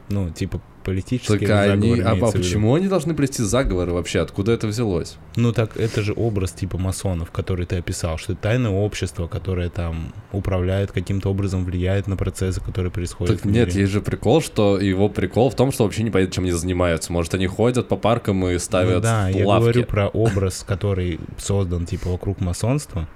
Ну, 0.10 0.30
типа, 0.30 0.62
политические 0.84 1.48
Так 1.48 1.70
они... 1.70 2.02
заговоры 2.02 2.26
А, 2.26 2.30
а 2.30 2.32
почему 2.32 2.76
они 2.76 2.88
должны 2.88 3.14
плести 3.14 3.44
заговоры 3.44 3.94
вообще? 3.94 4.20
Откуда 4.20 4.52
это 4.52 4.68
взялось? 4.68 5.18
Ну, 5.36 5.54
так 5.54 5.78
это 5.78 6.02
же 6.02 6.14
образ 6.16 6.52
типа 6.52 6.78
масонов, 6.78 7.32
который 7.32 7.66
ты 7.66 7.78
описал, 7.78 8.18
что 8.18 8.34
это 8.34 8.42
тайное 8.42 8.72
общество, 8.72 9.28
которое 9.28 9.70
там 9.70 10.14
управляет, 10.32 10.92
каким-то 10.92 11.30
образом 11.30 11.66
влияет 11.66 12.08
на 12.08 12.18
процессы, 12.18 12.62
которые 12.62 12.92
происходят 12.92 13.42
Так 13.42 13.46
нет, 13.46 13.74
есть 13.74 13.92
же 13.92 14.02
прикол, 14.02 14.42
что 14.42 14.80
его 14.80 15.10
прикол 15.10 15.50
в 15.50 15.56
том, 15.56 15.72
что 15.72 15.84
вообще 15.84 16.04
не 16.04 16.12
понятно, 16.12 16.34
чем 16.34 16.44
они 16.46 16.54
занимаются. 16.54 17.12
Может, 17.12 17.34
они 17.34 17.48
ходят 17.48 17.88
по 17.88 17.98
паркам 17.98 18.46
и 18.48 18.58
ставят 18.58 18.96
Ну 18.96 19.02
да, 19.02 19.30
я 19.30 19.48
лавки. 19.48 19.64
говорю 19.64 19.84
про 19.86 20.08
образ, 20.08 20.64
который 20.68 21.20
создан 21.38 21.86
типа 21.86 22.10
вокруг 22.10 22.40
масонства. 22.40 23.08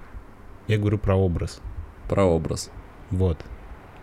Я 0.68 0.78
говорю 0.78 0.98
про 0.98 1.16
образ. 1.16 1.60
Про 2.10 2.26
образ. 2.26 2.70
Вот. 3.12 3.38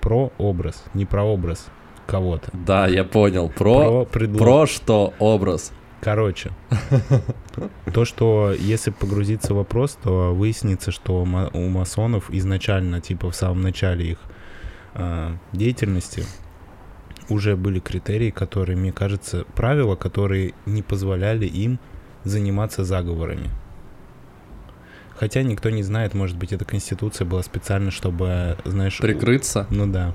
Про 0.00 0.32
образ, 0.38 0.82
не 0.94 1.04
про 1.04 1.22
образ 1.22 1.66
кого-то. 2.10 2.50
Да, 2.52 2.88
я 2.88 3.04
понял. 3.04 3.48
Про... 3.48 4.04
Про 4.04 4.04
предлог. 4.04 4.38
Про 4.38 4.66
что 4.66 5.14
образ? 5.18 5.72
Короче, 6.00 6.50
то, 7.92 8.04
что 8.04 8.54
если 8.58 8.90
погрузиться 8.90 9.52
в 9.52 9.58
вопрос, 9.58 9.98
то 10.02 10.34
выяснится, 10.34 10.90
что 10.90 11.22
у 11.22 11.68
масонов 11.68 12.30
изначально, 12.30 13.00
типа 13.00 13.30
в 13.30 13.36
самом 13.36 13.60
начале 13.60 14.12
их 14.12 14.18
а, 14.94 15.36
деятельности, 15.52 16.24
уже 17.28 17.54
были 17.54 17.80
критерии, 17.80 18.30
которые, 18.30 18.76
мне 18.76 18.92
кажется, 18.92 19.44
правила, 19.54 19.94
которые 19.94 20.54
не 20.64 20.82
позволяли 20.82 21.46
им 21.46 21.78
заниматься 22.24 22.82
заговорами. 22.82 23.50
Хотя 25.20 25.42
никто 25.42 25.68
не 25.68 25.82
знает, 25.82 26.14
может 26.14 26.38
быть, 26.38 26.54
эта 26.54 26.64
конституция 26.64 27.26
была 27.26 27.42
специально, 27.42 27.90
чтобы, 27.90 28.56
знаешь... 28.64 28.96
Прикрыться. 28.96 29.66
Ну 29.68 29.86
да. 29.86 30.14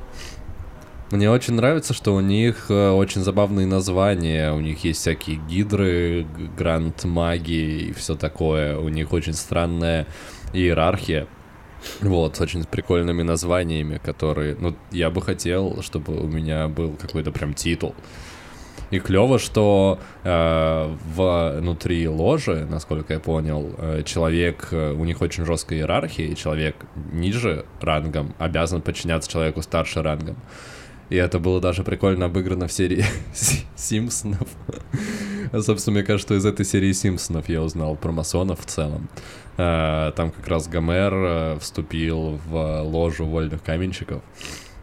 Мне 1.11 1.29
очень 1.29 1.53
нравится, 1.53 1.93
что 1.93 2.15
у 2.15 2.19
них 2.19 2.65
э, 2.69 2.89
очень 2.89 3.21
забавные 3.21 3.67
названия. 3.67 4.51
У 4.53 4.59
них 4.59 4.83
есть 4.83 5.01
всякие 5.01 5.37
гидры, 5.37 6.23
г- 6.23 6.49
гранд 6.57 7.03
маги 7.03 7.89
и 7.89 7.93
все 7.93 8.15
такое. 8.15 8.77
У 8.77 8.89
них 8.89 9.13
очень 9.13 9.33
странная 9.33 10.07
иерархия. 10.51 11.27
Вот, 12.01 12.37
с 12.37 12.41
очень 12.41 12.63
прикольными 12.63 13.21
названиями, 13.21 14.01
которые... 14.03 14.55
Ну, 14.55 14.75
я 14.91 15.11
бы 15.11 15.21
хотел, 15.21 15.83
чтобы 15.83 16.19
у 16.19 16.27
меня 16.27 16.67
был 16.67 16.93
какой-то 16.99 17.31
прям 17.31 17.53
титул. 17.53 17.93
И 18.89 18.97
клево, 18.99 19.37
что 19.37 19.99
э, 20.23 20.95
внутри 21.15 22.07
ложи, 22.07 22.65
насколько 22.67 23.13
я 23.13 23.19
понял, 23.19 23.75
э, 23.77 24.01
человек, 24.03 24.69
э, 24.71 24.93
у 24.93 25.05
них 25.05 25.21
очень 25.21 25.45
жесткая 25.45 25.79
иерархия, 25.79 26.25
и 26.27 26.35
человек 26.35 26.75
ниже 27.11 27.65
рангом 27.79 28.33
обязан 28.39 28.81
подчиняться 28.81 29.29
человеку 29.29 29.61
старше 29.61 30.01
рангом. 30.01 30.37
И 31.09 31.15
это 31.15 31.39
было 31.39 31.61
даже 31.61 31.83
прикольно 31.83 32.25
обыграно 32.25 32.67
в 32.67 32.71
серии 32.71 33.05
Симпсонов. 33.75 34.47
А, 35.51 35.61
Собственно, 35.61 35.95
мне 35.97 36.03
кажется, 36.03 36.27
что 36.27 36.35
из 36.35 36.45
этой 36.45 36.65
серии 36.65 36.91
Симпсонов 36.93 37.47
я 37.49 37.61
узнал 37.61 37.95
про 37.95 38.11
масонов 38.11 38.61
в 38.61 38.65
целом. 38.65 39.07
А, 39.57 40.11
Там 40.13 40.31
как 40.31 40.47
раз 40.47 40.67
Гомер 40.67 41.13
э, 41.13 41.57
вступил 41.59 42.39
в 42.47 42.81
ложу 42.81 43.25
вольных 43.25 43.61
каменщиков 43.63 44.21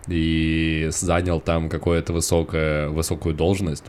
и 0.09 0.89
занял 0.91 1.41
там 1.41 1.69
какую-то 1.69 2.13
высокую 2.13 3.35
должность. 3.35 3.85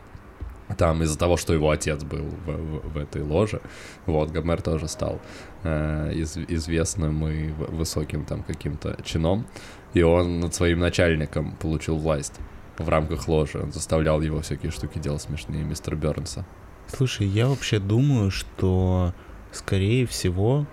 Там 0.78 1.02
из-за 1.02 1.18
того, 1.18 1.36
что 1.36 1.52
его 1.52 1.70
отец 1.70 2.02
был 2.04 2.24
в, 2.46 2.50
в- 2.50 2.88
в 2.94 2.96
этой 2.96 3.22
ложе, 3.22 3.60
вот, 4.06 4.30
Гомер 4.30 4.62
тоже 4.62 4.88
стал 4.88 5.20
э, 5.62 6.12
из- 6.14 6.38
известным 6.38 7.28
и 7.28 7.48
высоким 7.50 8.24
там 8.24 8.42
каким-то 8.42 8.96
чином. 9.04 9.46
И 9.94 10.02
он 10.02 10.40
над 10.40 10.54
своим 10.54 10.80
начальником 10.80 11.56
получил 11.56 11.96
власть 11.96 12.34
в 12.78 12.88
рамках 12.88 13.28
ложи. 13.28 13.58
Он 13.58 13.72
заставлял 13.72 14.20
его 14.20 14.40
всякие 14.40 14.72
штуки 14.72 14.98
делать 14.98 15.22
смешные, 15.22 15.62
мистер 15.64 15.94
Бернса. 15.94 16.44
Слушай, 16.88 17.26
я 17.28 17.48
вообще 17.48 17.78
думаю, 17.78 18.30
что, 18.30 19.14
скорее 19.52 20.06
всего, 20.06 20.66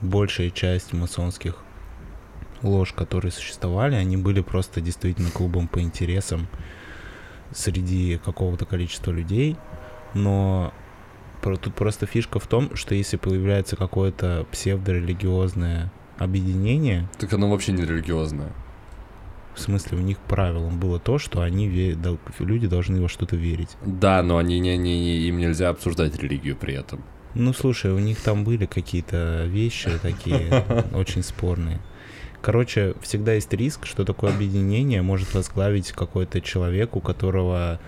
большая 0.00 0.50
часть 0.50 0.92
масонских 0.92 1.56
лож, 2.62 2.92
которые 2.92 3.30
существовали, 3.30 3.94
они 3.94 4.16
были 4.16 4.40
просто 4.40 4.80
действительно 4.80 5.30
клубом 5.30 5.68
по 5.68 5.80
интересам 5.80 6.48
среди 7.52 8.18
какого-то 8.18 8.64
количества 8.66 9.12
людей, 9.12 9.56
но 10.14 10.72
тут 11.42 11.74
просто 11.74 12.06
фишка 12.06 12.38
в 12.38 12.46
том, 12.46 12.74
что 12.74 12.94
если 12.94 13.16
появляется 13.16 13.76
какое-то 13.76 14.46
псевдорелигиозное 14.50 15.92
объединение, 16.18 17.08
Так 17.18 17.32
оно 17.32 17.50
вообще 17.50 17.72
не 17.72 17.84
религиозное. 17.84 18.52
В 19.54 19.60
смысле 19.60 19.98
у 19.98 20.00
них 20.00 20.18
правилом 20.18 20.78
было 20.80 20.98
то, 20.98 21.18
что 21.18 21.40
они 21.40 21.68
ве- 21.68 22.18
люди 22.40 22.66
должны 22.66 23.00
во 23.00 23.08
что-то 23.08 23.36
верить. 23.36 23.70
Да, 23.84 24.22
но 24.22 24.38
они 24.38 24.58
не, 24.60 24.76
не, 24.76 24.98
не- 24.98 25.18
им 25.28 25.38
нельзя 25.38 25.68
обсуждать 25.70 26.18
религию 26.18 26.56
при 26.56 26.74
этом. 26.74 27.04
Ну, 27.34 27.52
слушай, 27.52 27.90
у 27.92 27.98
них 27.98 28.20
там 28.20 28.44
были 28.44 28.66
какие-то 28.66 29.44
вещи 29.46 29.90
такие 30.02 30.64
очень 30.94 31.22
спорные. 31.22 31.80
Короче, 32.42 32.94
всегда 33.00 33.32
есть 33.34 33.52
риск, 33.54 33.86
что 33.86 34.04
такое 34.04 34.30
объединение 34.32 35.02
может 35.02 35.32
возглавить 35.34 35.92
какой-то 35.92 36.40
человек, 36.42 36.94
у 36.94 37.00
которого, 37.00 37.80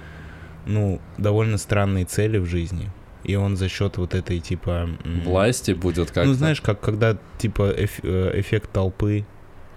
ну, 0.66 1.00
довольно 1.18 1.58
странные 1.58 2.06
цели 2.06 2.38
в 2.38 2.46
жизни. 2.46 2.90
И 3.22 3.34
он 3.34 3.56
за 3.56 3.68
счет 3.68 3.98
вот 3.98 4.14
этой, 4.14 4.38
типа... 4.40 4.88
Власти 5.24 5.72
будет 5.72 6.10
как 6.10 6.24
Ну, 6.26 6.32
знаешь, 6.32 6.60
как 6.60 6.80
когда, 6.80 7.18
типа, 7.38 7.70
эф- 7.76 8.00
э, 8.02 8.40
эффект 8.40 8.70
толпы, 8.72 9.26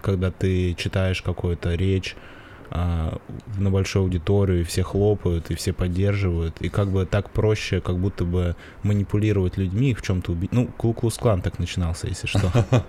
когда 0.01 0.31
ты 0.31 0.73
читаешь 0.75 1.21
какую-то 1.21 1.73
речь 1.75 2.15
а, 2.71 3.17
на 3.57 3.71
большую 3.71 4.03
аудиторию, 4.03 4.61
и 4.61 4.63
все 4.63 4.83
хлопают, 4.83 5.49
и 5.51 5.55
все 5.55 5.73
поддерживают, 5.73 6.61
и 6.61 6.69
как 6.69 6.89
бы 6.89 7.05
так 7.05 7.29
проще, 7.31 7.81
как 7.81 7.97
будто 7.97 8.25
бы 8.25 8.55
манипулировать 8.83 9.57
людьми, 9.57 9.91
их 9.91 9.99
в 9.99 10.01
чем-то 10.03 10.31
убить. 10.33 10.51
Ну, 10.51 10.67
Клуклус 10.77 11.17
Клан 11.17 11.41
так 11.41 11.57
начинался, 11.59 12.07
если 12.07 12.27
что. 12.27 12.51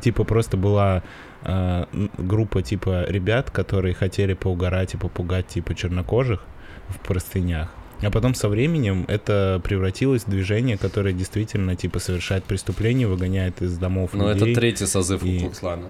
Типа 0.00 0.24
просто 0.24 0.56
была 0.56 1.02
а, 1.42 1.88
группа 2.18 2.62
типа 2.62 3.04
ребят, 3.08 3.50
которые 3.50 3.94
хотели 3.94 4.34
поугарать 4.34 4.94
и 4.94 4.96
попугать 4.96 5.46
типа 5.46 5.74
чернокожих 5.74 6.44
в 6.88 6.98
простынях. 6.98 7.68
А 8.02 8.10
потом 8.10 8.34
со 8.34 8.48
временем 8.48 9.04
это 9.08 9.60
превратилось 9.64 10.24
в 10.24 10.28
движение, 10.30 10.76
которое 10.76 11.14
действительно 11.14 11.76
типа 11.76 12.00
совершает 12.00 12.44
преступления, 12.44 13.06
выгоняет 13.06 13.62
из 13.62 13.78
домов 13.78 14.10
Ну, 14.12 14.26
это 14.26 14.40
людей. 14.40 14.54
третий 14.54 14.86
созыв 14.86 15.22
и- 15.22 15.38
Куклукс-клана. 15.38 15.88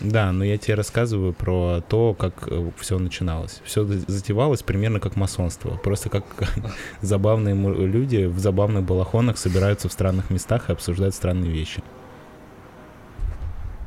Да, 0.00 0.32
но 0.32 0.44
я 0.44 0.58
тебе 0.58 0.74
рассказываю 0.74 1.32
про 1.32 1.80
то, 1.88 2.14
как 2.14 2.48
все 2.78 2.98
начиналось. 2.98 3.60
Все 3.64 3.84
затевалось 3.84 4.62
примерно 4.62 5.00
как 5.00 5.16
масонство. 5.16 5.76
Просто 5.76 6.10
как 6.10 6.24
забавные 7.00 7.54
люди 7.54 8.24
в 8.24 8.38
забавных 8.38 8.84
балахонах 8.84 9.38
собираются 9.38 9.88
в 9.88 9.92
странных 9.92 10.30
местах 10.30 10.68
и 10.68 10.72
обсуждают 10.72 11.14
странные 11.14 11.50
вещи. 11.50 11.82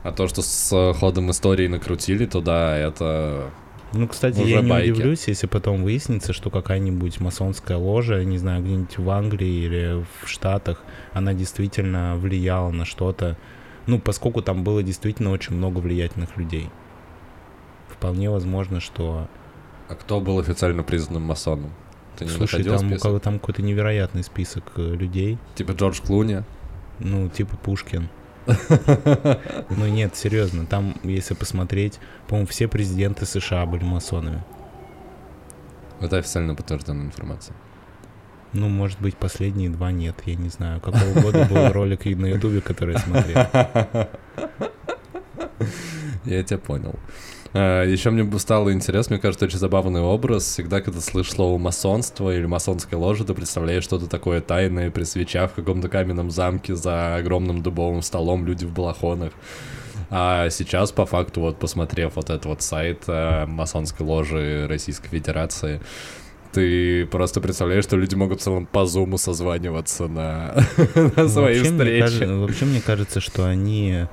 А 0.03 0.11
то, 0.13 0.27
что 0.27 0.41
с 0.41 0.93
ходом 0.99 1.31
истории 1.31 1.67
накрутили 1.67 2.25
туда, 2.25 2.77
это... 2.77 3.49
Ну, 3.93 4.07
кстати, 4.07 4.39
Уже 4.39 4.49
я 4.49 4.61
не 4.61 4.69
байки. 4.69 4.91
удивлюсь, 4.91 5.27
если 5.27 5.47
потом 5.47 5.83
выяснится, 5.83 6.33
что 6.33 6.49
какая-нибудь 6.49 7.19
масонская 7.19 7.77
ложа, 7.77 8.23
не 8.23 8.37
знаю, 8.37 8.63
где-нибудь 8.63 8.97
в 8.97 9.09
Англии 9.09 9.65
или 9.65 10.03
в 10.21 10.27
Штатах, 10.29 10.83
она 11.13 11.33
действительно 11.33 12.15
влияла 12.17 12.71
на 12.71 12.85
что-то. 12.85 13.37
Ну, 13.87 13.99
поскольку 13.99 14.41
там 14.41 14.63
было 14.63 14.83
действительно 14.83 15.31
очень 15.31 15.55
много 15.55 15.79
влиятельных 15.79 16.37
людей. 16.37 16.69
Вполне 17.89 18.29
возможно, 18.29 18.79
что... 18.79 19.27
А 19.87 19.95
кто 19.95 20.19
был 20.19 20.39
официально 20.39 20.83
признанным 20.83 21.23
масоном? 21.23 21.71
Ты 22.17 22.25
не 22.25 22.31
Слушай, 22.31 22.63
там, 22.63 22.75
у 22.75 22.79
список? 22.79 23.01
кого- 23.01 23.19
там 23.19 23.39
какой-то 23.39 23.61
невероятный 23.61 24.23
список 24.23 24.73
э, 24.75 24.81
людей. 24.95 25.37
Типа 25.55 25.71
Джордж 25.71 26.01
Клуни? 26.01 26.43
Ну, 26.99 27.29
типа 27.29 27.57
Пушкин. 27.57 28.09
Ну 29.69 29.87
нет, 29.87 30.15
серьезно, 30.15 30.65
там, 30.65 30.95
если 31.03 31.33
посмотреть, 31.33 31.99
по-моему, 32.27 32.47
все 32.47 32.67
президенты 32.67 33.25
США 33.25 33.65
были 33.65 33.83
масонами. 33.83 34.43
Это 35.99 36.17
официально 36.17 36.55
подтвержденная 36.55 37.05
информация. 37.05 37.55
Ну, 38.53 38.69
может 38.69 38.99
быть, 39.01 39.15
последние 39.17 39.69
два 39.69 39.91
нет, 39.91 40.15
я 40.25 40.35
не 40.35 40.49
знаю. 40.49 40.79
Какого 40.81 41.13
года 41.21 41.45
был 41.45 41.69
ролик 41.71 42.05
на 42.05 42.27
Ютубе, 42.27 42.61
который 42.61 42.95
я 42.95 42.99
смотрел? 42.99 43.47
Я 46.25 46.43
тебя 46.43 46.57
понял. 46.59 46.93
А, 47.53 47.83
Еще 47.83 48.09
мне 48.09 48.39
стало 48.39 48.73
интересно, 48.73 49.15
мне 49.15 49.21
кажется, 49.21 49.45
очень 49.45 49.57
забавный 49.57 50.01
образ. 50.01 50.43
Всегда, 50.43 50.81
когда 50.81 50.99
слышишь 50.99 51.33
слово 51.33 51.57
масонство 51.57 52.35
или 52.35 52.45
масонская 52.45 52.99
ложа, 52.99 53.23
ты 53.23 53.33
представляешь 53.33 53.83
что-то 53.83 54.07
такое 54.07 54.41
тайное 54.41 54.91
при 54.91 55.03
свечах 55.03 55.51
в 55.51 55.55
каком-то 55.55 55.89
каменном 55.89 56.29
замке 56.31 56.75
за 56.75 57.15
огромным 57.15 57.63
дубовым 57.63 58.01
столом, 58.01 58.45
люди 58.45 58.65
в 58.65 58.73
балахонах. 58.73 59.31
А 60.09 60.49
сейчас, 60.49 60.91
по 60.91 61.05
факту, 61.05 61.41
вот 61.41 61.59
посмотрев 61.59 62.15
вот 62.15 62.29
этот 62.29 62.45
вот 62.45 62.61
сайт 62.61 63.03
э, 63.07 63.45
масонской 63.45 64.05
ложи 64.05 64.65
Российской 64.69 65.09
Федерации, 65.09 65.81
ты 66.51 67.05
просто 67.07 67.41
представляешь, 67.41 67.83
что 67.83 67.97
люди 67.97 68.15
могут 68.15 68.41
в 68.41 68.43
целом 68.43 68.65
по 68.65 68.85
зуму 68.85 69.17
созваниваться 69.17 70.07
на, 70.07 70.55
на 71.15 71.27
свои 71.27 71.59
вообще, 71.59 71.71
мне 71.71 71.79
встречи. 71.79 72.01
кажется, 72.01 72.35
вообще, 72.35 72.65
мне 72.65 72.81
кажется, 72.81 73.19
что 73.19 73.45
они... 73.45 74.05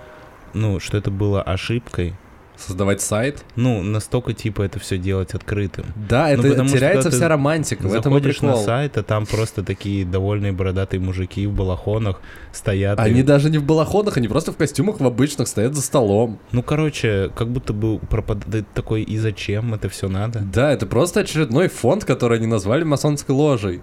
Ну, 0.52 0.78
что 0.78 0.96
это 0.96 1.10
было 1.10 1.42
ошибкой. 1.42 2.14
Создавать 2.56 3.00
сайт? 3.00 3.44
Ну, 3.56 3.82
настолько, 3.82 4.32
типа, 4.32 4.62
это 4.62 4.78
все 4.78 4.96
делать 4.96 5.34
открытым. 5.34 5.86
Да, 6.08 6.26
Ну, 6.28 6.32
это 6.34 6.42
потому 6.42 6.68
что 6.68 6.78
теряется 6.78 7.10
вся 7.10 7.28
романтика, 7.28 7.82
в 7.82 7.92
этом 7.94 8.16
и 8.16 8.20
на 8.20 8.56
сайт, 8.56 8.96
а 8.96 9.02
там 9.02 9.26
просто 9.26 9.62
такие 9.64 10.04
довольные 10.04 10.52
бородатые 10.52 11.00
мужики 11.00 11.46
в 11.46 11.52
балахонах 11.52 12.20
стоят. 12.52 12.98
и- 12.98 13.02
Они 13.02 13.22
даже 13.22 13.50
не 13.50 13.58
в 13.58 13.64
балахонах, 13.64 14.16
они 14.16 14.28
просто 14.28 14.52
в 14.52 14.56
костюмах 14.56 15.00
в 15.00 15.06
обычных 15.06 15.48
стоят 15.48 15.74
за 15.74 15.82
столом. 15.82 16.38
Ну, 16.52 16.62
короче, 16.62 17.30
как 17.34 17.48
будто 17.50 17.72
бы 17.72 17.98
пропадает 17.98 18.66
такой, 18.72 19.02
и 19.02 19.18
зачем 19.18 19.74
это 19.74 19.88
все 19.88 20.08
надо? 20.08 20.40
Да, 20.40 20.70
это 20.72 20.86
просто 20.86 21.20
очередной 21.20 21.68
фонд, 21.68 22.04
который 22.04 22.38
они 22.38 22.46
назвали 22.46 22.84
масонской 22.84 23.34
ложей. 23.34 23.82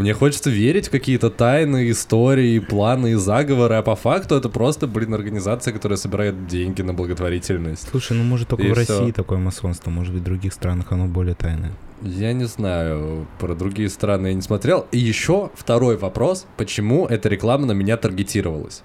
Мне 0.00 0.14
хочется 0.14 0.48
верить 0.48 0.88
в 0.88 0.90
какие-то 0.90 1.28
тайны, 1.28 1.90
истории, 1.90 2.58
планы 2.58 3.12
и 3.12 3.14
заговоры, 3.16 3.74
а 3.74 3.82
по 3.82 3.96
факту 3.96 4.34
это 4.34 4.48
просто, 4.48 4.86
блин, 4.86 5.12
организация, 5.12 5.74
которая 5.74 5.98
собирает 5.98 6.46
деньги 6.46 6.80
на 6.80 6.94
благотворительность. 6.94 7.86
Слушай, 7.90 8.16
ну 8.16 8.24
может 8.24 8.48
только 8.48 8.64
И 8.64 8.72
в 8.72 8.78
всё. 8.78 8.98
России 8.98 9.12
такое 9.12 9.38
масонство, 9.38 9.90
может 9.90 10.14
быть 10.14 10.22
в 10.22 10.24
других 10.24 10.54
странах 10.54 10.86
оно 10.90 11.04
более 11.04 11.34
тайное. 11.34 11.72
Я 12.00 12.32
не 12.32 12.46
знаю, 12.46 13.26
про 13.38 13.54
другие 13.54 13.90
страны 13.90 14.28
я 14.28 14.34
не 14.34 14.40
смотрел. 14.40 14.86
И 14.90 14.96
еще 14.96 15.50
второй 15.54 15.98
вопрос, 15.98 16.46
почему 16.56 17.06
эта 17.06 17.28
реклама 17.28 17.66
на 17.66 17.72
меня 17.72 17.98
таргетировалась? 17.98 18.82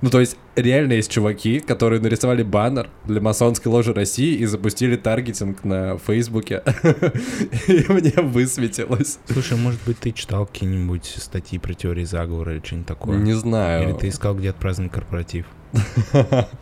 Ну, 0.00 0.10
то 0.10 0.20
есть, 0.20 0.36
реально 0.54 0.92
есть 0.94 1.10
чуваки, 1.10 1.58
которые 1.58 2.00
нарисовали 2.00 2.42
баннер 2.42 2.88
для 3.04 3.20
масонской 3.20 3.70
ложи 3.72 3.92
России 3.92 4.36
и 4.36 4.44
запустили 4.46 4.96
таргетинг 4.96 5.64
на 5.64 5.98
Фейсбуке. 5.98 6.62
И 7.68 7.84
мне 7.88 8.12
высветилось. 8.22 9.18
Слушай, 9.26 9.58
может 9.58 9.80
быть 9.84 9.98
ты 9.98 10.12
читал 10.12 10.46
какие-нибудь 10.46 11.04
статьи 11.04 11.58
про 11.58 11.74
теории 11.74 12.04
заговора 12.04 12.54
или 12.54 12.62
что-нибудь 12.64 12.86
такое? 12.86 13.18
Не 13.18 13.32
Или 13.32 13.36
знаю. 13.38 13.94
ты 13.96 14.08
искал 14.08 14.34
где 14.36 14.50
отпраздновать 14.50 14.92
корпоратив? 14.92 15.46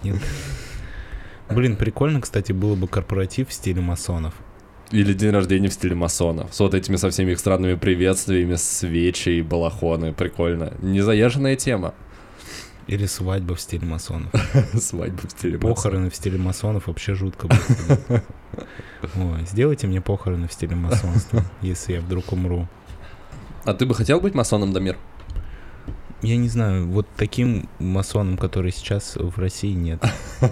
Нет. 0.02 0.16
Блин, 1.50 1.76
прикольно, 1.76 2.20
кстати, 2.20 2.52
было 2.52 2.74
бы 2.74 2.88
корпоратив 2.88 3.50
в 3.50 3.52
стиле 3.52 3.80
масонов. 3.80 4.34
Или 4.92 5.12
день 5.12 5.30
рождения 5.30 5.68
в 5.68 5.72
стиле 5.72 5.94
масонов. 5.94 6.54
С 6.54 6.60
вот 6.60 6.74
этими 6.74 6.96
со 6.96 7.10
всеми 7.10 7.32
их 7.32 7.38
странными 7.38 7.74
приветствиями, 7.74 8.54
свечи 8.54 9.30
и 9.30 9.42
балахоны. 9.42 10.12
Прикольно. 10.12 10.72
Незаезженная 10.80 11.56
тема. 11.56 11.94
Или 12.86 13.06
свадьба 13.06 13.54
в 13.56 13.60
стиле 13.60 13.86
масонов. 13.86 14.30
Свадьба 14.74 15.26
в 15.26 15.30
стиле 15.32 15.56
масонов. 15.56 15.76
Похороны 15.76 16.10
в 16.10 16.14
стиле 16.14 16.38
масонов 16.38 16.86
вообще 16.86 17.14
жутко 17.14 17.48
будет. 17.48 18.22
Ой, 19.16 19.44
сделайте 19.46 19.86
мне 19.86 20.00
похороны 20.00 20.46
в 20.48 20.52
стиле 20.52 20.76
масонства, 20.76 21.42
если 21.62 21.94
я 21.94 22.00
вдруг 22.00 22.32
умру. 22.32 22.68
А 23.64 23.74
ты 23.74 23.86
бы 23.86 23.94
хотел 23.94 24.20
быть 24.20 24.34
масоном, 24.34 24.72
Дамир? 24.72 24.96
Я 26.22 26.36
не 26.38 26.48
знаю, 26.48 26.86
вот 26.88 27.06
таким 27.16 27.68
масоном, 27.78 28.38
который 28.38 28.72
сейчас 28.72 29.16
в 29.16 29.38
России 29.38 29.72
нет, 29.74 30.02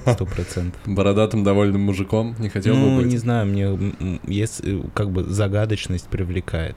сто 0.07 0.26
процентов. 0.26 0.78
Бородатым 0.87 1.43
довольным 1.43 1.80
мужиком? 1.82 2.35
Не 2.39 2.49
хотел 2.51 2.76
Ну, 2.76 2.91
бы 2.97 3.03
быть? 3.03 3.11
не 3.12 3.16
знаю, 3.16 3.47
мне 3.47 3.64
м, 3.64 4.20
если 4.24 4.85
как 4.95 5.11
бы 5.11 5.24
загадочность 5.24 6.09
привлекает. 6.09 6.76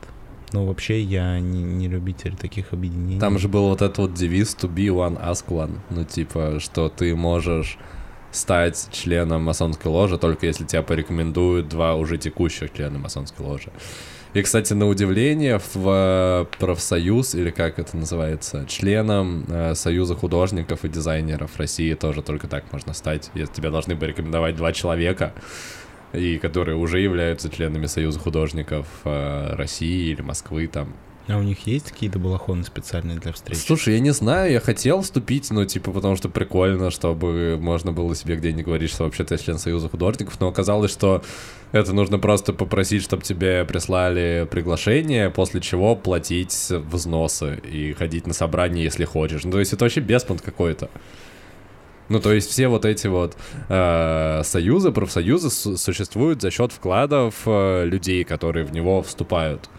Но 0.53 0.65
вообще 0.65 1.01
я 1.01 1.39
не, 1.39 1.61
не 1.61 1.87
любитель 1.87 2.35
таких 2.35 2.73
объединений. 2.73 3.19
Там 3.19 3.37
же 3.37 3.47
был 3.47 3.67
вот 3.67 3.81
этот 3.81 3.97
вот 3.97 4.13
девиз 4.13 4.55
to 4.59 4.73
be 4.73 4.87
one, 4.87 5.21
ask 5.21 5.45
one. 5.47 5.79
Ну, 5.89 6.05
типа, 6.05 6.59
что 6.59 6.89
ты 6.89 7.15
можешь 7.15 7.77
стать 8.31 8.89
членом 8.91 9.43
масонской 9.43 9.91
ложи, 9.91 10.17
только 10.17 10.45
если 10.45 10.65
тебя 10.65 10.83
порекомендуют 10.83 11.67
два 11.67 11.95
уже 11.95 12.17
текущих 12.17 12.73
члена 12.73 12.97
масонской 12.99 13.45
ложи. 13.45 13.71
И, 14.33 14.41
кстати, 14.41 14.73
на 14.73 14.87
удивление, 14.87 15.59
в 15.73 15.89
э, 15.89 16.45
профсоюз, 16.59 17.33
или 17.33 17.49
как 17.49 17.79
это 17.79 17.97
называется, 17.97 18.65
членом 18.67 19.45
э, 19.47 19.73
Союза 19.73 20.15
художников 20.15 20.85
и 20.85 20.89
дизайнеров 20.89 21.57
России 21.57 21.93
тоже 21.93 22.21
только 22.21 22.47
так 22.47 22.71
можно 22.71 22.93
стать, 22.93 23.31
если 23.33 23.53
тебя 23.53 23.71
должны 23.71 23.95
порекомендовать 23.95 24.55
два 24.55 24.73
человека, 24.73 25.33
и 26.13 26.37
которые 26.37 26.77
уже 26.77 26.99
являются 26.99 27.49
членами 27.49 27.85
Союза 27.85 28.19
художников 28.19 28.87
э, 29.03 29.55
России 29.55 30.11
или 30.11 30.21
Москвы 30.21 30.67
там. 30.67 30.93
А 31.27 31.37
у 31.37 31.43
них 31.43 31.67
есть 31.67 31.91
какие-то 31.91 32.19
балахоны 32.19 32.63
специальные 32.63 33.19
для 33.19 33.33
встреч? 33.33 33.57
Слушай, 33.57 33.95
я 33.95 33.99
не 33.99 34.11
знаю, 34.11 34.49
я 34.49 34.61
хотел 34.61 35.01
вступить, 35.01 35.51
ну, 35.51 35.65
типа, 35.65 35.91
потому 35.91 36.15
что 36.15 36.29
прикольно, 36.29 36.89
чтобы 36.89 37.57
можно 37.59 37.91
было 37.91 38.15
себе 38.15 38.37
где-нибудь 38.37 38.65
говорить, 38.65 38.89
что 38.89 39.03
вообще-то 39.03 39.33
я 39.33 39.37
член 39.37 39.57
Союза 39.57 39.89
художников, 39.89 40.39
но 40.39 40.47
оказалось, 40.47 40.91
что 40.91 41.21
это 41.73 41.91
нужно 41.91 42.17
просто 42.17 42.53
попросить, 42.53 43.03
чтобы 43.03 43.23
тебе 43.23 43.65
прислали 43.65 44.47
приглашение, 44.49 45.29
после 45.29 45.59
чего 45.59 45.97
платить 45.97 46.69
взносы 46.69 47.59
и 47.69 47.91
ходить 47.91 48.25
на 48.25 48.33
собрание, 48.33 48.85
если 48.85 49.03
хочешь. 49.03 49.43
Ну, 49.43 49.51
то 49.51 49.59
есть 49.59 49.73
это 49.73 49.83
вообще 49.83 49.99
беспонт 49.99 50.41
какой-то. 50.41 50.89
Ну, 52.09 52.19
то 52.19 52.31
есть 52.33 52.49
все 52.49 52.67
вот 52.67 52.85
эти 52.85 53.07
вот 53.07 53.35
э, 53.69 54.41
союзы, 54.43 54.91
профсоюзы 54.91 55.49
су- 55.49 55.77
существуют 55.77 56.41
за 56.41 56.51
счет 56.51 56.71
вкладов 56.71 57.35
э, 57.45 57.85
людей, 57.85 58.23
которые 58.23 58.65
в 58.65 58.71
него 58.71 59.01
вступают. 59.01 59.69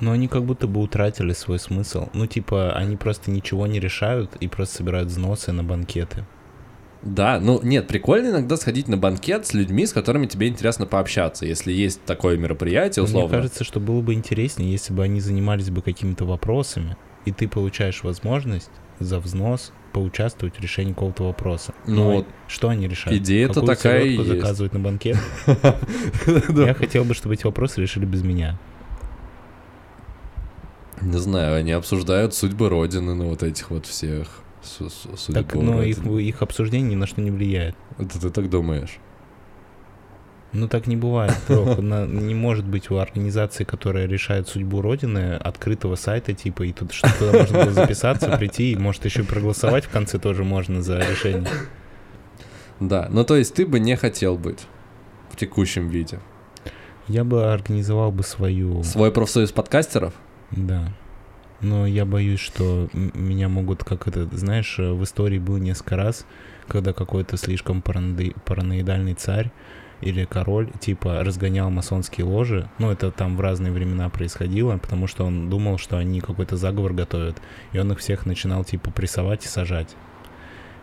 Но 0.00 0.12
они 0.12 0.28
как 0.28 0.44
будто 0.44 0.66
бы 0.66 0.80
утратили 0.80 1.32
свой 1.32 1.58
смысл. 1.58 2.08
Ну, 2.14 2.26
типа, 2.26 2.72
они 2.72 2.96
просто 2.96 3.30
ничего 3.30 3.66
не 3.66 3.80
решают 3.80 4.36
и 4.36 4.48
просто 4.48 4.76
собирают 4.76 5.08
взносы 5.08 5.52
на 5.52 5.62
банкеты. 5.62 6.24
Да, 7.02 7.40
ну 7.40 7.60
нет, 7.62 7.88
прикольно 7.88 8.28
иногда 8.28 8.56
сходить 8.58 8.86
на 8.86 8.98
банкет 8.98 9.46
с 9.46 9.54
людьми, 9.54 9.86
с 9.86 9.92
которыми 9.92 10.26
тебе 10.26 10.48
интересно 10.48 10.84
пообщаться, 10.84 11.46
если 11.46 11.72
есть 11.72 12.04
такое 12.04 12.36
мероприятие, 12.36 13.04
условно. 13.04 13.28
Мне 13.28 13.36
кажется, 13.38 13.64
что 13.64 13.80
было 13.80 14.02
бы 14.02 14.12
интереснее, 14.12 14.70
если 14.70 14.92
бы 14.92 15.02
они 15.02 15.20
занимались 15.20 15.70
бы 15.70 15.80
какими-то 15.80 16.26
вопросами, 16.26 16.98
и 17.24 17.32
ты 17.32 17.48
получаешь 17.48 18.02
возможность 18.02 18.70
за 18.98 19.18
взнос 19.18 19.72
поучаствовать 19.92 20.56
в 20.56 20.60
решении 20.60 20.92
какого-то 20.92 21.24
вопроса. 21.24 21.74
Ну 21.86 21.94
Но 21.94 22.12
вот, 22.12 22.26
что 22.48 22.68
они 22.68 22.86
решают? 22.88 23.20
идея-то 23.20 23.54
Какую 23.60 23.76
такая 23.76 24.02
и 24.04 24.12
есть. 24.16 24.28
заказывать 24.28 24.72
на 24.72 24.80
банкет? 24.80 25.16
Я 26.48 26.74
хотел 26.74 27.04
бы, 27.04 27.14
чтобы 27.14 27.34
эти 27.34 27.44
вопросы 27.44 27.80
решили 27.80 28.04
без 28.04 28.22
меня. 28.22 28.58
Не 31.00 31.18
знаю, 31.18 31.56
они 31.56 31.72
обсуждают 31.72 32.34
судьбы 32.34 32.68
Родины, 32.68 33.14
ну 33.14 33.30
вот 33.30 33.42
этих 33.42 33.70
вот 33.70 33.86
всех. 33.86 34.28
судьбу 34.62 35.32
Так, 35.32 35.54
но 35.54 35.82
их, 35.82 35.98
Родины. 35.98 36.20
их 36.20 36.42
обсуждение 36.42 36.90
ни 36.90 36.94
на 36.94 37.06
что 37.06 37.20
не 37.22 37.30
влияет. 37.30 37.74
Это 37.98 38.20
ты 38.20 38.30
так 38.30 38.50
думаешь? 38.50 38.98
Ну 40.52 40.66
так 40.66 40.86
не 40.86 40.96
бывает, 40.96 41.36
Не 41.48 42.34
может 42.34 42.64
быть 42.64 42.90
у 42.90 42.96
организации, 42.96 43.64
которая 43.64 44.06
решает 44.06 44.48
судьбу 44.48 44.82
Родины, 44.82 45.34
открытого 45.34 45.94
сайта 45.94 46.32
типа, 46.32 46.64
и 46.64 46.72
тут 46.72 46.92
что 46.92 47.08
туда 47.18 47.38
можно 47.38 47.64
было 47.64 47.72
записаться, 47.72 48.36
прийти, 48.36 48.72
и 48.72 48.76
может 48.76 49.04
еще 49.04 49.22
проголосовать 49.22 49.84
в 49.84 49.90
конце 49.90 50.18
тоже 50.18 50.44
можно 50.44 50.82
за 50.82 50.98
решение. 50.98 51.48
Да, 52.80 53.08
ну 53.10 53.24
то 53.24 53.36
есть 53.36 53.54
ты 53.54 53.66
бы 53.66 53.78
не 53.78 53.96
хотел 53.96 54.36
быть 54.36 54.66
в 55.30 55.36
текущем 55.36 55.88
виде. 55.88 56.18
Я 57.08 57.24
бы 57.24 57.52
организовал 57.52 58.12
бы 58.12 58.22
свою... 58.22 58.82
Свой 58.84 59.10
профсоюз 59.10 59.50
подкастеров? 59.52 60.14
Да. 60.52 60.92
Но 61.60 61.86
я 61.86 62.06
боюсь, 62.06 62.40
что 62.40 62.88
меня 62.92 63.48
могут, 63.48 63.84
как 63.84 64.06
это, 64.06 64.26
знаешь, 64.36 64.78
э, 64.78 64.92
в 64.92 65.02
истории 65.04 65.38
было 65.38 65.58
несколько 65.58 65.96
раз, 65.96 66.24
когда 66.68 66.92
какой-то 66.92 67.36
слишком 67.36 67.80
паранои- 67.80 68.34
параноидальный 68.44 69.14
царь 69.14 69.50
или 70.00 70.24
король, 70.24 70.70
типа, 70.80 71.22
разгонял 71.22 71.70
масонские 71.70 72.26
ложи. 72.26 72.68
Ну, 72.78 72.90
это 72.90 73.10
там 73.10 73.36
в 73.36 73.40
разные 73.40 73.72
времена 73.72 74.08
происходило, 74.08 74.76
потому 74.78 75.06
что 75.06 75.24
он 75.24 75.50
думал, 75.50 75.78
что 75.78 75.96
они 75.98 76.20
какой-то 76.20 76.56
заговор 76.56 76.92
готовят, 76.92 77.36
и 77.72 77.78
он 77.78 77.92
их 77.92 77.98
всех 77.98 78.26
начинал, 78.26 78.64
типа, 78.64 78.90
прессовать 78.90 79.44
и 79.44 79.48
сажать. 79.48 79.94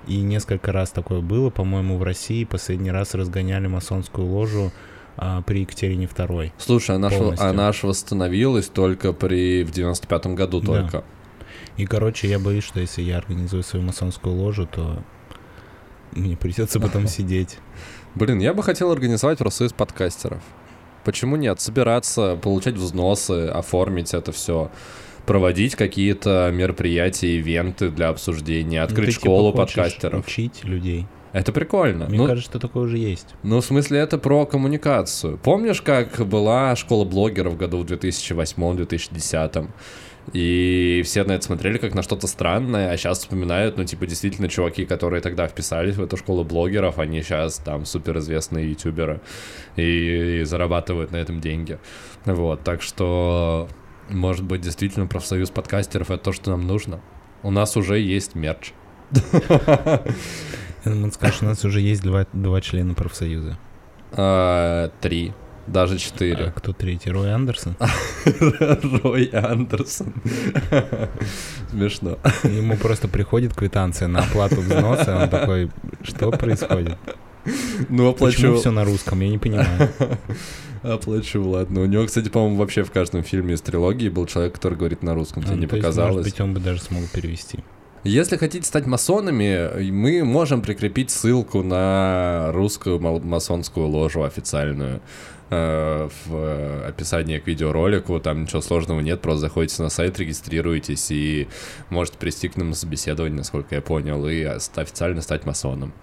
И 0.07 0.21
несколько 0.21 0.71
раз 0.71 0.91
такое 0.91 1.21
было, 1.21 1.49
по-моему, 1.49 1.97
в 1.97 2.03
России 2.03 2.45
последний 2.45 2.91
раз 2.91 3.13
разгоняли 3.13 3.67
масонскую 3.67 4.27
ложу 4.27 4.71
а, 5.17 5.41
при 5.41 5.61
Екатерине 5.61 6.05
II. 6.05 6.51
Слушай, 6.57 6.95
она, 6.95 7.09
Полностью. 7.09 7.47
она 7.49 7.73
ж 7.73 7.83
восстановилась 7.83 8.67
только 8.67 9.11
при... 9.13 9.63
в 9.63 9.71
95-м 9.71 10.35
году 10.35 10.61
Да. 10.61 10.67
только. 10.67 11.03
И, 11.75 11.85
короче, 11.85 12.29
я 12.29 12.39
боюсь, 12.39 12.63
что 12.63 12.79
если 12.79 13.01
я 13.01 13.17
организую 13.17 13.63
свою 13.63 13.85
масонскую 13.85 14.35
ложу, 14.35 14.65
то 14.65 15.03
мне 16.13 16.37
придется 16.37 16.79
потом 16.79 17.07
сидеть. 17.07 17.59
Блин, 18.17 18.39
я 18.39 18.53
бы 18.55 18.63
хотел 18.63 18.91
организовать 18.91 19.37
профсоюз 19.37 19.73
подкастеров. 19.73 20.41
Почему 21.05 21.35
нет? 21.35 21.61
Собираться, 21.61 22.35
получать 22.41 22.73
взносы, 22.73 23.47
оформить 23.47 24.13
это 24.15 24.31
все 24.31 24.71
проводить 25.27 25.75
какие-то 25.75 26.49
мероприятия, 26.53 27.35
ивенты 27.37 27.89
для 27.89 28.09
обсуждения, 28.09 28.79
Ну, 28.79 28.85
открыть 28.85 29.05
ты, 29.07 29.11
типа, 29.13 29.21
школу 29.25 29.51
хочешь 29.51 29.75
подкастеров. 29.75 30.25
Учить 30.25 30.63
людей. 30.63 31.05
Это 31.33 31.51
прикольно. 31.51 32.07
Мне 32.07 32.17
Ну, 32.17 32.25
кажется, 32.25 32.49
что 32.49 32.59
такое 32.59 32.85
уже 32.85 32.97
есть. 32.97 33.27
ну, 33.43 33.59
в 33.61 33.65
смысле, 33.65 33.99
это 33.99 34.17
про 34.17 34.45
коммуникацию. 34.47 35.37
Помнишь, 35.37 35.81
как 35.83 36.25
была 36.25 36.75
школа 36.75 37.03
блогеров 37.05 37.53
в 37.53 37.57
году 37.57 37.79
в 37.83 37.85
2008-2010? 37.85 39.67
И 40.33 41.01
все 41.05 41.23
на 41.23 41.33
это 41.33 41.45
смотрели 41.45 41.77
как 41.77 41.93
на 41.93 42.03
что-то 42.03 42.27
странное, 42.27 42.91
а 42.91 42.97
сейчас 42.97 43.19
вспоминают, 43.19 43.77
ну, 43.77 43.85
типа, 43.85 44.05
действительно, 44.05 44.49
чуваки, 44.49 44.85
которые 44.85 45.21
тогда 45.21 45.47
вписались 45.47 45.95
в 45.95 46.03
эту 46.03 46.17
школу 46.17 46.43
блогеров, 46.43 46.99
они 46.99 47.21
сейчас 47.21 47.57
там 47.57 47.85
суперизвестные 47.85 48.69
ютуберы 48.71 49.21
и, 49.77 50.41
и 50.41 50.43
зарабатывают 50.43 51.11
на 51.11 51.17
этом 51.17 51.39
деньги. 51.39 51.79
Вот, 52.25 52.63
так 52.63 52.81
что, 52.81 53.69
может 54.09 54.43
быть, 54.43 54.61
действительно, 54.61 55.07
профсоюз 55.07 55.49
подкастеров— 55.49 56.11
это 56.11 56.23
то, 56.25 56.31
что 56.33 56.51
нам 56.51 56.67
нужно. 56.67 56.99
У 57.43 57.51
нас 57.51 57.77
уже 57.77 57.99
есть 57.99 58.35
мерч. 58.35 58.73
Думаю, 60.83 61.11
скажешь, 61.11 61.41
у 61.41 61.45
нас 61.45 61.63
уже 61.63 61.79
есть 61.79 62.01
два, 62.01 62.25
два 62.33 62.61
члена 62.61 62.93
профсоюза. 62.93 63.57
А, 64.11 64.89
Три, 65.01 65.33
даже 65.67 65.95
А 65.95 65.97
четыре. 65.97 66.53
кто 66.55 66.73
третий? 66.73 67.09
Рой 67.11 67.31
Андерсон? 67.33 67.75
Рой 69.03 69.25
Андерсон. 69.33 70.13
Смешно. 71.71 72.17
Ему 72.43 72.75
просто 72.77 73.07
приходит 73.07 73.53
квитанция 73.53 74.07
на 74.07 74.19
оплату 74.19 74.61
взноса, 74.61 75.17
он 75.23 75.29
такой, 75.29 75.69
что 76.03 76.31
происходит? 76.31 76.97
Ну, 77.89 78.11
Почему 78.13 78.53
оплачу. 78.53 78.55
все 78.57 78.71
на 78.71 78.83
русском? 78.83 79.19
Я 79.21 79.29
не 79.29 79.37
понимаю. 79.37 79.89
Оплачу, 80.83 81.41
ладно. 81.43 81.81
У 81.81 81.85
него, 81.85 82.05
кстати, 82.05 82.29
по-моему, 82.29 82.57
вообще 82.57 82.83
в 82.83 82.91
каждом 82.91 83.23
фильме 83.23 83.55
из 83.55 83.61
трилогии 83.61 84.09
был 84.09 84.25
человек, 84.25 84.53
который 84.53 84.77
говорит 84.77 85.01
на 85.01 85.15
русском. 85.15 85.43
Тебе 85.43 85.55
Ну, 85.55 85.61
не 85.61 85.67
показалось? 85.67 86.15
Может 86.17 86.31
быть, 86.31 86.41
он 86.41 86.53
бы 86.53 86.59
даже 86.59 86.81
смог 86.81 87.03
перевести. 87.09 87.59
Если 88.03 88.37
хотите 88.37 88.65
стать 88.65 88.85
масонами, 88.85 89.89
мы 89.91 90.23
можем 90.23 90.61
прикрепить 90.61 91.09
ссылку 91.09 91.63
на 91.63 92.51
русскую 92.53 92.99
ма- 92.99 93.19
масонскую 93.19 93.87
ложу 93.87 94.23
официальную 94.23 95.01
в 95.49 96.87
описании 96.87 97.39
к 97.39 97.47
видеоролику. 97.47 98.19
Там 98.19 98.43
ничего 98.43 98.61
сложного 98.61 98.99
нет, 98.99 99.21
просто 99.21 99.41
заходите 99.41 99.81
на 99.81 99.89
сайт, 99.89 100.19
регистрируетесь 100.19 101.11
и 101.11 101.47
можете 101.89 102.17
прийти 102.17 102.49
к 102.49 102.57
нам 102.57 102.69
на 102.69 102.75
собеседование, 102.75 103.37
насколько 103.37 103.75
я 103.75 103.81
понял, 103.81 104.27
и 104.27 104.43
официально 104.43 105.21
стать 105.21 105.45
масоном. 105.45 105.93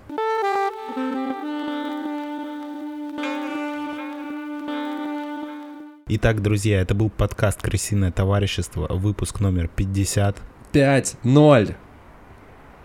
Итак, 6.07 6.43
друзья, 6.43 6.81
это 6.81 6.95
был 6.95 7.09
подкаст 7.09 7.63
«Крысиное 7.63 8.13
товарищество», 8.13 8.87
выпуск 8.91 9.41
номер 9.41 9.69
50. 9.69 10.37
5-0! 10.73 11.75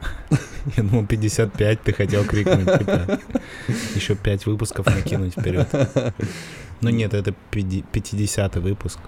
Я 0.77 0.83
думал, 0.83 1.05
55 1.05 1.81
ты 1.81 1.93
хотел 1.93 2.25
крикнуть, 2.25 2.79
типа, 2.79 3.19
еще 3.95 4.15
5 4.15 4.45
выпусков 4.45 4.85
накинуть 4.85 5.33
вперед. 5.33 5.67
Но 6.81 6.89
нет, 6.89 7.13
это 7.13 7.33
50 7.51 8.55
выпуск. 8.57 8.99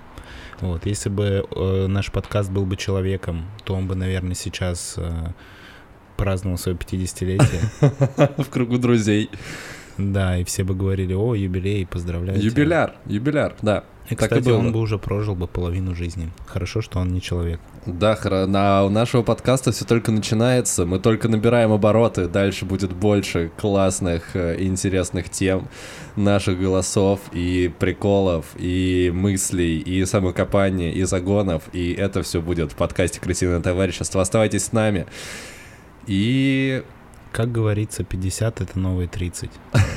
Вот, 0.59 0.85
если 0.85 1.09
бы 1.09 1.45
э, 1.49 1.87
наш 1.87 2.11
подкаст 2.11 2.51
был 2.51 2.65
бы 2.65 2.75
человеком, 2.75 3.45
то 3.63 3.73
он 3.73 3.87
бы, 3.87 3.95
наверное, 3.95 4.35
сейчас 4.35 4.93
э, 4.97 5.31
праздновал 6.17 6.59
свое 6.59 6.77
50-летие. 6.77 8.33
В 8.43 8.49
кругу 8.49 8.77
друзей. 8.77 9.31
Да, 9.97 10.37
и 10.37 10.43
все 10.43 10.63
бы 10.63 10.75
говорили, 10.75 11.13
о, 11.13 11.35
юбилей, 11.35 11.85
поздравляю. 11.85 12.39
тебя». 12.39 12.49
Юбиляр, 12.49 12.95
юбиляр, 13.05 13.55
да. 13.61 13.83
И, 14.09 14.15
так 14.15 14.31
и 14.31 14.35
кстати, 14.35 14.45
было. 14.45 14.57
он 14.57 14.73
бы 14.73 14.79
уже 14.79 14.97
прожил 14.97 15.35
бы 15.35 15.47
половину 15.47 15.95
жизни. 15.95 16.29
Хорошо, 16.45 16.81
что 16.81 16.99
он 16.99 17.13
не 17.13 17.21
человек. 17.21 17.61
Да, 17.85 18.17
на, 18.47 18.83
у 18.83 18.89
нашего 18.89 19.23
подкаста 19.23 19.71
все 19.71 19.85
только 19.85 20.11
начинается, 20.11 20.85
мы 20.85 20.99
только 20.99 21.29
набираем 21.29 21.71
обороты, 21.71 22.27
дальше 22.27 22.65
будет 22.65 22.93
больше 22.93 23.51
классных, 23.57 24.35
э, 24.35 24.57
интересных 24.61 25.29
тем, 25.29 25.67
наших 26.15 26.59
голосов 26.59 27.21
и 27.31 27.71
приколов, 27.79 28.45
и 28.57 29.11
мыслей, 29.13 29.79
и 29.79 30.03
самокопания, 30.05 30.91
и 30.91 31.03
загонов, 31.03 31.63
и 31.71 31.93
это 31.93 32.21
все 32.21 32.41
будет 32.41 32.73
в 32.73 32.75
подкасте 32.75 33.19
«Крысиное 33.21 33.61
товарищество». 33.61 34.21
Оставайтесь 34.21 34.65
с 34.65 34.71
нами. 34.73 35.05
И 36.05 36.83
Как 37.31 37.49
говорится, 37.49 38.03
50— 38.03 38.61
это 38.61 38.79
новые 38.79 39.07
30. 39.07 39.49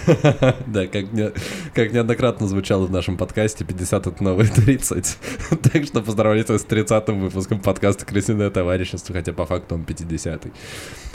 Да, 0.67 0.87
как, 0.87 1.13
не- 1.13 1.33
как 1.75 1.93
неоднократно 1.93 2.47
звучало 2.47 2.87
в 2.87 2.91
нашем 2.91 3.17
подкасте, 3.17 3.65
50 3.65 4.07
это 4.07 4.23
новые 4.23 4.49
30. 4.49 5.19
так 5.73 5.85
что 5.85 6.03
поздравляйте 6.03 6.59
с 6.59 6.65
30-м 6.65 7.21
выпуском 7.21 7.61
подкаста 7.61 8.05
«Крысиное 8.07 8.51
товарищество», 8.51 9.15
хотя 9.15 9.33
по 9.33 9.47
факту 9.47 9.75
он 9.75 9.83
50-й. 9.83 10.53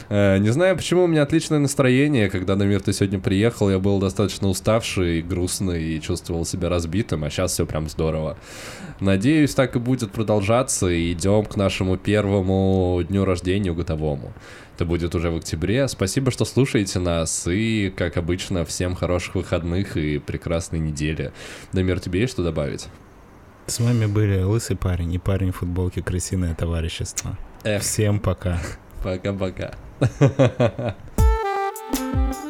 Э, 0.10 0.38
не 0.40 0.50
знаю, 0.50 0.76
почему 0.76 1.04
у 1.04 1.08
меня 1.08 1.22
отличное 1.22 1.60
настроение. 1.60 2.30
Когда 2.30 2.56
на 2.56 2.64
мир 2.64 2.82
ты 2.82 2.94
сегодня 2.94 3.20
приехал, 3.20 3.70
я 3.70 3.80
был 3.80 4.00
достаточно 4.00 4.50
уставший, 4.50 5.22
грустный 5.22 5.84
и 5.84 6.02
чувствовал 6.02 6.46
себя 6.46 6.68
разбитым, 6.70 7.24
а 7.24 7.30
сейчас 7.30 7.54
все 7.54 7.66
прям 7.66 7.88
здорово. 7.88 8.38
Надеюсь, 9.00 9.54
так 9.54 9.76
и 9.76 9.80
будет 9.80 10.12
продолжаться, 10.12 10.90
и 10.90 11.14
идем 11.14 11.46
к 11.46 11.56
нашему 11.56 11.96
первому 11.98 13.02
дню 13.08 13.24
рождения 13.24 13.72
годовому. 13.72 14.34
Это 14.80 14.86
будет 14.86 15.14
уже 15.14 15.30
в 15.30 15.36
октябре. 15.36 15.86
Спасибо, 15.90 16.32
что 16.32 16.46
слушаете 16.46 17.00
нас. 17.00 17.46
И, 17.48 17.94
как 17.98 18.16
обычно, 18.16 18.64
всем 18.64 18.96
хороших 18.96 19.36
выходных 19.36 19.98
и 19.98 20.20
прекрасной 20.20 20.80
недели. 20.80 21.34
Дамир, 21.74 22.00
тебе 22.00 22.22
есть 22.22 22.32
что 22.32 22.46
добавить? 22.46 22.88
С 23.66 23.82
вами 23.82 24.06
были 24.06 24.42
Лысый 24.42 24.78
парень 24.78 25.14
и 25.14 25.20
парень 25.20 25.52
в 25.52 25.58
футболке 25.58 26.02
«Крысиное 26.02 26.56
товарищество». 26.56 27.38
Эх, 27.66 27.82
Всем 27.82 28.22
пока. 28.22 28.62
пока-пока. 29.04 29.74